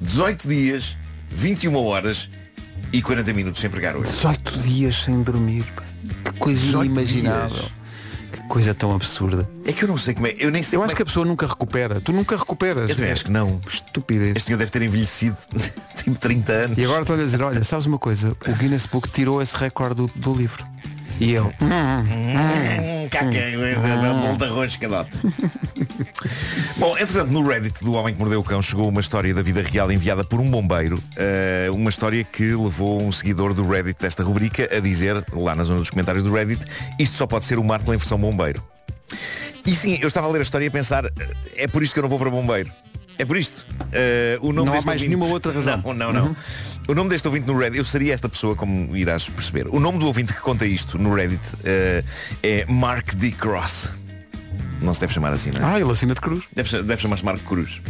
18 0.00 0.48
dias, 0.48 0.96
21 1.30 1.74
horas 1.76 2.28
e 2.92 3.02
40 3.02 3.32
minutos 3.32 3.60
sem 3.60 3.70
pregar 3.70 3.96
hoje. 3.96 4.10
18 4.10 4.58
dias 4.60 5.02
sem 5.04 5.22
dormir. 5.22 5.64
Que 6.24 6.32
coisa 6.38 6.60
18 6.60 6.84
inimaginável. 6.86 7.48
dias. 7.48 7.72
Que 8.32 8.42
coisa 8.48 8.74
tão 8.74 8.94
absurda. 8.94 9.48
É 9.64 9.72
que 9.72 9.84
eu 9.84 9.88
não 9.88 9.98
sei 9.98 10.14
como 10.14 10.26
é. 10.26 10.34
Eu 10.38 10.50
nem 10.50 10.62
sei 10.62 10.78
Eu 10.78 10.82
acho 10.82 10.92
é 10.94 10.96
que 10.96 11.02
a 11.02 11.06
pessoa 11.06 11.24
nunca 11.26 11.46
recupera. 11.46 12.00
Tu 12.00 12.12
nunca 12.12 12.36
recuperas. 12.36 12.88
Eu 12.90 12.96
também 12.96 13.12
acho 13.12 13.24
que 13.24 13.30
não. 13.30 13.60
Estupidez. 13.66 14.36
Este 14.36 14.46
senhor 14.46 14.58
deve 14.58 14.70
ter 14.70 14.82
envelhecido 14.82 15.36
tipo 15.96 16.18
30 16.18 16.52
anos. 16.52 16.78
E 16.78 16.84
agora 16.84 17.02
estou 17.02 17.16
a 17.16 17.18
dizer, 17.18 17.42
olha, 17.42 17.62
sabes 17.64 17.86
uma 17.86 17.98
coisa? 17.98 18.36
O 18.46 18.52
Guinness 18.54 18.86
Book 18.86 19.08
tirou 19.10 19.42
esse 19.42 19.56
recorde 19.56 19.96
do, 19.96 20.06
do 20.14 20.32
livro. 20.34 20.64
E 21.20 21.34
ele. 21.34 21.48
Hum, 21.60 23.08
caca, 23.10 23.26
bolo 24.22 24.36
de 24.36 24.44
arroz, 24.44 24.76
cadote. 24.76 25.10
Bom, 26.76 26.96
entretanto, 26.96 27.32
no 27.32 27.46
Reddit 27.46 27.82
do 27.82 27.92
Homem 27.94 28.14
que 28.14 28.20
Mordeu 28.20 28.40
o 28.40 28.44
Cão 28.44 28.62
chegou 28.62 28.88
uma 28.88 29.00
história 29.00 29.34
da 29.34 29.42
vida 29.42 29.62
real 29.62 29.90
enviada 29.90 30.22
por 30.22 30.40
um 30.40 30.48
bombeiro. 30.48 31.02
eh, 31.16 31.68
uma 31.72 31.90
história 31.90 32.22
que 32.22 32.54
levou 32.54 33.02
um 33.02 33.10
seguidor 33.10 33.52
do 33.52 33.68
Reddit 33.68 34.00
desta 34.00 34.22
rubrica 34.22 34.68
a 34.74 34.80
dizer, 34.80 35.24
lá 35.32 35.56
na 35.56 35.64
zona 35.64 35.80
dos 35.80 35.90
comentários 35.90 36.22
do 36.22 36.32
Reddit, 36.32 36.64
isto 36.98 37.16
só 37.16 37.26
pode 37.26 37.44
ser 37.46 37.58
o 37.58 37.64
Marco 37.64 37.92
em 37.92 37.96
versão 37.96 38.18
bombeiro. 38.18 38.62
E 39.66 39.74
sim, 39.74 39.98
eu 40.00 40.08
estava 40.08 40.26
a 40.26 40.30
ler 40.30 40.38
a 40.38 40.42
história 40.42 40.64
e 40.64 40.68
a 40.68 40.70
pensar, 40.70 41.04
é 41.56 41.66
por 41.66 41.82
isto 41.82 41.92
que 41.94 41.98
eu 41.98 42.02
não 42.02 42.08
vou 42.08 42.18
para 42.18 42.30
bombeiro. 42.30 42.70
É 43.18 43.24
por 43.24 43.36
isto. 43.36 43.64
Eh, 43.92 44.38
o 44.40 44.52
nome 44.52 44.66
Não 44.70 44.72
há 44.72 44.74
mais 44.76 44.86
ouvinte- 44.86 45.06
nenhuma 45.08 45.26
outra 45.26 45.52
razão. 45.52 45.82
Não, 45.84 45.92
não, 45.92 46.12
não. 46.12 46.26
Uhum. 46.28 46.36
O 46.88 46.94
nome 46.94 47.10
deste 47.10 47.26
ouvinte 47.26 47.46
no 47.46 47.58
Reddit, 47.58 47.78
eu 47.78 47.84
seria 47.84 48.14
esta 48.14 48.28
pessoa, 48.28 48.54
como 48.54 48.96
irás 48.96 49.28
perceber. 49.28 49.66
O 49.68 49.80
nome 49.80 49.98
do 49.98 50.06
ouvinte 50.06 50.32
que 50.32 50.40
conta 50.40 50.64
isto 50.64 50.96
no 50.98 51.12
Reddit 51.14 51.42
eh, 51.64 52.02
é 52.42 52.64
Mark 52.66 53.14
D. 53.14 53.32
Cross. 53.32 53.92
Não 54.80 54.94
se 54.94 55.00
deve 55.00 55.12
chamar 55.12 55.32
assim, 55.32 55.50
não 55.50 55.60
é? 55.68 55.74
Ah, 55.74 55.80
ele 55.80 55.90
assina 55.90 56.14
de 56.14 56.20
cruz. 56.20 56.44
Deve, 56.54 56.82
deve 56.82 57.02
chamar-se 57.02 57.24
Marco 57.24 57.42
Cruz. 57.44 57.80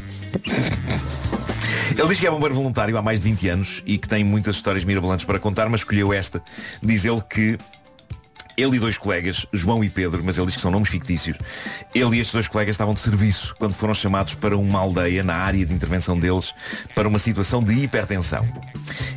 Ele 1.97 2.09
diz 2.09 2.21
que 2.21 2.27
é 2.27 2.31
bombeiro 2.31 2.55
voluntário 2.55 2.97
há 2.97 3.03
mais 3.03 3.21
de 3.21 3.29
20 3.29 3.49
anos 3.49 3.83
e 3.85 3.99
que 3.99 4.09
tem 4.09 4.23
muitas 4.25 4.57
histórias 4.57 4.85
mirabolantes 4.85 5.25
para 5.25 5.39
contar, 5.39 5.69
mas 5.69 5.81
escolheu 5.81 6.13
esta. 6.13 6.43
Diz 6.83 7.05
ele 7.05 7.21
que 7.29 7.59
ele 8.59 8.77
e 8.77 8.81
dois 8.81 8.99
colegas, 8.99 9.47
João 9.53 9.85
e 9.85 9.89
Pedro, 9.89 10.21
mas 10.25 10.37
ele 10.37 10.49
diz 10.49 10.57
que 10.57 10.61
são 10.61 10.73
nomes 10.73 10.89
fictícios, 10.89 11.37
ele 11.95 12.17
e 12.17 12.21
estes 12.21 12.35
dois 12.35 12.49
colegas 12.49 12.75
estavam 12.75 12.93
de 12.93 12.99
serviço 12.99 13.55
quando 13.57 13.73
foram 13.73 13.95
chamados 13.95 14.35
para 14.35 14.57
uma 14.57 14.81
aldeia 14.81 15.23
na 15.23 15.37
área 15.37 15.65
de 15.65 15.73
intervenção 15.73 16.19
deles 16.19 16.53
para 16.93 17.07
uma 17.07 17.21
situação 17.21 17.63
de 17.63 17.73
hipertensão. 17.85 18.45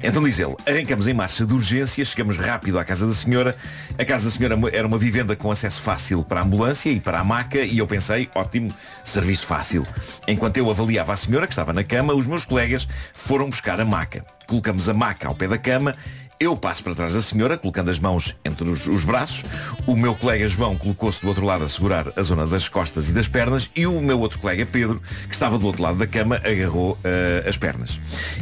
Então 0.03 0.21
diz 0.21 0.37
ele, 0.37 0.55
arrancamos 0.67 1.07
em 1.07 1.13
marcha 1.13 1.43
de 1.43 1.53
urgência, 1.53 2.05
chegamos 2.05 2.37
rápido 2.37 2.77
à 2.77 2.85
casa 2.85 3.07
da 3.07 3.13
senhora. 3.13 3.55
A 3.97 4.05
casa 4.05 4.25
da 4.25 4.31
senhora 4.31 4.59
era 4.71 4.87
uma 4.87 4.97
vivenda 4.97 5.35
com 5.35 5.49
acesso 5.49 5.81
fácil 5.81 6.23
para 6.23 6.39
a 6.39 6.43
ambulância 6.43 6.91
e 6.91 6.99
para 6.99 7.19
a 7.19 7.23
maca 7.23 7.59
e 7.59 7.79
eu 7.79 7.87
pensei, 7.87 8.29
ótimo, 8.35 8.71
serviço 9.03 9.47
fácil. 9.47 9.87
Enquanto 10.27 10.57
eu 10.57 10.69
avaliava 10.69 11.13
a 11.13 11.17
senhora 11.17 11.47
que 11.47 11.53
estava 11.53 11.73
na 11.73 11.83
cama, 11.83 12.13
os 12.13 12.27
meus 12.27 12.45
colegas 12.45 12.87
foram 13.13 13.49
buscar 13.49 13.81
a 13.81 13.85
maca. 13.85 14.23
Colocamos 14.45 14.87
a 14.87 14.93
maca 14.93 15.27
ao 15.27 15.33
pé 15.33 15.47
da 15.47 15.57
cama 15.57 15.95
eu 16.41 16.57
passo 16.57 16.83
para 16.83 16.95
trás 16.95 17.13
da 17.13 17.21
senhora, 17.21 17.55
colocando 17.55 17.91
as 17.91 17.99
mãos 17.99 18.35
entre 18.43 18.67
os, 18.67 18.87
os 18.87 19.05
braços. 19.05 19.45
O 19.85 19.95
meu 19.95 20.15
colega 20.15 20.49
João 20.49 20.75
colocou-se 20.75 21.21
do 21.21 21.27
outro 21.27 21.45
lado 21.45 21.63
a 21.63 21.69
segurar 21.69 22.11
a 22.15 22.23
zona 22.23 22.47
das 22.47 22.67
costas 22.67 23.09
e 23.09 23.13
das 23.13 23.27
pernas. 23.27 23.69
E 23.75 23.85
o 23.85 24.01
meu 24.01 24.19
outro 24.19 24.39
colega 24.39 24.65
Pedro, 24.65 24.99
que 25.27 25.33
estava 25.35 25.59
do 25.59 25.67
outro 25.67 25.83
lado 25.83 25.99
da 25.99 26.07
cama, 26.07 26.37
agarrou 26.37 26.97
eh, 27.03 27.45
as 27.47 27.57
pernas. 27.57 27.99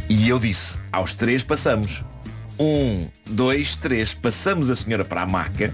E 0.07 0.29
eu 0.29 0.39
disse, 0.39 0.77
aos 0.93 1.13
três 1.13 1.43
passamos. 1.43 2.01
Um, 2.57 3.09
dois, 3.25 3.75
três, 3.75 4.13
passamos 4.13 4.69
a 4.69 4.77
senhora 4.77 5.03
para 5.03 5.23
a 5.23 5.25
maca. 5.25 5.73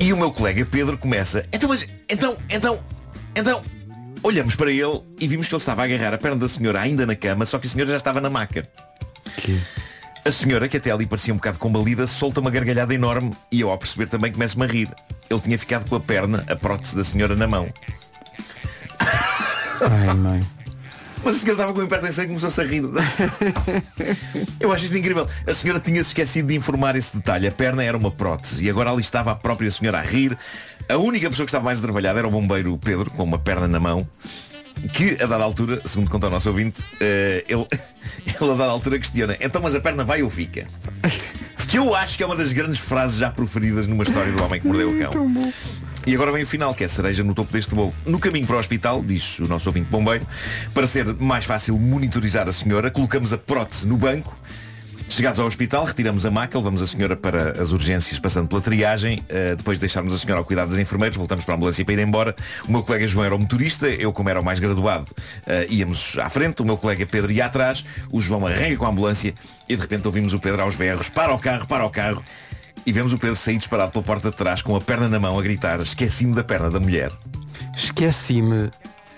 E 0.00 0.14
o 0.14 0.16
meu 0.16 0.32
colega 0.32 0.64
Pedro 0.64 0.96
começa, 0.96 1.44
então, 1.52 1.68
mas, 1.68 1.86
então, 2.08 2.38
então, 2.48 2.82
então. 3.36 3.62
Olhamos 4.22 4.54
para 4.54 4.70
ele 4.70 5.02
e 5.18 5.28
vimos 5.28 5.46
que 5.46 5.54
ele 5.54 5.60
estava 5.60 5.82
a 5.82 5.84
agarrar 5.84 6.14
a 6.14 6.18
perna 6.18 6.38
da 6.38 6.48
senhora 6.48 6.80
ainda 6.80 7.04
na 7.04 7.14
cama, 7.14 7.44
só 7.44 7.58
que 7.58 7.66
a 7.66 7.70
senhora 7.70 7.90
já 7.90 7.96
estava 7.96 8.18
na 8.18 8.30
maca. 8.30 8.66
A 10.24 10.30
senhora, 10.30 10.68
que 10.68 10.76
até 10.76 10.90
ali 10.90 11.06
parecia 11.06 11.32
um 11.32 11.38
bocado 11.38 11.58
combalida, 11.58 12.06
solta 12.06 12.40
uma 12.40 12.50
gargalhada 12.50 12.94
enorme 12.94 13.32
e 13.50 13.60
eu 13.60 13.70
ao 13.70 13.78
perceber 13.78 14.06
também 14.06 14.30
começo-me 14.30 14.64
a 14.64 14.68
rir. 14.68 14.88
Ele 15.28 15.40
tinha 15.40 15.58
ficado 15.58 15.88
com 15.88 15.96
a 15.96 16.00
perna, 16.00 16.44
a 16.48 16.56
prótese 16.56 16.94
da 16.94 17.02
senhora 17.02 17.34
na 17.34 17.46
mão. 17.46 17.72
Ai, 19.80 20.14
mãe. 20.14 20.46
Mas 21.24 21.36
a 21.36 21.38
senhora 21.38 21.52
estava 21.52 21.74
com 21.74 21.82
hipertensão 21.82 22.24
e 22.24 22.26
começou-se 22.26 22.60
a 22.60 22.64
rir. 22.64 22.82
Eu 24.60 24.72
acho 24.72 24.84
isto 24.84 24.96
incrível. 24.96 25.26
A 25.46 25.54
senhora 25.54 25.80
tinha-se 25.80 26.10
esquecido 26.10 26.48
de 26.48 26.56
informar 26.56 26.96
esse 26.96 27.16
detalhe. 27.16 27.46
A 27.46 27.52
perna 27.52 27.82
era 27.82 27.96
uma 27.96 28.10
prótese 28.10 28.64
e 28.64 28.70
agora 28.70 28.90
ali 28.90 29.00
estava 29.00 29.30
a 29.30 29.34
própria 29.34 29.70
senhora 29.70 29.98
a 29.98 30.02
rir. 30.02 30.36
A 30.88 30.96
única 30.96 31.28
pessoa 31.28 31.46
que 31.46 31.50
estava 31.50 31.64
mais 31.64 31.78
atrapalhada 31.78 32.18
era 32.18 32.28
o 32.28 32.30
bombeiro 32.30 32.76
Pedro, 32.78 33.10
com 33.10 33.22
uma 33.22 33.38
perna 33.38 33.68
na 33.68 33.78
mão. 33.78 34.06
Que 34.92 35.22
a 35.22 35.26
dada 35.26 35.44
altura, 35.44 35.80
segundo 35.84 36.10
conta 36.10 36.26
o 36.28 36.30
nosso 36.30 36.48
ouvinte, 36.48 36.80
eh, 37.00 37.44
ele, 37.48 37.66
ele 38.26 38.50
a 38.50 38.54
dada 38.54 38.70
altura 38.70 38.98
questiona, 38.98 39.36
então 39.40 39.60
mas 39.60 39.74
a 39.74 39.80
perna 39.80 40.04
vai 40.04 40.22
ou 40.22 40.30
fica? 40.30 40.66
Que 41.68 41.78
eu 41.78 41.94
acho 41.94 42.16
que 42.16 42.22
é 42.22 42.26
uma 42.26 42.34
das 42.34 42.52
grandes 42.52 42.80
frases 42.80 43.18
já 43.18 43.30
proferidas 43.30 43.86
numa 43.86 44.02
história 44.02 44.32
do 44.32 44.42
homem 44.42 44.60
que 44.60 44.66
mordeu 44.66 44.90
o 44.90 44.98
cão. 44.98 45.52
E 46.06 46.14
agora 46.14 46.32
vem 46.32 46.42
o 46.42 46.46
final, 46.46 46.74
que 46.74 46.82
é 46.82 46.86
a 46.86 46.88
cereja 46.88 47.22
no 47.22 47.34
topo 47.34 47.52
deste 47.52 47.74
bolo. 47.74 47.94
No 48.06 48.18
caminho 48.18 48.46
para 48.46 48.56
o 48.56 48.58
hospital, 48.58 49.04
diz 49.04 49.38
o 49.38 49.46
nosso 49.46 49.68
ouvinte 49.68 49.88
bombeiro, 49.90 50.26
para 50.72 50.86
ser 50.86 51.14
mais 51.14 51.44
fácil 51.44 51.78
monitorizar 51.78 52.48
a 52.48 52.52
senhora, 52.52 52.90
colocamos 52.90 53.32
a 53.32 53.38
prótese 53.38 53.86
no 53.86 53.96
banco. 53.96 54.36
Chegados 55.10 55.40
ao 55.40 55.46
hospital, 55.46 55.84
retiramos 55.84 56.24
a 56.24 56.30
maca, 56.30 56.56
levamos 56.56 56.80
a 56.80 56.86
senhora 56.86 57.16
para 57.16 57.60
as 57.60 57.72
urgências, 57.72 58.16
passando 58.20 58.46
pela 58.46 58.60
triagem. 58.60 59.18
Uh, 59.18 59.56
depois 59.56 59.76
de 59.76 59.80
deixarmos 59.80 60.14
a 60.14 60.16
senhora 60.16 60.38
ao 60.38 60.44
cuidado 60.44 60.70
das 60.70 60.78
enfermeiras, 60.78 61.16
voltamos 61.16 61.44
para 61.44 61.54
a 61.54 61.56
ambulância 61.56 61.84
para 61.84 61.94
ir 61.94 61.98
embora. 61.98 62.34
O 62.66 62.70
meu 62.70 62.84
colega 62.84 63.08
João 63.08 63.24
era 63.24 63.34
o 63.34 63.38
motorista, 63.38 63.88
eu, 63.88 64.12
como 64.12 64.28
era 64.28 64.40
o 64.40 64.44
mais 64.44 64.60
graduado, 64.60 65.08
uh, 65.10 65.66
íamos 65.68 66.16
à 66.16 66.30
frente, 66.30 66.62
o 66.62 66.64
meu 66.64 66.76
colega 66.76 67.04
Pedro 67.04 67.32
ia 67.32 67.46
atrás, 67.46 67.84
o 68.10 68.20
João 68.20 68.46
arranca 68.46 68.76
com 68.76 68.86
a 68.86 68.88
ambulância 68.88 69.34
e 69.68 69.74
de 69.74 69.82
repente 69.82 70.06
ouvimos 70.06 70.32
o 70.32 70.38
Pedro 70.38 70.62
aos 70.62 70.76
berros, 70.76 71.08
para 71.08 71.34
o 71.34 71.38
carro, 71.40 71.66
para 71.66 71.84
o 71.84 71.90
carro. 71.90 72.22
E 72.86 72.92
vemos 72.92 73.12
o 73.12 73.18
Pedro 73.18 73.34
sair 73.34 73.58
disparado 73.58 73.90
pela 73.90 74.04
porta 74.04 74.30
de 74.30 74.36
trás 74.36 74.62
com 74.62 74.76
a 74.76 74.80
perna 74.80 75.08
na 75.08 75.18
mão 75.18 75.36
a 75.36 75.42
gritar, 75.42 75.80
esqueci-me 75.80 76.36
da 76.36 76.44
perna 76.44 76.70
da 76.70 76.78
mulher. 76.78 77.10
Esqueci-me 77.76 78.70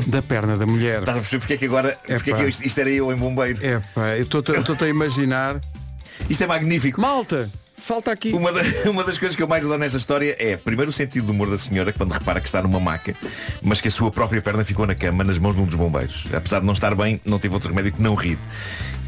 da 0.07 0.22
perna 0.22 0.57
da 0.57 0.66
mulher. 0.66 1.00
Estás 1.00 1.18
a 1.18 1.20
perceber 1.20 1.40
porque 1.40 1.55
é 1.55 1.57
que 1.59 1.66
agora, 1.66 1.98
porque 2.07 2.33
é 2.33 2.35
que 2.35 2.44
isto, 2.44 2.66
isto 2.66 2.81
era 2.81 2.90
eu 2.90 3.12
em 3.12 3.16
bombeiro? 3.16 3.64
É 3.64 3.78
pá, 3.94 4.16
eu 4.16 4.22
estou 4.22 4.42
a 4.81 4.88
imaginar. 4.88 5.61
Isto 6.29 6.44
é 6.44 6.46
magnífico. 6.46 7.01
Malta, 7.01 7.51
falta 7.77 8.11
aqui. 8.12 8.33
Uma, 8.33 8.53
da- 8.53 8.62
uma 8.90 9.05
das 9.05 9.18
coisas 9.18 9.37
que 9.37 9.42
eu 9.42 9.48
mais 9.48 9.64
adoro 9.64 9.79
nesta 9.81 9.98
história 9.98 10.37
é, 10.38 10.57
primeiro, 10.57 10.90
o 10.90 10.92
sentido 10.92 11.27
do 11.27 11.33
humor 11.33 11.51
da 11.51 11.59
senhora, 11.59 11.92
quando 11.92 12.12
repara 12.12 12.40
que 12.40 12.46
está 12.46 12.62
numa 12.62 12.79
maca, 12.81 13.14
mas 13.62 13.81
que 13.81 13.88
a 13.88 13.90
sua 13.90 14.11
própria 14.11 14.40
perna 14.40 14.64
ficou 14.64 14.87
na 14.87 14.94
cama, 14.94 15.25
nas 15.25 15.38
mãos 15.38 15.55
de 15.55 15.61
um 15.61 15.64
dos 15.64 15.75
bombeiros. 15.75 16.25
Apesar 16.33 16.61
de 16.61 16.66
não 16.66 16.72
estar 16.72 16.94
bem, 16.94 17.20
não 17.25 17.38
teve 17.38 17.55
outro 17.55 17.68
remédio 17.70 17.92
que 17.92 18.03
não 18.03 18.14
rir. 18.14 18.38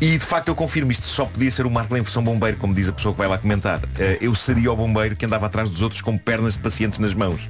E 0.01 0.19
de 0.19 0.25
facto 0.25 0.49
eu 0.49 0.57
confirmo 0.57 0.91
isto, 0.91 1.07
só 1.07 1.25
podia 1.25 1.51
ser 1.51 1.65
o 1.67 1.71
Marco 1.71 1.97
em 1.97 2.03
versão 2.03 2.23
bombeiro, 2.23 2.57
como 2.57 2.75
diz 2.75 2.89
a 2.89 2.93
pessoa 2.93 3.13
que 3.15 3.19
vai 3.19 3.29
lá 3.29 3.39
comentar. 3.39 3.81
Eh, 3.99 4.19
Eu 4.21 4.35
seria 4.35 4.73
o 4.73 4.77
bombeiro 4.77 5.15
que 5.15 5.25
andava 5.25 5.47
atrás 5.47 5.69
dos 5.69 5.83
outros 5.83 6.03
com 6.03 6.19
pernas 6.19 6.55
de 6.55 6.59
pacientes 6.59 6.99
nas 6.99 7.15
mãos. 7.15 7.41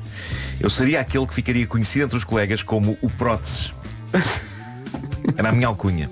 Eu 0.60 0.68
seria 0.68 1.00
aquele 1.00 1.26
que 1.26 1.32
ficaria 1.34 1.66
conhecido 1.66 2.04
entre 2.04 2.16
os 2.18 2.22
colegas 2.22 2.62
como 2.62 2.98
o 3.00 3.08
próteses. 3.08 3.72
Era 5.36 5.48
a 5.48 5.52
minha 5.52 5.66
alcunha. 5.68 6.10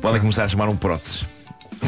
Podem 0.00 0.20
começar 0.20 0.44
a 0.44 0.48
chamar 0.48 0.68
um 0.68 0.76
próteses. 0.76 1.24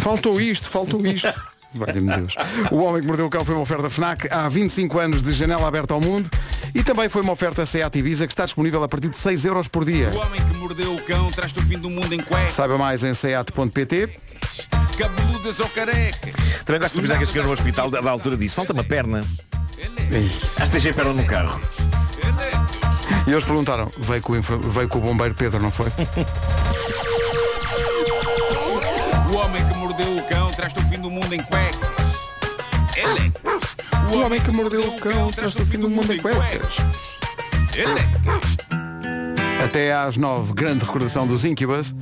Faltou 0.00 0.40
isto, 0.40 0.68
faltou 0.68 1.04
isto. 1.06 1.32
Valha-me 1.74 2.14
Deus. 2.14 2.34
O 2.70 2.76
Homem 2.84 3.00
que 3.02 3.06
Mordeu 3.08 3.26
o 3.26 3.30
Cão 3.30 3.44
foi 3.44 3.52
uma 3.54 3.62
oferta 3.62 3.90
FNAC 3.90 4.28
há 4.30 4.48
25 4.48 4.96
anos 5.00 5.22
de 5.24 5.32
janela 5.32 5.66
aberta 5.66 5.92
ao 5.92 6.00
mundo 6.00 6.30
e 6.72 6.84
também 6.84 7.08
foi 7.08 7.20
uma 7.22 7.32
oferta 7.32 7.66
Seat 7.66 7.98
Ibiza 7.98 8.28
que 8.28 8.32
está 8.32 8.44
disponível 8.44 8.80
a 8.84 8.88
partir 8.88 9.08
de 9.08 9.18
6 9.18 9.44
euros 9.44 9.66
por 9.66 9.84
dia. 9.84 10.08
O 10.10 10.18
homem 10.18 10.40
que 10.40 10.54
mordeu 10.56 10.94
o 10.94 11.04
cão 11.04 11.32
traz-te 11.32 11.58
o 11.58 11.62
fim 11.62 11.76
do 11.78 11.90
mundo 11.90 12.12
em 12.14 12.20
cuecas. 12.20 12.52
Saiba 12.52 12.78
mais 12.78 13.02
em 13.02 13.12
seat.pt. 13.12 14.08
Cabeludas 14.96 15.58
ou 15.58 15.68
careca. 15.70 16.30
Também 16.64 16.80
gosto 16.80 16.92
de 16.94 16.98
avisar 17.00 17.18
que 17.18 17.24
a 17.24 17.26
senhora 17.26 17.48
no 17.48 17.54
hospital 17.54 17.90
da, 17.90 18.00
da 18.00 18.10
altura 18.12 18.36
disse, 18.36 18.54
falta 18.54 18.72
uma 18.72 18.84
perna. 18.84 19.24
Acho 20.56 20.66
que 20.66 20.70
deixei 20.70 20.92
a 20.92 20.94
perna 20.94 21.12
no 21.12 21.24
carro. 21.24 21.60
E 23.26 23.32
eles 23.32 23.42
perguntaram, 23.42 23.90
veio 23.98 24.22
com, 24.22 24.34
o 24.34 24.36
infer- 24.36 24.58
veio 24.58 24.88
com 24.88 24.98
o 24.98 25.00
bombeiro 25.00 25.34
Pedro, 25.34 25.60
não 25.60 25.72
foi? 25.72 25.88
O 29.30 29.36
homem 29.36 29.63
mordeu 29.94 30.16
o 30.16 30.28
cão 30.28 30.52
traz-te 30.52 30.80
o 30.80 30.82
fim 30.82 30.98
do 30.98 31.08
mundo 31.08 31.32
em 31.32 31.40
cuecas. 31.40 31.78
Ele 32.96 33.32
é. 33.32 34.12
O 34.12 34.24
homem 34.24 34.40
que 34.40 34.50
mordeu 34.50 34.80
o 34.80 34.98
cão 34.98 35.30
traz-te 35.30 35.62
o 35.62 35.66
fim 35.66 35.78
do 35.78 35.88
mundo 35.88 36.12
em 36.12 36.18
cuecas. 36.18 36.76
Ele 37.72 38.00
é. 38.00 39.64
Até 39.64 39.94
às 39.94 40.16
9, 40.16 40.52
grande 40.52 40.84
recordação 40.84 41.28
dos 41.28 41.44
Incubus 41.44 41.94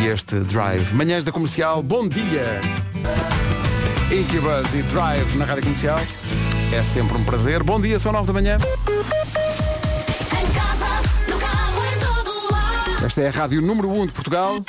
e 0.00 0.06
este 0.06 0.40
Drive. 0.40 0.92
Manhãs 0.92 1.24
da 1.24 1.30
Comercial, 1.30 1.80
bom 1.80 2.08
dia! 2.08 2.60
Incubus 4.10 4.74
e 4.74 4.82
Drive 4.82 5.36
na 5.36 5.44
Rádio 5.44 5.62
Comercial. 5.62 6.00
É 6.72 6.82
sempre 6.82 7.16
um 7.16 7.24
prazer. 7.24 7.62
Bom 7.62 7.80
dia, 7.80 8.00
são 8.00 8.10
9 8.10 8.26
da 8.26 8.32
manhã. 8.32 8.58
Esta 13.04 13.20
é 13.20 13.28
a 13.28 13.30
Rádio 13.30 13.62
número 13.62 13.88
1 13.90 14.06
de 14.06 14.12
Portugal. 14.12 14.60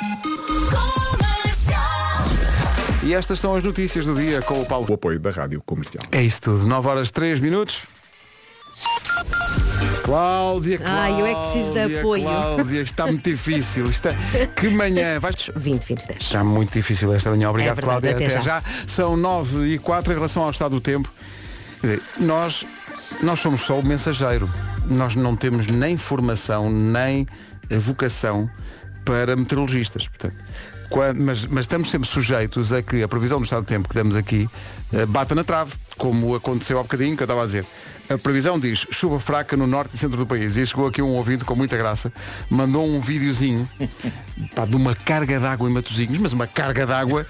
E 3.10 3.14
estas 3.14 3.40
são 3.40 3.56
as 3.56 3.64
notícias 3.64 4.04
do 4.06 4.14
dia 4.14 4.40
com 4.40 4.62
o 4.62 4.64
Paulo. 4.64 4.86
O 4.88 4.94
apoio 4.94 5.18
da 5.18 5.32
Rádio 5.32 5.60
Comercial. 5.66 6.04
É 6.12 6.22
isso 6.22 6.42
tudo. 6.42 6.64
9 6.64 6.88
horas 6.88 7.10
3 7.10 7.40
minutos. 7.40 7.82
Cláudia, 10.04 10.78
Cláudia. 10.78 10.80
Ai, 10.86 11.20
eu 11.20 11.26
é 11.26 11.34
que 11.34 11.40
preciso 11.40 11.72
de 11.72 11.98
apoio. 11.98 12.22
Cláudia, 12.22 12.82
está 12.82 13.06
muito 13.08 13.28
difícil. 13.28 13.86
Está... 13.86 14.10
Que 14.54 14.68
manhã. 14.68 15.18
Vais... 15.18 15.50
20, 15.56 15.84
20, 15.84 16.06
10. 16.06 16.22
Está 16.22 16.44
muito 16.44 16.72
difícil 16.72 17.12
esta 17.12 17.30
manhã. 17.30 17.50
Obrigado, 17.50 17.78
É 17.78 17.82
verdade, 17.82 18.08
Cláudia. 18.10 18.28
até 18.28 18.36
já. 18.36 18.60
já. 18.60 18.62
São 18.86 19.16
9 19.16 19.74
e 19.74 19.78
4 19.80 20.12
em 20.12 20.14
relação 20.14 20.44
ao 20.44 20.50
estado 20.50 20.70
do 20.70 20.80
tempo. 20.80 21.12
Quer 21.80 21.86
dizer, 21.88 22.02
nós 22.20 22.64
nós 23.24 23.40
somos 23.40 23.62
só 23.62 23.76
o 23.76 23.84
mensageiro. 23.84 24.48
Nós 24.86 25.16
não 25.16 25.34
temos 25.34 25.66
nem 25.66 25.96
formação, 25.96 26.70
nem 26.70 27.26
vocação 27.68 28.48
para 29.04 29.34
meteorologistas. 29.34 30.06
Portanto, 30.06 30.36
quando- 30.90 31.20
mas, 31.22 31.46
mas 31.46 31.60
estamos 31.60 31.90
sempre 31.90 32.08
sujeitos 32.08 32.72
a 32.72 32.82
que 32.82 33.02
a 33.02 33.08
previsão 33.08 33.38
do 33.38 33.44
estado 33.44 33.62
do 33.62 33.66
tempo 33.66 33.88
que 33.88 33.94
damos 33.94 34.16
aqui 34.16 34.48
eh, 34.92 35.06
bata 35.06 35.34
na 35.34 35.44
trave, 35.44 35.72
como 36.00 36.34
aconteceu 36.34 36.78
há 36.78 36.82
bocadinho, 36.82 37.14
que 37.14 37.22
eu 37.22 37.26
estava 37.26 37.42
a 37.42 37.46
dizer. 37.46 37.66
A 38.08 38.16
previsão 38.18 38.58
diz 38.58 38.86
chuva 38.90 39.20
fraca 39.20 39.56
no 39.56 39.66
norte 39.66 39.94
e 39.94 39.98
centro 39.98 40.16
do 40.16 40.26
país. 40.26 40.56
E 40.56 40.66
chegou 40.66 40.86
aqui 40.86 41.00
um 41.00 41.10
ouvinte 41.10 41.44
com 41.44 41.54
muita 41.54 41.76
graça, 41.76 42.10
mandou 42.48 42.88
um 42.88 43.00
videozinho 43.00 43.68
pá, 44.56 44.64
de 44.64 44.74
uma 44.74 44.96
carga 44.96 45.38
de 45.38 45.46
água 45.46 45.68
em 45.68 45.72
Matosinhos, 45.72 46.18
mas 46.18 46.32
uma 46.32 46.46
carga 46.46 46.86
de 46.86 46.92
água. 46.92 47.24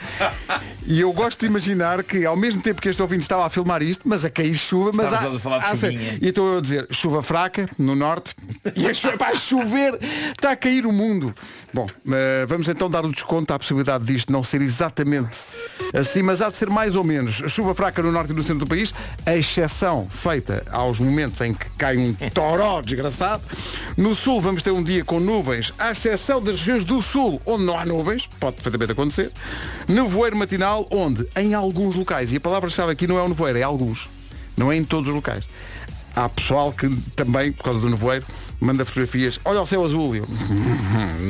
E 0.86 1.00
eu 1.00 1.12
gosto 1.12 1.40
de 1.40 1.46
imaginar 1.46 2.02
que 2.04 2.24
ao 2.24 2.36
mesmo 2.36 2.62
tempo 2.62 2.80
que 2.80 2.88
este 2.88 3.02
ouvinte 3.02 3.22
estava 3.22 3.44
a 3.44 3.50
filmar 3.50 3.82
isto, 3.82 4.08
mas 4.08 4.24
a 4.24 4.30
cair 4.30 4.54
chuva, 4.54 4.92
mas 4.94 5.06
Estávamos 5.06 5.36
a 5.36 5.40
falar 5.40 5.58
de 5.58 5.68
chuvinha. 5.68 6.18
e 6.22 6.28
estou 6.28 6.52
eu 6.52 6.58
a 6.58 6.60
dizer 6.62 6.86
chuva 6.90 7.22
fraca 7.22 7.68
no 7.76 7.96
norte 7.96 8.34
e 8.74 8.86
a 8.86 8.94
chuva, 8.94 9.16
vai 9.16 9.36
chover, 9.36 9.98
está 10.30 10.52
a 10.52 10.56
cair 10.56 10.86
o 10.86 10.92
mundo. 10.92 11.34
Bom, 11.74 11.88
eh, 12.10 12.46
vamos 12.48 12.68
então 12.68 12.88
dar 12.88 13.04
o 13.04 13.12
desconto 13.12 13.52
à 13.52 13.58
possibilidade 13.58 14.04
disto 14.04 14.32
não 14.32 14.42
ser 14.42 14.62
exatamente 14.62 15.36
assim, 15.92 16.22
mas 16.22 16.40
há 16.40 16.48
de 16.50 16.56
ser 16.56 16.70
mais 16.70 16.96
ou 16.96 17.04
menos. 17.04 17.42
Chuva 17.48 17.74
fraca 17.74 18.02
no 18.02 18.12
norte 18.12 18.32
e 18.32 18.34
no 18.34 18.42
centro 18.42 18.59
do 18.60 18.66
país, 18.66 18.94
a 19.26 19.34
exceção 19.34 20.08
feita 20.10 20.62
aos 20.70 21.00
momentos 21.00 21.40
em 21.40 21.52
que 21.52 21.68
cai 21.70 21.96
um 21.96 22.14
toró 22.32 22.80
desgraçado. 22.80 23.42
No 23.96 24.14
sul 24.14 24.40
vamos 24.40 24.62
ter 24.62 24.70
um 24.70 24.82
dia 24.82 25.04
com 25.04 25.18
nuvens, 25.18 25.72
à 25.78 25.90
exceção 25.90 26.42
das 26.42 26.56
regiões 26.56 26.84
do 26.84 27.00
sul, 27.02 27.40
onde 27.44 27.64
não 27.64 27.78
há 27.78 27.84
nuvens, 27.84 28.28
pode 28.38 28.56
perfeitamente 28.56 28.92
acontecer. 28.92 29.32
Nevoeiro 29.88 30.36
matinal, 30.36 30.86
onde 30.90 31.26
em 31.36 31.54
alguns 31.54 31.94
locais, 31.94 32.32
e 32.32 32.36
a 32.36 32.40
palavra-chave 32.40 32.92
aqui 32.92 33.06
não 33.06 33.18
é 33.18 33.22
o 33.22 33.28
nevoeiro, 33.28 33.58
é 33.58 33.62
alguns. 33.62 34.08
Não 34.56 34.70
é 34.70 34.76
em 34.76 34.84
todos 34.84 35.08
os 35.08 35.14
locais. 35.14 35.46
Há 36.14 36.28
pessoal 36.28 36.72
que 36.72 36.88
também, 37.14 37.52
por 37.52 37.64
causa 37.64 37.80
do 37.80 37.88
nevoeiro, 37.88 38.26
manda 38.60 38.84
fotografias, 38.84 39.40
olha 39.44 39.62
o 39.62 39.66
céu 39.66 39.84
azul, 39.84 40.14
e 40.14 40.18
eu, 40.18 40.26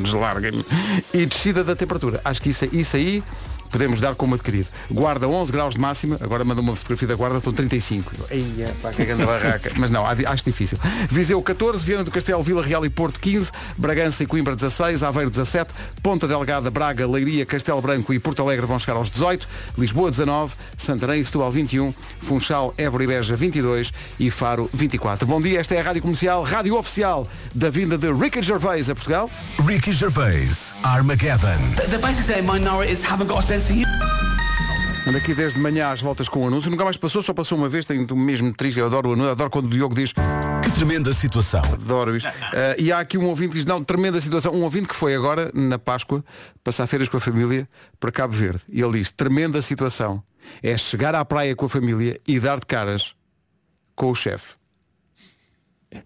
deslarguem-me. 0.02 0.64
E 1.12 1.26
descida 1.26 1.62
da 1.62 1.76
temperatura. 1.76 2.20
Acho 2.24 2.40
que 2.42 2.48
isso, 2.48 2.64
isso 2.72 2.96
aí 2.96 3.22
podemos 3.70 4.00
dar 4.00 4.14
como 4.14 4.34
adquirido. 4.34 4.68
Guarda 4.90 5.28
11 5.28 5.52
graus 5.52 5.74
de 5.74 5.80
máxima, 5.80 6.18
agora 6.20 6.44
manda 6.44 6.60
uma 6.60 6.74
fotografia 6.74 7.08
da 7.08 7.14
guarda, 7.14 7.38
estão 7.38 7.52
35. 7.52 8.12
Eu, 8.18 8.36
Eia, 8.36 8.74
pá, 8.82 8.90
que 8.90 9.04
grande 9.04 9.24
barraca. 9.24 9.72
Mas 9.78 9.90
não, 9.90 10.04
acho 10.06 10.44
difícil. 10.44 10.78
Viseu 11.08 11.40
14, 11.40 11.84
Viana 11.84 12.04
do 12.04 12.10
Castelo, 12.10 12.42
Vila 12.42 12.62
Real 12.62 12.84
e 12.84 12.90
Porto 12.90 13.20
15, 13.20 13.52
Bragança 13.78 14.22
e 14.22 14.26
Coimbra 14.26 14.56
16, 14.56 15.02
Aveiro 15.02 15.30
17, 15.30 15.72
Ponta 16.02 16.26
Delgada, 16.26 16.70
Braga, 16.70 17.06
Leiria, 17.06 17.46
Castelo 17.46 17.80
Branco 17.80 18.12
e 18.12 18.18
Porto 18.18 18.42
Alegre 18.42 18.66
vão 18.66 18.78
chegar 18.78 18.96
aos 18.96 19.08
18, 19.08 19.48
Lisboa 19.78 20.10
19, 20.10 20.54
Santarém 20.76 21.20
e 21.20 21.24
Setúbal 21.24 21.50
21, 21.50 21.94
Funchal, 22.18 22.74
Évora 22.76 23.04
e 23.04 23.06
Beja 23.06 23.36
22 23.36 23.92
e 24.18 24.30
Faro 24.30 24.68
24. 24.72 25.26
Bom 25.26 25.40
dia, 25.40 25.60
esta 25.60 25.74
é 25.74 25.80
a 25.80 25.82
Rádio 25.82 26.02
Comercial, 26.02 26.42
Rádio 26.42 26.76
Oficial 26.76 27.26
da 27.54 27.70
vinda 27.70 27.96
de 27.96 28.12
Ricky 28.12 28.42
Gervais 28.42 28.90
a 28.90 28.94
Portugal. 28.94 29.30
Ricky 29.66 29.92
Gervais, 29.92 30.74
Armageddon. 30.82 31.58
The 31.90 31.98
basic 31.98 32.20
Ando 35.06 35.18
aqui 35.18 35.34
desde 35.34 35.60
manhã 35.60 35.90
às 35.90 36.00
voltas 36.00 36.30
com 36.30 36.44
o 36.44 36.46
anúncio. 36.46 36.70
Nunca 36.70 36.82
mais 36.82 36.96
passou, 36.96 37.22
só 37.22 37.34
passou 37.34 37.58
uma 37.58 37.68
vez. 37.68 37.84
Tenho 37.84 38.16
mesmo 38.16 38.54
triz, 38.54 38.74
eu 38.74 38.86
adoro 38.86 39.10
o 39.10 39.12
anúncio. 39.12 39.32
Adoro 39.32 39.50
quando 39.50 39.66
o 39.66 39.68
Diogo 39.68 39.94
diz. 39.94 40.12
Que 40.12 40.70
tremenda 40.72 41.12
situação. 41.12 41.62
Adoro 41.64 42.16
isto. 42.16 42.26
Eh, 42.54 42.76
e 42.78 42.92
há 42.92 43.00
aqui 43.00 43.18
um 43.18 43.26
ouvinte 43.26 43.50
que 43.50 43.56
diz, 43.56 43.66
não, 43.66 43.84
tremenda 43.84 44.18
situação. 44.20 44.54
Um 44.54 44.62
ouvinte 44.62 44.88
que 44.88 44.94
foi 44.94 45.14
agora, 45.14 45.50
na 45.52 45.78
Páscoa, 45.78 46.24
passar 46.64 46.86
férias 46.86 47.08
com 47.10 47.18
a 47.18 47.20
família 47.20 47.68
para 47.98 48.10
Cabo 48.10 48.32
Verde. 48.32 48.62
E 48.68 48.80
ele 48.80 48.98
diz, 48.98 49.10
tremenda 49.10 49.60
situação. 49.60 50.22
É 50.62 50.76
chegar 50.78 51.14
à 51.14 51.22
praia 51.22 51.54
com 51.54 51.66
a 51.66 51.68
família 51.68 52.18
e 52.26 52.40
dar 52.40 52.58
de 52.58 52.66
caras 52.66 53.14
com 53.94 54.10
o 54.10 54.14
chefe. 54.14 54.54
A 55.92 55.98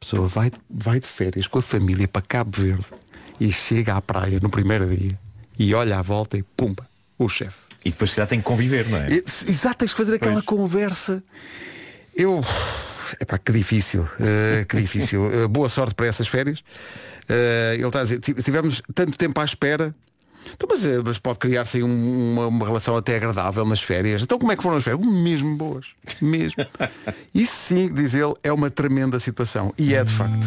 pessoa 0.00 0.26
vai, 0.26 0.50
vai 0.68 0.98
de 0.98 1.06
férias 1.06 1.46
com 1.46 1.60
a 1.60 1.62
família 1.62 2.08
para 2.08 2.22
Cabo 2.22 2.50
Verde 2.52 2.86
e 3.40 3.52
chega 3.52 3.94
à 3.94 4.02
praia 4.02 4.40
no 4.42 4.50
primeiro 4.50 4.88
dia 4.88 5.16
e 5.58 5.74
olha 5.74 5.98
à 5.98 6.02
volta 6.02 6.36
e 6.36 6.42
pumba, 6.42 6.86
o 7.18 7.28
chefe. 7.28 7.66
E 7.84 7.90
depois 7.90 8.10
se 8.10 8.16
calhar 8.16 8.28
tem 8.28 8.38
que 8.40 8.44
conviver, 8.44 8.88
não 8.88 8.98
é? 8.98 9.08
Exato, 9.12 9.78
tens 9.78 9.92
que 9.92 9.96
fazer 9.98 10.14
aquela 10.16 10.42
conversa. 10.42 11.22
Eu. 12.14 12.42
Epá, 13.20 13.38
que 13.38 13.52
difícil. 13.52 14.08
eh, 14.20 14.64
que 14.68 14.76
difícil. 14.76 15.30
Eh, 15.44 15.46
boa 15.48 15.68
sorte 15.68 15.94
para 15.94 16.06
essas 16.06 16.26
férias. 16.26 16.64
Eh, 17.28 17.74
ele 17.74 17.86
está 17.86 18.00
a 18.00 18.02
dizer, 18.02 18.18
"Ti- 18.18 18.34
tivemos 18.34 18.82
tanto 18.94 19.16
tempo 19.16 19.40
à 19.40 19.44
espera. 19.44 19.94
Então, 20.52 20.68
mas, 20.70 20.82
mas 21.04 21.18
pode 21.18 21.38
criar-se 21.40 21.76
aí 21.78 21.82
um- 21.82 22.32
uma, 22.32 22.46
uma 22.46 22.66
relação 22.66 22.96
até 22.96 23.16
agradável 23.16 23.64
nas 23.64 23.80
férias. 23.82 24.22
Então 24.22 24.38
como 24.38 24.50
é 24.52 24.56
que 24.56 24.62
foram 24.62 24.76
as 24.76 24.84
férias? 24.84 25.04
Mesmo 25.04 25.56
boas. 25.56 25.86
Mesmo. 26.22 26.64
Isso 27.34 27.52
sim, 27.54 27.92
diz 27.92 28.14
ele, 28.14 28.34
é 28.42 28.52
uma 28.52 28.70
tremenda 28.70 29.18
situação. 29.20 29.72
E 29.78 29.94
é 29.94 30.02
de 30.02 30.12
facto. 30.12 30.46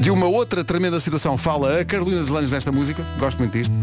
De 0.00 0.10
uma 0.10 0.26
outra 0.26 0.62
tremenda 0.64 0.98
situação 1.00 1.36
fala 1.36 1.80
a 1.80 1.84
Carolina 1.84 2.22
Zelandes 2.22 2.52
nesta 2.52 2.70
música. 2.72 3.02
Gosto 3.18 3.38
muito 3.38 3.52
disto. 3.52 3.74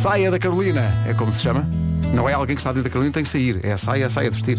Saia 0.00 0.30
da 0.30 0.38
Carolina, 0.38 1.04
é 1.06 1.12
como 1.12 1.30
se 1.30 1.42
chama. 1.42 1.68
Não 2.14 2.26
é 2.26 2.32
alguém 2.32 2.56
que 2.56 2.60
está 2.60 2.70
dentro 2.70 2.84
da 2.84 2.88
Carolina, 2.88 3.12
tem 3.12 3.22
que 3.22 3.28
sair. 3.28 3.60
É 3.62 3.72
a 3.72 3.76
saia, 3.76 4.06
a 4.06 4.08
saia 4.08 4.30
de 4.30 4.36
vestir. 4.36 4.58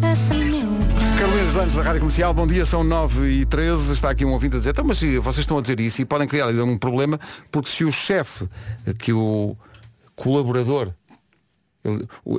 Carolina 1.17 1.47
Zelandes 1.49 1.75
da 1.75 1.81
Rádio 1.81 1.99
Comercial, 2.01 2.31
bom 2.31 2.45
dia, 2.45 2.63
são 2.63 2.83
9 2.83 3.27
e 3.27 3.45
13 3.47 3.91
Está 3.91 4.11
aqui 4.11 4.23
um 4.23 4.33
ouvinte 4.33 4.57
a 4.57 4.59
dizer, 4.59 4.69
então, 4.69 4.85
mas 4.85 4.99
se 4.99 5.17
vocês 5.17 5.39
estão 5.39 5.57
a 5.57 5.61
dizer 5.61 5.79
isso 5.79 5.99
e 5.99 6.05
podem 6.05 6.27
criar 6.27 6.47
um 6.49 6.77
problema, 6.77 7.19
porque 7.49 7.71
se 7.71 7.83
o 7.83 7.91
chefe, 7.91 8.47
eh, 8.85 8.93
que 8.93 9.11
o 9.13 9.57
colaborador, 10.15 10.93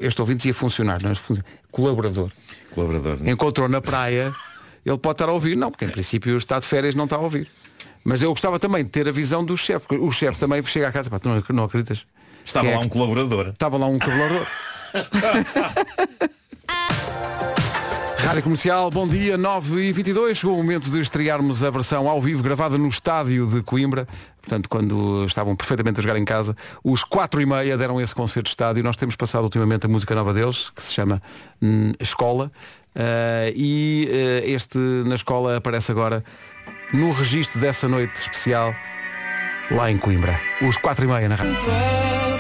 este 0.01 0.21
ouvinte 0.21 0.39
dizia 0.39 0.55
funcionar, 0.55 1.03
não 1.03 1.11
é? 1.11 1.15
Colaborador. 1.73 2.31
Colaborador. 2.73 3.19
Encontrou 3.29 3.69
na 3.69 3.81
praia, 3.81 4.33
ele 4.87 4.99
pode 4.99 5.15
estar 5.15 5.29
a 5.29 5.33
ouvir. 5.33 5.57
Não, 5.57 5.73
porque 5.73 5.87
em 5.87 5.91
princípio 5.91 6.39
está 6.39 6.61
de 6.61 6.67
férias 6.67 6.95
não 6.95 7.05
está 7.05 7.17
a 7.17 7.21
ouvir. 7.21 7.49
Mas 8.05 8.23
eu 8.23 8.31
gostava 8.31 8.61
também 8.61 8.85
de 8.85 8.91
ter 8.91 9.09
a 9.09 9.13
visão 9.13 9.45
do 9.45 9.57
chefe, 9.57 9.89
porque 9.89 10.05
o 10.05 10.11
chefe 10.13 10.39
também 10.39 10.63
chega 10.63 10.87
à 10.87 10.93
casa, 10.93 11.11
pá, 11.11 11.21
não, 11.25 11.43
não 11.51 11.65
acreditas? 11.65 12.07
Estava 12.45 12.69
é 12.69 12.75
lá 12.75 12.81
que- 12.81 12.87
um 12.87 12.91
colaborador. 12.91 13.49
Estava 13.49 13.77
lá 13.77 13.87
um 13.87 13.99
colaborador. 13.99 14.47
Rádio 18.19 18.43
Comercial, 18.45 18.89
bom 18.91 19.07
dia, 19.09 19.37
9 19.37 19.83
e 19.83 19.93
22 19.93 20.39
Chegou 20.39 20.55
o 20.55 20.59
momento 20.59 20.89
de 20.89 21.01
estrearmos 21.01 21.65
a 21.65 21.71
versão 21.71 22.09
ao 22.09 22.23
vivo 22.23 22.41
gravada 22.43 22.79
no 22.79 22.87
estádio 22.89 23.47
de 23.47 23.63
Coimbra. 23.63 24.07
Portanto, 24.41 24.69
quando 24.69 25.25
estavam 25.25 25.57
perfeitamente 25.57 25.99
a 25.99 26.03
jogar 26.03 26.17
em 26.17 26.25
casa, 26.25 26.57
os 26.85 27.03
4 27.03 27.41
e 27.41 27.47
meia 27.47 27.77
deram 27.77 28.01
esse 28.01 28.15
concerto 28.15 28.45
de 28.45 28.51
estádio. 28.51 28.83
Nós 28.85 28.97
temos 28.97 29.17
passado 29.17 29.43
ultimamente 29.45 29.87
a 29.87 29.89
música 29.89 30.15
nova 30.15 30.33
deles, 30.33 30.71
que 30.71 30.81
se 30.83 30.93
chama 30.93 31.21
hum, 31.61 31.93
Escola. 31.99 32.51
Ah, 32.95 33.51
e 33.57 34.09
ah, 34.11 34.47
este 34.49 34.79
na 34.79 35.15
escola 35.17 35.57
aparece 35.57 35.91
agora 35.91 36.25
no 36.93 37.11
registro 37.13 37.61
dessa 37.61 37.89
noite 37.89 38.15
especial 38.17 38.75
lá 39.71 39.91
em 39.91 39.97
Coimbra. 39.97 40.39
Os 40.61 40.77
4 40.77 41.05
e 41.05 41.09
meia 41.09 41.29
na 41.29 41.35
rádio. 41.35 42.32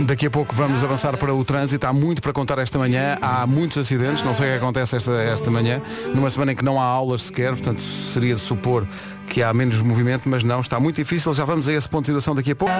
Daqui 0.00 0.26
a 0.26 0.30
pouco 0.30 0.54
vamos 0.54 0.84
avançar 0.84 1.16
para 1.16 1.34
o 1.34 1.44
trânsito. 1.44 1.86
Há 1.86 1.92
muito 1.92 2.20
para 2.20 2.32
contar 2.32 2.58
esta 2.58 2.78
manhã. 2.78 3.16
Há 3.20 3.46
muitos 3.46 3.78
acidentes. 3.78 4.22
Não 4.22 4.34
sei 4.34 4.48
o 4.48 4.50
que 4.52 4.56
acontece 4.58 4.96
esta, 4.96 5.12
esta 5.12 5.50
manhã. 5.50 5.80
Numa 6.14 6.30
semana 6.30 6.52
em 6.52 6.56
que 6.56 6.64
não 6.64 6.80
há 6.80 6.84
aulas 6.84 7.22
sequer. 7.22 7.52
Portanto, 7.52 7.80
seria 7.80 8.34
de 8.34 8.40
supor 8.40 8.86
que 9.28 9.42
há 9.42 9.52
menos 9.52 9.80
movimento, 9.80 10.28
mas 10.28 10.44
não. 10.44 10.60
Está 10.60 10.78
muito 10.78 10.96
difícil. 10.96 11.32
Já 11.32 11.44
vamos 11.44 11.68
a 11.68 11.72
esse 11.72 11.88
ponto 11.88 12.02
de 12.02 12.08
situação 12.08 12.34
daqui 12.34 12.52
a 12.52 12.56
pouco. 12.56 12.74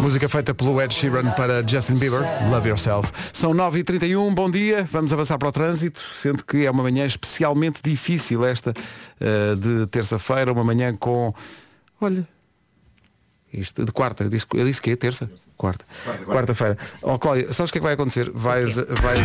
Música 0.00 0.28
feita 0.28 0.54
pelo 0.54 0.80
Ed 0.80 0.92
Sheeran 0.92 1.30
para 1.30 1.66
Justin 1.66 1.94
Bieber, 1.94 2.20
Love 2.50 2.70
Yourself. 2.70 3.12
São 3.32 3.52
9h31, 3.52 4.34
bom 4.34 4.50
dia, 4.50 4.86
vamos 4.90 5.12
avançar 5.12 5.38
para 5.38 5.48
o 5.48 5.52
trânsito, 5.52 6.02
sendo 6.12 6.44
que 6.44 6.66
é 6.66 6.70
uma 6.70 6.82
manhã 6.82 7.06
especialmente 7.06 7.80
difícil 7.84 8.44
esta 8.44 8.74
eh, 9.20 9.54
de 9.54 9.86
terça-feira, 9.86 10.52
uma 10.52 10.64
manhã 10.64 10.94
com. 10.94 11.32
Olha. 12.00 12.31
Isto, 13.52 13.84
de 13.84 13.92
quarta, 13.92 14.24
eu 14.24 14.28
disse, 14.30 14.46
eu 14.54 14.64
disse 14.64 14.80
que 14.80 14.90
é 14.90 14.96
terça? 14.96 15.30
Quarta. 15.56 15.84
Quarta-feira. 16.26 16.76
Ó 17.02 17.18
Cláudia, 17.18 17.52
sabes 17.52 17.70
o 17.70 17.72
que 17.72 17.78
é 17.78 17.80
que 17.80 17.84
vai 17.84 17.94
acontecer? 17.94 18.30
Vais. 18.34 18.74
vais... 18.76 19.20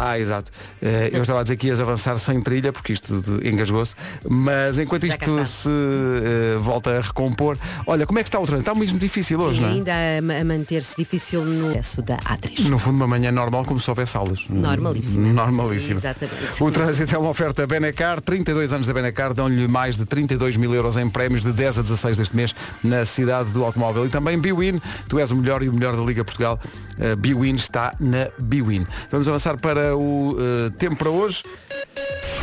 Ah, 0.00 0.18
exato. 0.18 0.50
Eh, 0.80 1.10
eu 1.12 1.22
estava 1.22 1.40
a 1.40 1.42
dizer 1.42 1.56
que 1.56 1.66
ias 1.66 1.80
avançar 1.80 2.16
sem 2.18 2.40
trilha, 2.40 2.72
porque 2.72 2.92
isto 2.92 3.22
engasgou-se. 3.42 3.94
Mas 4.28 4.78
enquanto 4.78 5.04
isto 5.06 5.44
se 5.44 5.68
eh, 5.68 6.56
volta 6.60 6.98
a 6.98 7.00
recompor. 7.00 7.58
Olha, 7.86 8.06
como 8.06 8.18
é 8.20 8.22
que 8.22 8.28
está 8.28 8.38
o 8.38 8.46
trânsito? 8.46 8.70
Está 8.70 8.78
mesmo 8.80 8.98
difícil 8.98 9.40
hoje, 9.40 9.56
Sim, 9.56 9.62
não 9.62 9.68
é? 9.68 9.72
ainda 9.72 9.92
a 10.18 10.22
ma- 10.22 10.36
a 10.36 10.44
manter-se 10.44 10.94
difícil 10.96 11.44
no 11.44 11.70
acesso 11.70 12.00
da 12.00 12.16
A3. 12.18 12.68
No 12.68 12.78
fundo, 12.78 12.94
uma 12.96 13.08
manhã 13.08 13.32
normal, 13.32 13.64
como 13.64 13.80
se 13.80 13.90
houvesse 13.90 14.16
aulas. 14.16 14.46
Normalíssima. 14.48 15.32
Normalíssima. 15.32 15.98
Exatamente. 15.98 16.62
O 16.62 16.70
trânsito 16.70 17.14
é 17.14 17.18
uma 17.18 17.30
oferta 17.30 17.66
Benecar. 17.66 18.20
32 18.20 18.72
anos 18.72 18.86
da 18.86 18.92
Benecar 18.94 19.34
dão-lhe 19.34 19.66
mais 19.66 19.96
de 19.96 20.04
32 20.06 20.56
mil 20.56 20.72
euros 20.74 20.96
em 20.96 21.10
prémios 21.10 21.42
de 21.42 21.52
10 21.52 21.80
a 21.80 21.82
16 21.82 22.16
deste 22.18 22.36
mês 22.36 22.54
na 22.84 23.04
cidade 23.04 23.47
do 23.52 23.64
automóvel. 23.64 24.06
E 24.06 24.08
também 24.08 24.38
Biwin. 24.38 24.80
Tu 25.08 25.18
és 25.18 25.30
o 25.30 25.36
melhor 25.36 25.62
e 25.62 25.68
o 25.68 25.72
melhor 25.72 25.96
da 25.96 26.02
Liga 26.02 26.24
Portugal. 26.24 26.60
Uh, 26.98 27.16
Biwin 27.16 27.54
está 27.54 27.94
na 28.00 28.28
Biwin. 28.38 28.86
Vamos 29.10 29.28
avançar 29.28 29.56
para 29.58 29.96
o 29.96 30.32
uh, 30.32 30.70
tempo 30.78 30.96
para 30.96 31.10
hoje. 31.10 31.42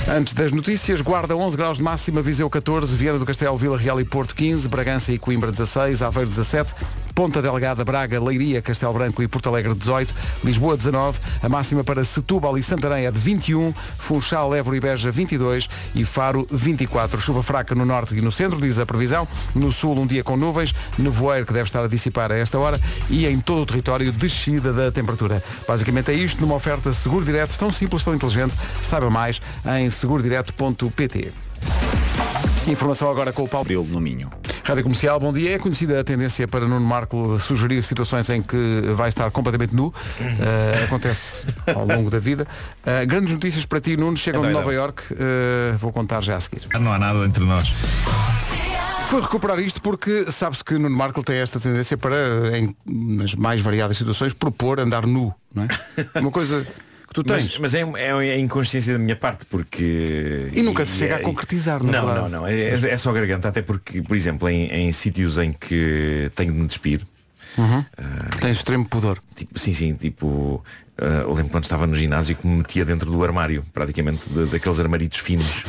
Antes 0.08 0.34
das 0.34 0.52
notícias, 0.52 1.02
Guarda 1.02 1.36
11 1.36 1.58
graus 1.58 1.78
de 1.78 1.84
máxima, 1.84 2.22
Viseu 2.22 2.48
14, 2.48 2.96
Vieira 2.96 3.18
do 3.18 3.26
Castelo, 3.26 3.58
Vila 3.58 3.78
Real 3.78 4.00
e 4.00 4.06
Porto 4.06 4.36
15, 4.36 4.68
Bragança 4.70 5.12
e 5.12 5.18
Coimbra 5.18 5.52
16, 5.52 6.04
Aveiro 6.04 6.30
17, 6.30 6.76
Ponta 7.16 7.42
Delgada, 7.42 7.86
Braga, 7.86 8.22
Leiria, 8.22 8.62
Castelo 8.62 8.92
Branco 8.92 9.24
e 9.24 9.28
Porto 9.28 9.48
Alegre 9.48 9.74
18, 9.74 10.14
Lisboa 10.44 10.76
19, 10.76 11.18
a 11.42 11.48
máxima 11.48 11.82
para 11.82 12.04
Setúbal 12.04 12.58
e 12.58 12.62
Santarém 12.62 13.06
é 13.06 13.12
de 13.12 13.18
21, 13.18 13.74
Funchal, 13.98 14.54
Évora 14.54 14.76
e 14.76 14.82
Beja 14.82 15.10
22 15.12 15.70
e 15.96 16.04
Faro 16.04 16.46
24. 16.52 17.20
Chuva 17.22 17.42
fraca 17.42 17.74
no 17.74 17.86
norte 17.86 18.14
e 18.14 18.22
no 18.22 18.34
centro, 18.34 18.60
diz 18.60 18.80
a 18.80 18.86
previsão. 18.86 19.26
No 19.56 19.72
sul 19.72 19.98
um 19.98 20.06
dia 20.06 20.26
com 20.26 20.36
nuvens, 20.36 20.76
nevoeiro 20.98 21.46
que 21.46 21.54
deve 21.54 21.70
estar 21.70 21.86
a 21.86 21.88
dissipar 21.88 22.34
a 22.34 22.36
esta 22.36 22.60
hora 22.60 22.80
e 23.10 23.26
em 23.26 23.40
todo 23.40 23.62
o 23.62 23.66
território 23.66 24.12
descida 24.12 24.74
da 24.74 24.92
temperatura. 24.92 25.42
Basicamente 25.66 26.12
é 26.12 26.14
isto 26.14 26.42
numa 26.42 26.56
oferta 26.56 26.92
seguro 26.92 27.24
direto, 27.24 27.58
tão 27.58 27.72
simples, 27.72 28.04
tão 28.04 28.14
inteligente. 28.14 28.54
Saiba 28.82 29.10
mais 29.10 29.42
em 29.80 29.90
segurodireto.pt. 29.90 31.46
Informação 32.68 33.10
agora 33.12 33.32
com 33.32 33.44
o 33.44 33.48
Paulo 33.48 33.66
Brilo 33.66 33.86
no 33.86 34.02
Minho. 34.02 34.32
Rádio 34.64 34.82
Comercial, 34.82 35.20
bom 35.20 35.32
dia. 35.32 35.54
É 35.54 35.60
conhecida 35.60 36.00
a 36.00 36.04
tendência 36.04 36.48
para 36.48 36.62
Nuno 36.68 36.84
Marco 36.84 37.38
sugerir 37.40 37.84
situações 37.84 38.28
em 38.32 38.42
que 38.42 38.82
vai 38.96 39.10
estar 39.10 39.30
completamente 39.30 39.76
nu. 39.76 39.88
Uh, 39.90 39.94
acontece 40.86 41.46
ao 41.76 41.86
longo 41.86 42.10
da 42.10 42.18
vida. 42.18 42.48
Uh, 42.80 43.06
grandes 43.06 43.32
notícias 43.32 43.64
para 43.66 43.80
ti, 43.80 43.96
Nuno. 43.96 44.18
Chegam 44.18 44.42
Então, 44.42 44.50
de 44.52 44.58
Nova. 44.58 44.74
York. 44.74 45.04
Uh, 45.14 45.78
vou 45.78 45.92
contar 45.92 46.24
já 46.24 46.36
a 46.36 46.40
seguir. 46.40 46.64
Não 46.80 46.92
há 46.92 46.98
nada 46.98 47.24
entre 47.26 47.44
nós. 47.44 47.70
Fui 49.08 49.22
recuperar 49.22 49.60
isto 49.60 49.80
porque 49.84 50.32
sabe-se 50.32 50.64
que 50.64 50.74
Nuno 50.74 50.90
Marco 50.98 51.22
tem 51.24 51.38
esta 51.38 51.60
tendência 51.60 51.96
para, 51.96 52.18
em, 52.58 52.76
nas 52.88 53.36
mais 53.36 53.62
variadas 53.62 53.96
situações, 53.98 54.34
propor 54.34 54.80
andar 54.80 55.06
nu. 55.06 55.32
Não 55.54 55.64
é? 55.66 55.68
Uma 56.20 56.32
coisa 56.32 56.66
tu 57.16 57.24
tens. 57.24 57.58
Mas, 57.58 57.58
mas 57.60 57.74
é, 57.74 57.82
é, 57.82 58.28
é 58.30 58.40
inconsciência 58.40 58.94
da 58.94 59.00
minha 59.00 59.16
parte 59.16 59.46
porque. 59.46 60.50
E 60.54 60.62
nunca 60.62 60.86
se 60.86 60.98
chega 60.98 61.16
a 61.16 61.20
concretizar, 61.20 61.82
Não, 61.82 61.92
verdade. 61.92 62.20
não, 62.32 62.42
não. 62.42 62.48
É, 62.48 62.54
é- 62.54 62.90
é 62.92 62.98
só 62.98 63.12
garganta, 63.14 63.48
até 63.48 63.62
porque, 63.62 64.02
por 64.02 64.16
exemplo, 64.18 64.50
em, 64.50 64.68
em 64.68 64.92
sítios 64.92 65.38
em 65.38 65.52
que 65.54 66.30
tenho 66.36 66.52
de 66.54 66.60
me 66.60 66.68
despir. 66.68 67.02
Uhum. 67.58 67.86
Tens 68.42 68.58
extremo 68.58 68.86
pudor. 68.86 69.18
Tipo, 69.34 69.58
sim, 69.58 69.74
sim, 69.74 69.94
tipo. 69.96 70.62
ah, 70.98 71.22
eu 71.24 71.34
lembro 71.34 71.52
quando 71.52 71.64
estava 71.64 71.88
no 71.88 71.96
ginásio 71.96 72.36
que 72.36 72.46
me 72.46 72.58
metia 72.58 72.84
dentro 72.84 73.10
do 73.10 73.24
armário, 73.24 73.64
praticamente, 73.74 74.28
de- 74.30 74.46
daqueles 74.48 74.78
armaritos 74.80 75.20
finos. 75.20 75.64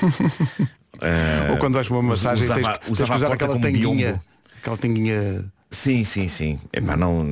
Ah, 1.01 1.51
Ou 1.53 1.57
quando 1.59 1.75
vais 1.75 1.87
para 1.87 1.97
uma 1.97 2.03
massagem 2.03 2.45
usava, 2.45 2.61
tens, 2.61 2.79
tens 2.79 2.91
usava 2.91 3.07
que 3.07 3.13
a 3.13 3.17
usar 3.17 3.33
aquela 3.35 3.59
tanguinha. 3.61 3.81
biombo. 4.09 4.21
Aquela 4.61 4.77
tanguinha. 4.77 5.45
Sim, 5.71 6.05
sim, 6.05 6.27
sim. 6.29 6.59
Epá, 6.73 6.97
não. 6.97 7.25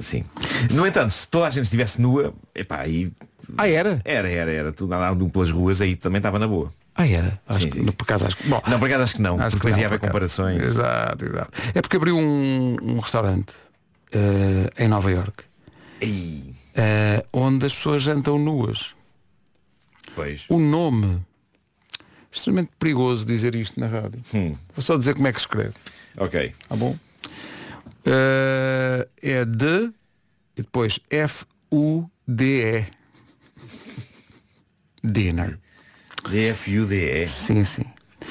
Sim. 0.00 0.24
No 0.72 0.86
entanto, 0.86 1.10
se 1.10 1.26
toda 1.28 1.46
a 1.46 1.50
gente 1.50 1.64
estivesse 1.64 2.00
nua, 2.00 2.32
epá, 2.54 2.80
aí. 2.80 3.10
Ah, 3.56 3.68
era? 3.68 4.00
Era, 4.04 4.28
era, 4.30 4.50
era. 4.50 4.72
Tudo 4.72 4.92
andando 4.94 5.28
pelas 5.30 5.50
ruas 5.50 5.80
aí 5.80 5.96
também 5.96 6.18
estava 6.18 6.38
na 6.38 6.46
boa. 6.48 6.72
Ah, 6.94 7.06
era? 7.06 7.40
Acho 7.48 7.60
Sim, 7.62 7.70
que, 7.70 7.78
sim, 7.78 7.84
no- 7.84 7.92
por 7.92 8.04
acaso 8.04 8.26
acho 8.26 8.36
que. 8.36 8.48
Bom, 8.48 8.60
Não, 8.68 8.78
por 8.78 8.86
acaso 8.86 9.04
acho 9.04 9.14
que 9.14 9.22
não. 9.22 9.38
Acho 9.40 9.50
que 9.50 9.56
Depois 9.56 9.74
não, 9.76 9.80
ia 9.80 9.86
haver 9.86 9.98
comparações. 10.00 10.62
Exato, 10.62 11.24
exato. 11.24 11.50
É 11.74 11.80
porque 11.80 11.96
abriu 11.96 12.18
um, 12.18 12.76
um 12.82 12.98
restaurante 12.98 13.54
eh, 14.12 14.84
em 14.84 14.88
Nova 14.88 15.10
York 15.10 15.44
Ei, 16.00 16.54
eh, 16.74 17.24
onde 17.32 17.66
as 17.66 17.74
pessoas 17.74 18.02
jantam 18.02 18.38
nuas. 18.38 18.94
pois. 20.14 20.44
O 20.48 20.58
nome. 20.58 21.20
Extremamente 22.30 22.72
perigoso 22.78 23.24
dizer 23.24 23.54
isto 23.54 23.78
na 23.80 23.86
rádio. 23.86 24.20
Hum, 24.34 24.54
Vou 24.74 24.82
só 24.84 24.96
dizer 24.98 25.14
como 25.14 25.26
é 25.28 25.32
que 25.32 25.38
se 25.40 25.46
escreve. 25.46 25.74
ok. 26.18 26.52
Tá 26.68 26.76
bom? 26.76 26.96
Eh, 28.04 29.08
é 29.22 29.44
de 29.44 29.90
e 30.56 30.62
depois 30.62 30.98
F-U-D-E. 31.10 32.86
Dinner. 35.02 35.58
D-F-U-D-E. 36.30 37.26
Sim, 37.26 37.64
sim. 37.64 37.84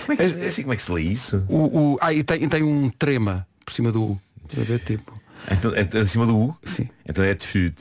Como 0.06 0.14
é 0.14 0.16
que, 0.18 0.24
é 0.44 0.48
assim, 0.48 0.62
como 0.64 0.74
é 0.74 0.76
que 0.76 0.84
se 0.84 0.92
lê 0.92 1.02
isso? 1.02 1.44
O, 1.48 1.94
o, 1.94 1.98
ah, 2.02 2.14
e 2.14 2.24
tem, 2.24 2.44
e 2.44 2.48
tem 2.48 2.64
um 2.64 2.90
trema 2.90 3.48
por 3.66 3.74
cima 3.74 3.92
do 3.92 4.04
U. 4.04 4.22
A 4.58 4.62
ver, 4.64 4.80
tipo. 4.80 5.20
Então, 5.52 5.72
é 5.74 6.00
acima 6.00 6.26
do 6.26 6.38
U? 6.38 6.58
Sim. 6.64 6.90
Então 7.08 7.24
é 7.24 7.34
de 7.34 7.46
food. 7.48 7.76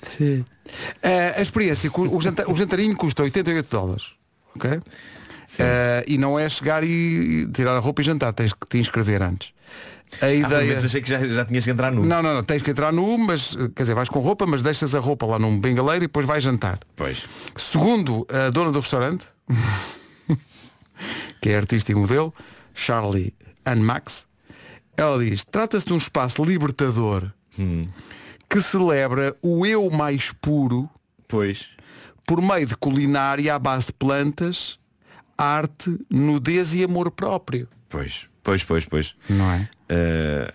Eh, 1.03 1.35
a 1.37 1.41
experiência, 1.43 1.91
o, 1.95 2.21
janta- 2.21 2.51
o 2.51 2.55
jantarinho 2.55 2.97
custa 2.97 3.23
88 3.23 3.69
dólares. 3.71 4.13
Ok? 4.55 4.81
Eh, 5.59 6.05
e 6.09 6.19
não 6.19 6.39
é 6.39 6.49
chegar 6.49 6.83
e 6.85 7.47
tirar 7.53 7.77
a 7.77 7.79
roupa 7.79 8.03
e 8.03 8.05
jantar, 8.05 8.33
tens 8.33 8.53
que 8.53 8.67
te 8.67 8.79
inscrever 8.79 9.23
antes. 9.23 9.53
A 10.23 10.27
Ah, 10.27 10.35
ideia. 10.35 10.65
menos 10.67 10.85
achei 10.85 11.01
que 11.03 11.09
já, 11.11 11.19
já 11.27 11.45
tinhas 11.45 11.65
que 11.65 11.71
entrar 11.71 11.91
nu. 11.93 12.05
Não, 12.05 12.23
não, 12.23 12.35
não, 12.35 12.43
tens 12.45 12.63
que 12.63 12.71
entrar 12.71 12.93
nu, 12.93 13.19
mas 13.19 13.55
eh, 13.57 13.69
quer 13.75 13.83
dizer, 13.83 13.95
vais 13.95 14.09
com 14.09 14.21
roupa, 14.21 14.47
mas 14.47 14.63
deixas 14.63 14.95
a 14.95 15.01
roupa 15.01 15.27
lá 15.27 15.39
num 15.39 15.59
bengaleiro 15.61 16.05
e 16.05 16.07
depois 16.07 16.25
vais 16.27 16.43
jantar. 16.43 16.79
Pois. 16.95 17.27
Segundo 17.57 18.27
a 18.31 18.51
dona 18.51 18.71
do 18.73 18.81
restaurante, 18.81 19.27
que 21.41 21.51
é 21.51 21.57
artista 21.57 21.93
e 21.93 21.95
modelo, 21.95 22.33
Charlie 22.75 23.35
Ann 23.65 23.81
Max, 23.81 24.27
ela 24.97 25.19
diz, 25.19 25.45
trata-se 25.45 25.87
de 25.87 25.93
um 25.93 25.97
espaço 25.99 26.43
libertador 26.45 27.31
que 28.49 28.61
celebra 28.61 29.35
o 29.43 29.67
eu 29.67 29.91
mais 29.91 30.31
puro 30.41 30.89
Pois. 31.27 31.67
por 32.27 32.41
meio 32.41 32.67
de 32.67 32.77
culinária 32.77 33.55
à 33.55 33.59
base 33.59 33.87
de 33.87 33.93
plantas, 33.95 34.79
arte, 35.37 35.99
nudez 36.11 36.75
e 36.75 36.85
amor 36.85 37.11
próprio. 37.11 37.69
Pois. 37.89 38.29
Pois, 38.43 38.63
pois, 38.63 38.85
pois. 38.85 39.15
Não 39.29 39.51
é? 39.51 39.69
Ah, 39.89 40.53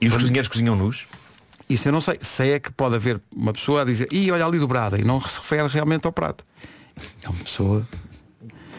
e 0.00 0.08
os 0.08 0.14
cozinheiros 0.14 0.48
cozinham 0.48 0.76
nus? 0.76 1.06
Isso 1.68 1.88
eu 1.88 1.92
não 1.92 2.00
sei. 2.00 2.18
Sei 2.20 2.52
é 2.52 2.60
que 2.60 2.70
pode 2.70 2.94
haver 2.94 3.20
uma 3.34 3.52
pessoa 3.52 3.82
a 3.82 3.84
dizer, 3.84 4.08
e 4.12 4.30
olha 4.30 4.46
ali 4.46 4.58
dobrada, 4.58 4.98
e 4.98 5.04
não 5.04 5.20
se 5.20 5.38
refere 5.38 5.66
realmente 5.68 6.06
ao 6.06 6.12
prato. 6.12 6.44
É 7.22 7.28
uma 7.28 7.42
pessoa 7.44 7.86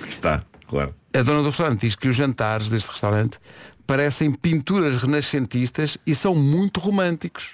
Está, 0.07 0.43
claro. 0.67 0.95
A 1.13 1.21
dona 1.21 1.41
do 1.41 1.49
restaurante 1.49 1.81
diz 1.81 1.95
que 1.95 2.07
os 2.07 2.15
jantares 2.15 2.69
deste 2.69 2.89
restaurante 2.89 3.39
parecem 3.85 4.31
pinturas 4.31 4.97
renascentistas 4.97 5.97
e 6.05 6.15
são 6.15 6.35
muito 6.35 6.79
românticos. 6.79 7.51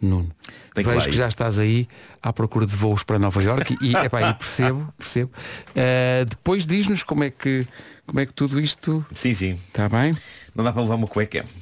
Nuno, 0.00 0.32
Tem 0.74 0.84
que 0.84 0.90
vejo 0.90 1.10
que 1.10 1.16
já 1.16 1.28
estás 1.28 1.60
aí 1.60 1.88
à 2.20 2.32
procura 2.32 2.66
de 2.66 2.74
voos 2.74 3.04
para 3.04 3.20
Nova 3.20 3.40
Iorque 3.40 3.76
e, 3.80 3.94
epá, 3.94 4.30
e 4.30 4.34
percebo, 4.34 4.92
percebo. 4.98 5.30
Uh, 5.70 6.24
depois 6.24 6.66
diz-nos 6.66 7.04
como 7.04 7.22
é 7.22 7.30
que 7.30 7.66
como 8.04 8.18
é 8.18 8.26
que 8.26 8.32
tudo 8.32 8.60
isto 8.60 9.06
Sim, 9.14 9.32
sim. 9.32 9.52
está 9.68 9.88
bem? 9.88 10.12
Não 10.54 10.64
dá 10.64 10.72
para 10.72 10.82
levar 10.82 10.96
uma 10.96 11.06
cueca. 11.06 11.44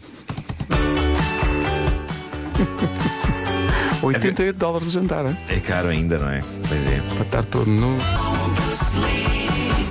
88 4.02 4.58
dólares 4.58 4.88
de 4.88 4.94
jantar, 4.94 5.26
hein? 5.26 5.36
É 5.48 5.60
caro 5.60 5.88
ainda, 5.88 6.18
não 6.18 6.30
é? 6.30 6.42
Pois 6.66 6.86
é. 6.86 7.00
para 7.14 7.22
estar 7.22 7.44
todo 7.44 7.70
nu. 7.70 7.96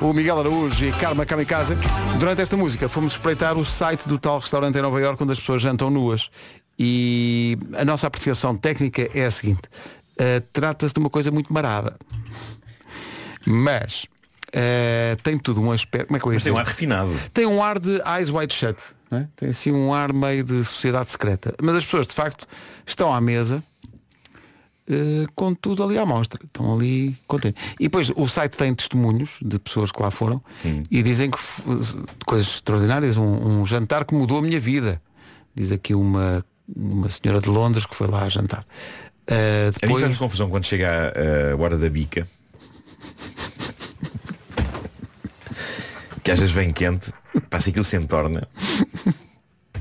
O 0.01 0.13
Miguel 0.13 0.39
Araújo 0.39 0.85
e 0.85 0.91
Karma 0.93 1.25
Kamikaze. 1.25 1.75
Durante 2.17 2.41
esta 2.41 2.57
música 2.57 2.89
fomos 2.89 3.13
espreitar 3.13 3.57
o 3.57 3.65
site 3.65 4.07
do 4.07 4.17
tal 4.17 4.39
restaurante 4.39 4.77
em 4.77 4.81
Nova 4.81 4.99
Iorque 4.99 5.23
onde 5.23 5.33
as 5.33 5.39
pessoas 5.39 5.61
jantam 5.61 5.89
nuas. 5.89 6.29
E 6.77 7.57
a 7.77 7.83
nossa 7.83 8.07
apreciação 8.07 8.55
técnica 8.55 9.09
é 9.13 9.25
a 9.25 9.31
seguinte. 9.31 9.63
Uh, 10.13 10.41
Trata-se 10.53 10.93
de 10.93 10.99
uma 10.99 11.09
coisa 11.09 11.31
muito 11.31 11.51
marada. 11.53 11.97
Mas 13.45 14.05
uh, 14.49 15.15
tem 15.23 15.37
tudo 15.37 15.61
um 15.61 15.71
aspecto. 15.71 16.07
Como 16.07 16.17
é 16.17 16.19
que 16.19 16.25
eu 16.27 16.31
ia 16.33 16.35
Mas 16.35 16.43
tem 16.43 16.53
um 16.53 16.57
ar 16.57 16.65
refinado. 16.65 17.19
Tem 17.33 17.45
um 17.45 17.63
ar 17.63 17.79
de 17.79 18.01
eyes 18.05 18.29
wide 18.29 18.53
shut. 18.53 18.77
é? 19.11 19.25
Tem 19.35 19.49
assim 19.49 19.71
um 19.71 19.93
ar 19.93 20.11
meio 20.13 20.43
de 20.43 20.63
sociedade 20.63 21.11
secreta. 21.11 21.53
Mas 21.61 21.75
as 21.75 21.83
pessoas 21.85 22.07
de 22.07 22.13
facto 22.13 22.45
estão 22.85 23.13
à 23.13 23.19
mesa 23.21 23.63
eh, 24.89 25.25
com 25.35 25.53
tudo 25.53 25.83
ali 25.83 25.97
à 25.97 26.05
mostra. 26.05 26.39
Estão 26.43 26.75
ali 26.75 27.15
contentes. 27.27 27.63
E 27.79 27.83
depois 27.83 28.11
o 28.15 28.27
site 28.27 28.57
tem 28.57 28.73
testemunhos 28.73 29.37
de 29.41 29.59
pessoas 29.59 29.91
que 29.91 30.01
lá 30.01 30.09
foram 30.11 30.41
e 30.89 31.03
dizem 31.03 31.29
que 31.29 31.37
coisas 32.25 32.47
extraordinárias, 32.55 33.15
um, 33.17 33.59
um 33.61 33.65
jantar 33.65 34.03
que 34.05 34.13
mudou 34.15 34.39
a 34.39 34.41
minha 34.41 34.59
vida. 34.59 35.01
Diz 35.55 35.71
aqui 35.71 35.93
uma, 35.93 36.43
uma 36.75 37.09
senhora 37.09 37.39
de 37.41 37.49
Londres 37.49 37.85
que 37.85 37.95
foi 37.95 38.07
lá 38.07 38.23
a 38.23 38.29
jantar. 38.29 38.65
Eh, 39.27 39.67
A 39.81 39.85
mim 39.85 39.93
depois, 39.93 40.03
faz 40.05 40.17
confusão 40.17 40.49
quando 40.49 40.65
chega 40.65 40.87
a, 40.89 41.53
a 41.53 41.57
hora 41.61 41.77
da 41.77 41.89
bica. 41.89 42.27
Que 46.23 46.31
às 46.31 46.39
vezes 46.39 46.53
vem 46.53 46.71
quente, 46.71 47.13
passa 47.49 47.69
aquilo 47.69 47.83
se 47.83 47.97
entorna. 47.97 48.47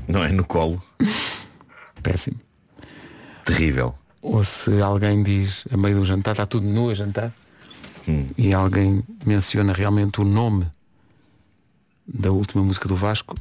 Não 0.07 0.23
é 0.23 0.31
no 0.31 0.43
colo. 0.43 0.81
péssimo. 2.01 2.37
Terrível. 3.45 3.95
Ou 4.21 4.43
se 4.43 4.81
alguém 4.81 5.23
diz 5.23 5.65
a 5.71 5.77
meio 5.77 5.97
do 5.97 6.05
jantar, 6.05 6.31
está 6.31 6.45
tudo 6.45 6.67
nu 6.67 6.89
a 6.89 6.93
jantar, 6.93 7.33
e 8.37 8.53
alguém 8.53 9.03
menciona 9.25 9.71
realmente 9.71 10.19
o 10.19 10.25
nome 10.25 10.67
da 12.07 12.31
última 12.31 12.63
música 12.63 12.87
do 12.87 12.95
Vasco, 12.95 13.35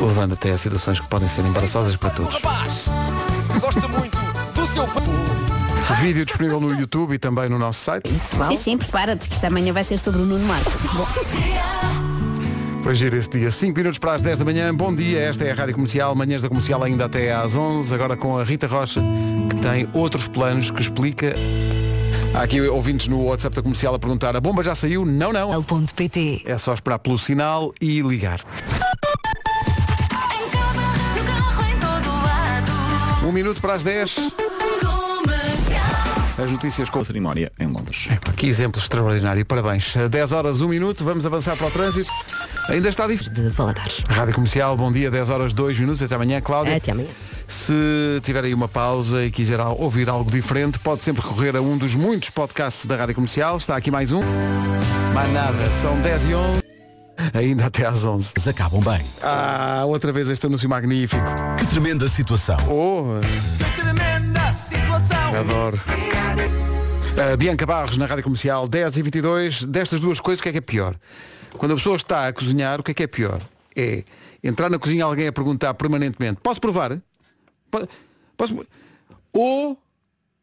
levando 0.00 0.34
até 0.34 0.52
a 0.52 0.58
situações 0.58 1.00
que 1.00 1.08
podem 1.08 1.28
ser 1.28 1.44
embaraçosas 1.44 1.96
para 1.96 2.10
todos. 2.10 2.34
Rapaz, 2.34 2.90
gosta 3.60 3.88
muito 3.88 4.18
do 4.54 4.66
seu 4.66 4.86
Vídeo 6.00 6.24
disponível 6.24 6.60
no 6.60 6.72
YouTube 6.72 7.14
e 7.14 7.18
também 7.18 7.48
no 7.48 7.58
nosso 7.58 7.80
site. 7.84 8.08
Sim, 8.18 8.56
sim, 8.56 8.78
prepara-te 8.78 9.28
que 9.28 9.34
isto 9.34 9.44
amanhã 9.44 9.72
vai 9.72 9.84
ser 9.84 9.98
sobre 9.98 10.20
o 10.20 10.24
Nuno 10.24 10.44
Marcos. 10.46 10.74
Bom. 10.94 11.06
Foi 12.82 12.94
giro 12.94 13.16
esse 13.16 13.30
dia. 13.30 13.50
5 13.50 13.76
minutos 13.76 13.98
para 13.98 14.14
as 14.14 14.22
10 14.22 14.38
da 14.38 14.44
manhã. 14.44 14.74
Bom 14.74 14.92
dia, 14.92 15.20
esta 15.20 15.44
é 15.44 15.52
a 15.52 15.54
Rádio 15.54 15.74
Comercial. 15.74 16.14
Manhãs 16.14 16.42
da 16.42 16.48
Comercial 16.48 16.82
ainda 16.82 17.04
até 17.04 17.32
às 17.32 17.54
11. 17.54 17.94
Agora 17.94 18.16
com 18.16 18.38
a 18.38 18.44
Rita 18.44 18.66
Rocha, 18.66 19.00
que 19.48 19.56
tem 19.56 19.88
outros 19.92 20.26
planos 20.26 20.70
que 20.70 20.80
explica. 20.80 21.34
Há 22.34 22.42
aqui 22.42 22.60
ouvintes 22.60 23.08
no 23.08 23.24
WhatsApp 23.24 23.54
da 23.54 23.62
Comercial 23.62 23.94
a 23.94 23.98
perguntar: 23.98 24.34
a 24.34 24.40
bomba 24.40 24.62
já 24.62 24.74
saiu? 24.74 25.04
Não, 25.04 25.32
não. 25.32 25.52
É 26.46 26.58
só 26.58 26.74
esperar 26.74 26.98
pelo 26.98 27.18
sinal 27.18 27.72
e 27.80 28.00
ligar. 28.00 28.40
Um 33.24 33.30
minuto 33.30 33.60
para 33.60 33.74
as 33.74 33.84
10. 33.84 34.16
As 36.42 36.50
notícias 36.50 36.88
com 36.90 36.98
a 36.98 37.04
cerimónia 37.04 37.52
em 37.60 37.68
Londres. 37.68 38.08
Epá, 38.10 38.32
que 38.32 38.48
exemplo 38.48 38.80
extraordinário. 38.80 39.46
Parabéns. 39.46 39.94
10 40.10 40.32
horas, 40.32 40.60
1 40.60 40.66
minuto. 40.66 41.04
Vamos 41.04 41.24
avançar 41.24 41.56
para 41.56 41.68
o 41.68 41.70
trânsito. 41.70 42.10
Ainda 42.68 42.88
está 42.88 43.06
difícil. 43.06 43.32
De 43.32 43.48
Valadares. 43.50 44.04
Rádio 44.08 44.34
Comercial, 44.34 44.76
bom 44.76 44.90
dia, 44.90 45.08
10 45.08 45.30
horas 45.30 45.52
2 45.52 45.78
minutos. 45.78 46.02
Até 46.02 46.16
amanhã, 46.16 46.40
Cláudia. 46.40 46.76
Até 46.76 46.90
amanhã. 46.90 47.08
Se 47.46 48.20
tiver 48.22 48.42
aí 48.42 48.52
uma 48.52 48.66
pausa 48.66 49.24
e 49.24 49.30
quiser 49.30 49.60
ouvir 49.60 50.08
algo 50.08 50.30
diferente, 50.30 50.80
pode 50.80 51.04
sempre 51.04 51.22
recorrer 51.22 51.54
a 51.54 51.60
um 51.60 51.76
dos 51.76 51.94
muitos 51.94 52.30
podcasts 52.30 52.86
da 52.86 52.96
Rádio 52.96 53.14
Comercial. 53.14 53.56
Está 53.56 53.76
aqui 53.76 53.90
mais 53.90 54.10
um. 54.10 54.22
Mais 55.14 55.32
nada, 55.32 55.70
são 55.80 56.00
10 56.00 56.24
e 56.24 56.34
11. 56.34 56.62
Ainda 57.34 57.66
até 57.66 57.86
às 57.86 58.04
11. 58.04 58.32
Acabam 58.48 58.80
bem. 58.80 59.00
Ah, 59.22 59.84
outra 59.86 60.10
vez 60.10 60.28
este 60.28 60.46
anúncio 60.46 60.68
magnífico. 60.68 61.22
Que 61.56 61.66
tremenda 61.66 62.08
situação. 62.08 62.56
Oh, 62.68 63.20
adoro. 65.38 65.80
Bianca 67.38 67.66
Barros 67.66 67.96
na 67.96 68.06
Rádio 68.06 68.24
Comercial 68.24 68.66
10 68.66 68.96
e 68.96 69.02
22 69.02 69.64
Destas 69.66 70.00
duas 70.00 70.20
coisas, 70.20 70.40
o 70.40 70.42
que 70.42 70.48
é 70.48 70.52
que 70.52 70.58
é 70.58 70.62
pior? 70.62 70.98
Quando 71.56 71.72
a 71.72 71.74
pessoa 71.76 71.96
está 71.96 72.26
a 72.28 72.32
cozinhar, 72.32 72.80
o 72.80 72.82
que 72.82 72.90
é 72.90 72.94
que 72.94 73.02
é 73.02 73.06
pior? 73.06 73.40
É 73.76 74.04
entrar 74.42 74.70
na 74.70 74.78
cozinha 74.78 75.04
alguém 75.04 75.28
a 75.28 75.32
perguntar 75.32 75.74
permanentemente 75.74 76.40
Posso 76.42 76.60
provar? 76.60 77.00
Po- 77.70 77.88
Posso... 78.36 78.66
Ou, 79.32 79.78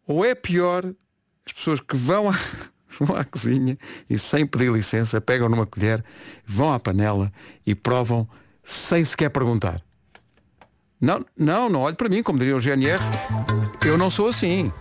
ou 0.08 0.26
é 0.26 0.34
pior 0.36 0.86
as 1.46 1.54
pessoas 1.54 1.80
que 1.80 1.96
vão 1.96 2.30
à, 2.30 2.34
vão 3.00 3.16
à 3.16 3.24
cozinha 3.24 3.78
e 4.10 4.18
sem 4.18 4.46
pedir 4.46 4.72
licença 4.72 5.20
pegam 5.20 5.50
numa 5.50 5.66
colher, 5.66 6.04
vão 6.46 6.72
à 6.74 6.80
panela 6.80 7.32
e 7.66 7.74
provam 7.76 8.28
sem 8.64 9.04
sequer 9.04 9.30
perguntar. 9.30 9.82
Não, 11.02 11.24
não, 11.38 11.70
não 11.70 11.82
olhe 11.82 11.96
para 11.96 12.10
mim, 12.10 12.22
como 12.22 12.38
diria 12.38 12.56
o 12.56 12.60
GNR. 12.60 13.00
Eu 13.86 13.98
não 13.98 14.10
sou 14.10 14.28
assim. 14.28 14.72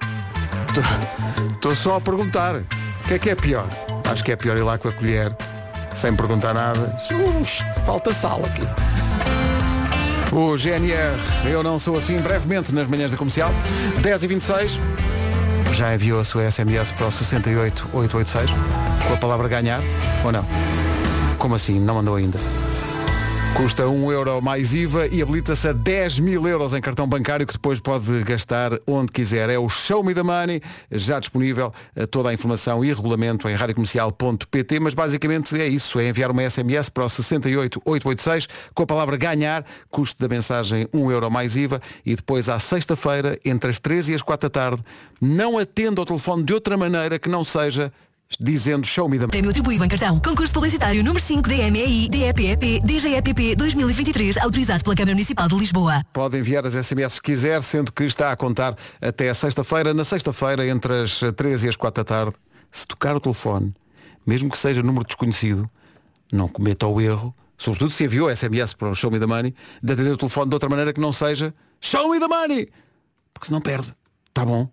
Estou 1.54 1.76
só 1.76 1.96
a 1.96 2.00
perguntar. 2.00 2.56
O 2.56 3.08
que 3.08 3.14
é 3.14 3.18
que 3.18 3.30
é 3.30 3.34
pior? 3.34 3.68
Acho 4.10 4.24
que 4.24 4.32
é 4.32 4.36
pior 4.36 4.56
ir 4.56 4.62
lá 4.62 4.76
com 4.78 4.88
a 4.88 4.92
colher, 4.92 5.34
sem 5.94 6.14
perguntar 6.14 6.54
nada. 6.54 6.96
Ux, 7.38 7.58
falta 7.86 8.12
sal 8.12 8.42
aqui. 8.44 8.62
O 10.34 10.56
GNR, 10.56 11.16
eu 11.44 11.62
não 11.62 11.78
sou 11.78 11.96
assim, 11.96 12.18
brevemente 12.18 12.74
nas 12.74 12.88
manhãs 12.88 13.10
da 13.12 13.16
comercial. 13.16 13.50
10 14.02 14.24
e 14.24 14.26
26 14.26 14.78
Já 15.72 15.94
enviou 15.94 16.20
a 16.20 16.24
sua 16.24 16.50
SMS 16.50 16.90
para 16.92 17.06
o 17.06 17.12
68886 17.12 18.50
com 19.06 19.14
a 19.14 19.16
palavra 19.16 19.48
ganhar 19.48 19.80
ou 20.24 20.32
não? 20.32 20.44
Como 21.38 21.54
assim? 21.54 21.78
Não 21.80 21.94
mandou 21.94 22.16
ainda? 22.16 22.38
Custa 23.58 23.88
1 23.88 24.12
euro 24.12 24.40
mais 24.40 24.72
IVA 24.72 25.08
e 25.08 25.20
habilita-se 25.20 25.66
a 25.66 25.72
10 25.72 26.20
mil 26.20 26.46
euros 26.46 26.72
em 26.74 26.80
cartão 26.80 27.08
bancário 27.08 27.44
que 27.44 27.54
depois 27.54 27.80
pode 27.80 28.22
gastar 28.22 28.70
onde 28.86 29.10
quiser. 29.10 29.50
É 29.50 29.58
o 29.58 29.68
Show 29.68 30.04
Me 30.04 30.14
the 30.14 30.22
Money, 30.22 30.62
já 30.92 31.18
disponível 31.18 31.74
eh, 31.96 32.06
toda 32.06 32.28
a 32.28 32.32
informação 32.32 32.84
e 32.84 32.92
regulamento 32.92 33.48
em 33.48 33.54
radiocomercial.pt, 33.54 34.78
mas 34.78 34.94
basicamente 34.94 35.60
é 35.60 35.66
isso, 35.66 35.98
é 35.98 36.08
enviar 36.08 36.30
uma 36.30 36.48
SMS 36.48 36.88
para 36.88 37.04
o 37.04 37.08
68886 37.08 38.46
com 38.72 38.84
a 38.84 38.86
palavra 38.86 39.16
ganhar, 39.16 39.66
custo 39.90 40.22
da 40.22 40.32
mensagem 40.32 40.88
1 40.94 41.10
euro 41.10 41.28
mais 41.28 41.56
IVA 41.56 41.82
e 42.06 42.14
depois 42.14 42.48
à 42.48 42.60
sexta-feira, 42.60 43.40
entre 43.44 43.70
as 43.70 43.80
13 43.80 44.12
e 44.12 44.14
as 44.14 44.22
4 44.22 44.48
da 44.48 44.52
tarde, 44.52 44.84
não 45.20 45.58
atenda 45.58 46.00
ao 46.00 46.06
telefone 46.06 46.44
de 46.44 46.54
outra 46.54 46.76
maneira 46.76 47.18
que 47.18 47.28
não 47.28 47.42
seja 47.42 47.92
dizendo 48.38 48.86
Show 48.86 49.08
Me 49.08 49.16
the 49.16 49.22
Money. 49.22 49.30
Prémio 49.30 49.50
atribuído 49.50 49.84
em 49.84 49.88
cartão. 49.88 50.20
Concurso 50.20 50.52
publicitário 50.52 51.02
número 51.02 51.24
5 51.24 51.48
DMEI, 51.48 52.08
DEPEP, 52.08 52.80
DGEPP 52.84 53.56
2023, 53.56 54.36
autorizado 54.38 54.84
pela 54.84 54.96
Câmara 54.96 55.14
Municipal 55.14 55.48
de 55.48 55.54
Lisboa. 55.54 56.02
Pode 56.12 56.38
enviar 56.38 56.66
as 56.66 56.74
SMS 56.74 57.18
que 57.18 57.32
quiser, 57.32 57.62
sendo 57.62 57.92
que 57.92 58.04
está 58.04 58.30
a 58.32 58.36
contar 58.36 58.76
até 59.00 59.32
sexta-feira. 59.32 59.94
Na 59.94 60.04
sexta-feira, 60.04 60.66
entre 60.66 61.02
as 61.02 61.20
13 61.36 61.66
e 61.66 61.68
as 61.70 61.76
4 61.76 62.04
da 62.04 62.08
tarde, 62.08 62.36
se 62.70 62.86
tocar 62.86 63.16
o 63.16 63.20
telefone, 63.20 63.74
mesmo 64.26 64.50
que 64.50 64.58
seja 64.58 64.82
número 64.82 65.06
desconhecido, 65.06 65.68
não 66.30 66.48
cometa 66.48 66.86
o 66.86 67.00
erro, 67.00 67.34
sobretudo 67.56 67.90
se 67.90 68.04
enviou 68.04 68.34
SMS 68.34 68.74
para 68.74 68.90
o 68.90 68.94
Show 68.94 69.10
Me 69.10 69.18
the 69.18 69.26
Money, 69.26 69.54
de 69.82 69.92
atender 69.92 70.12
o 70.12 70.16
telefone 70.16 70.50
de 70.50 70.54
outra 70.54 70.68
maneira 70.68 70.92
que 70.92 71.00
não 71.00 71.12
seja 71.12 71.54
Show 71.80 72.10
Me 72.10 72.20
the 72.20 72.28
Money! 72.28 72.68
Porque 73.32 73.46
senão 73.46 73.60
perde. 73.60 73.94
Tá 74.34 74.44
bom? 74.44 74.68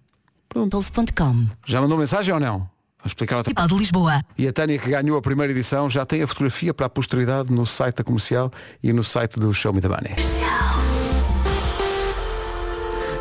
Pulse.com. 0.50 1.48
Já 1.66 1.82
mandou 1.82 1.98
mensagem 1.98 2.34
ou 2.34 2.40
não? 2.40 2.75
Vou 3.06 3.10
explicar 3.10 3.38
outra 3.38 3.54
de 3.68 3.76
Lisboa. 3.76 4.24
e 4.36 4.48
a 4.48 4.52
Tânia, 4.52 4.80
que 4.80 4.90
ganhou 4.90 5.16
a 5.16 5.22
primeira 5.22 5.54
edição, 5.54 5.88
já 5.88 6.04
tem 6.04 6.24
a 6.24 6.28
fotografia 6.28 6.74
para 6.74 6.88
a 6.88 6.90
posteridade 6.90 7.54
no 7.54 7.64
site 7.64 7.98
da 7.98 8.04
comercial 8.04 8.52
e 8.82 8.92
no 8.92 9.04
site 9.04 9.40
do 9.40 9.54
Show 9.54 9.72
Me 9.72 9.80
the 9.80 9.88
Money. 9.88 10.16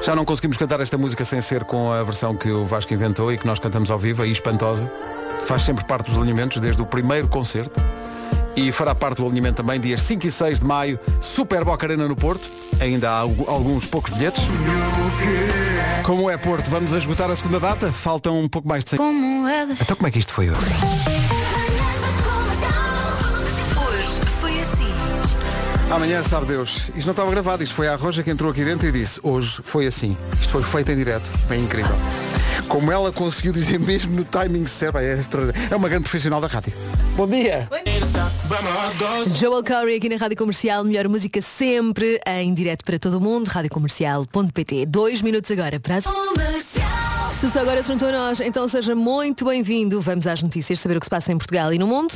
Já 0.03 0.17
não 0.17 0.25
conseguimos 0.25 0.57
cantar 0.57 0.81
esta 0.81 0.97
música 0.97 1.23
sem 1.23 1.43
ser 1.43 1.65
com 1.65 1.93
a 1.93 2.03
versão 2.03 2.35
que 2.35 2.51
o 2.51 2.65
Vasco 2.65 2.95
inventou 2.95 3.31
e 3.31 3.37
que 3.37 3.47
nós 3.47 3.59
cantamos 3.59 3.91
ao 3.91 3.99
vivo, 3.99 4.23
aí 4.23 4.31
espantosa. 4.31 4.91
Faz 5.45 5.61
sempre 5.63 5.85
parte 5.85 6.11
dos 6.11 6.19
alinhamentos, 6.19 6.63
desde 6.63 6.81
o 6.81 6.87
primeiro 6.87 7.29
concerto. 7.29 7.79
E 8.57 8.71
fará 8.71 8.95
parte 8.95 9.17
do 9.19 9.27
alinhamento 9.27 9.57
também 9.63 9.81
dias 9.81 10.01
5 10.03 10.27
e 10.27 10.31
6 10.31 10.61
de 10.61 10.67
maio, 10.67 10.99
Super 11.21 11.65
Boca 11.65 11.85
Arena 11.87 12.07
no 12.07 12.15
Porto. 12.17 12.51
Ainda 12.81 13.11
há 13.11 13.19
algu- 13.19 13.45
alguns 13.49 13.87
poucos 13.87 14.13
bilhetes. 14.13 14.43
Como 16.05 16.31
é 16.31 16.37
Porto, 16.37 16.69
vamos 16.71 16.93
a 16.93 16.99
esgotar 16.99 17.31
a 17.31 17.37
segunda 17.37 17.59
data? 17.61 17.91
Faltam 17.93 18.39
um 18.41 18.49
pouco 18.49 18.69
mais 18.69 18.85
de 18.85 18.91
100. 18.91 18.99
Como 18.99 19.49
é 19.49 19.63
Então 19.81 19.97
como 19.97 20.07
é 20.07 20.11
que 20.11 20.19
isto 20.19 20.33
foi 20.33 20.51
hoje? 20.51 20.61
Hoje 23.77 24.21
foi 24.41 24.61
assim. 24.61 25.93
Amanhã 25.93 26.23
sabe 26.23 26.47
Deus. 26.47 26.83
Isto 26.95 27.07
não 27.07 27.13
estava 27.13 27.31
gravado, 27.31 27.63
isto 27.63 27.75
foi 27.75 27.89
a 27.89 27.97
Roja 27.97 28.23
que 28.23 28.31
entrou 28.31 28.51
aqui 28.51 28.65
dentro 28.65 28.87
e 28.87 28.93
disse, 28.93 29.19
hoje 29.23 29.61
foi 29.63 29.87
assim. 29.87 30.17
Isto 30.41 30.49
foi 30.53 30.63
feito 30.63 30.93
em 30.93 30.97
direto. 30.97 31.31
Bem 31.49 31.61
incrível. 31.63 31.95
Como 32.69 32.91
ela 32.91 33.13
conseguiu 33.13 33.53
dizer 33.53 33.79
mesmo 33.79 34.15
no 34.17 34.25
timing 34.25 34.67
certo. 34.67 34.99
É, 34.99 35.15
extra- 35.15 35.53
é 35.71 35.77
uma 35.77 35.89
grande 35.89 36.05
profissional 36.05 36.41
da 36.41 36.47
rádio. 36.47 36.73
Bom 37.17 37.27
dia. 37.29 37.69
Joel 39.39 39.63
Corey 39.63 39.97
aqui 39.97 40.09
na 40.09 40.17
Rádio 40.17 40.37
Comercial, 40.37 40.83
melhor 40.85 41.09
música 41.09 41.41
sempre, 41.41 42.21
em 42.27 42.53
direto 42.53 42.85
para 42.85 42.99
todo 42.99 43.19
o 43.19 43.21
mundo, 43.21 43.49
radiocomercial.pt. 43.49 44.87
Dois 44.87 45.23
minutos 45.23 45.51
agora 45.51 45.79
para 45.79 45.97
as... 45.97 46.05
Se 47.39 47.51
só 47.51 47.61
agora 47.61 47.83
se 47.83 47.93
juntou 47.93 48.09
a 48.09 48.13
nós, 48.13 48.41
então 48.41 48.67
seja 48.67 48.95
muito 48.95 49.45
bem-vindo. 49.45 50.01
Vamos 50.01 50.27
às 50.27 50.43
notícias, 50.43 50.81
saber 50.81 50.97
o 50.97 51.01
que 51.01 51.07
se 51.07 51.11
passa 51.11 51.33
em 51.33 51.39
Portugal 51.39 51.73
e 51.73 51.79
no 51.79 51.87
mundo. 51.87 52.15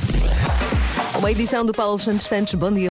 Uma 1.19 1.31
edição 1.33 1.65
do 1.65 1.73
Paulo 1.73 1.99
Santos 1.99 2.27
Santos. 2.27 2.55
Bom 2.55 2.73
dia. 2.73 2.87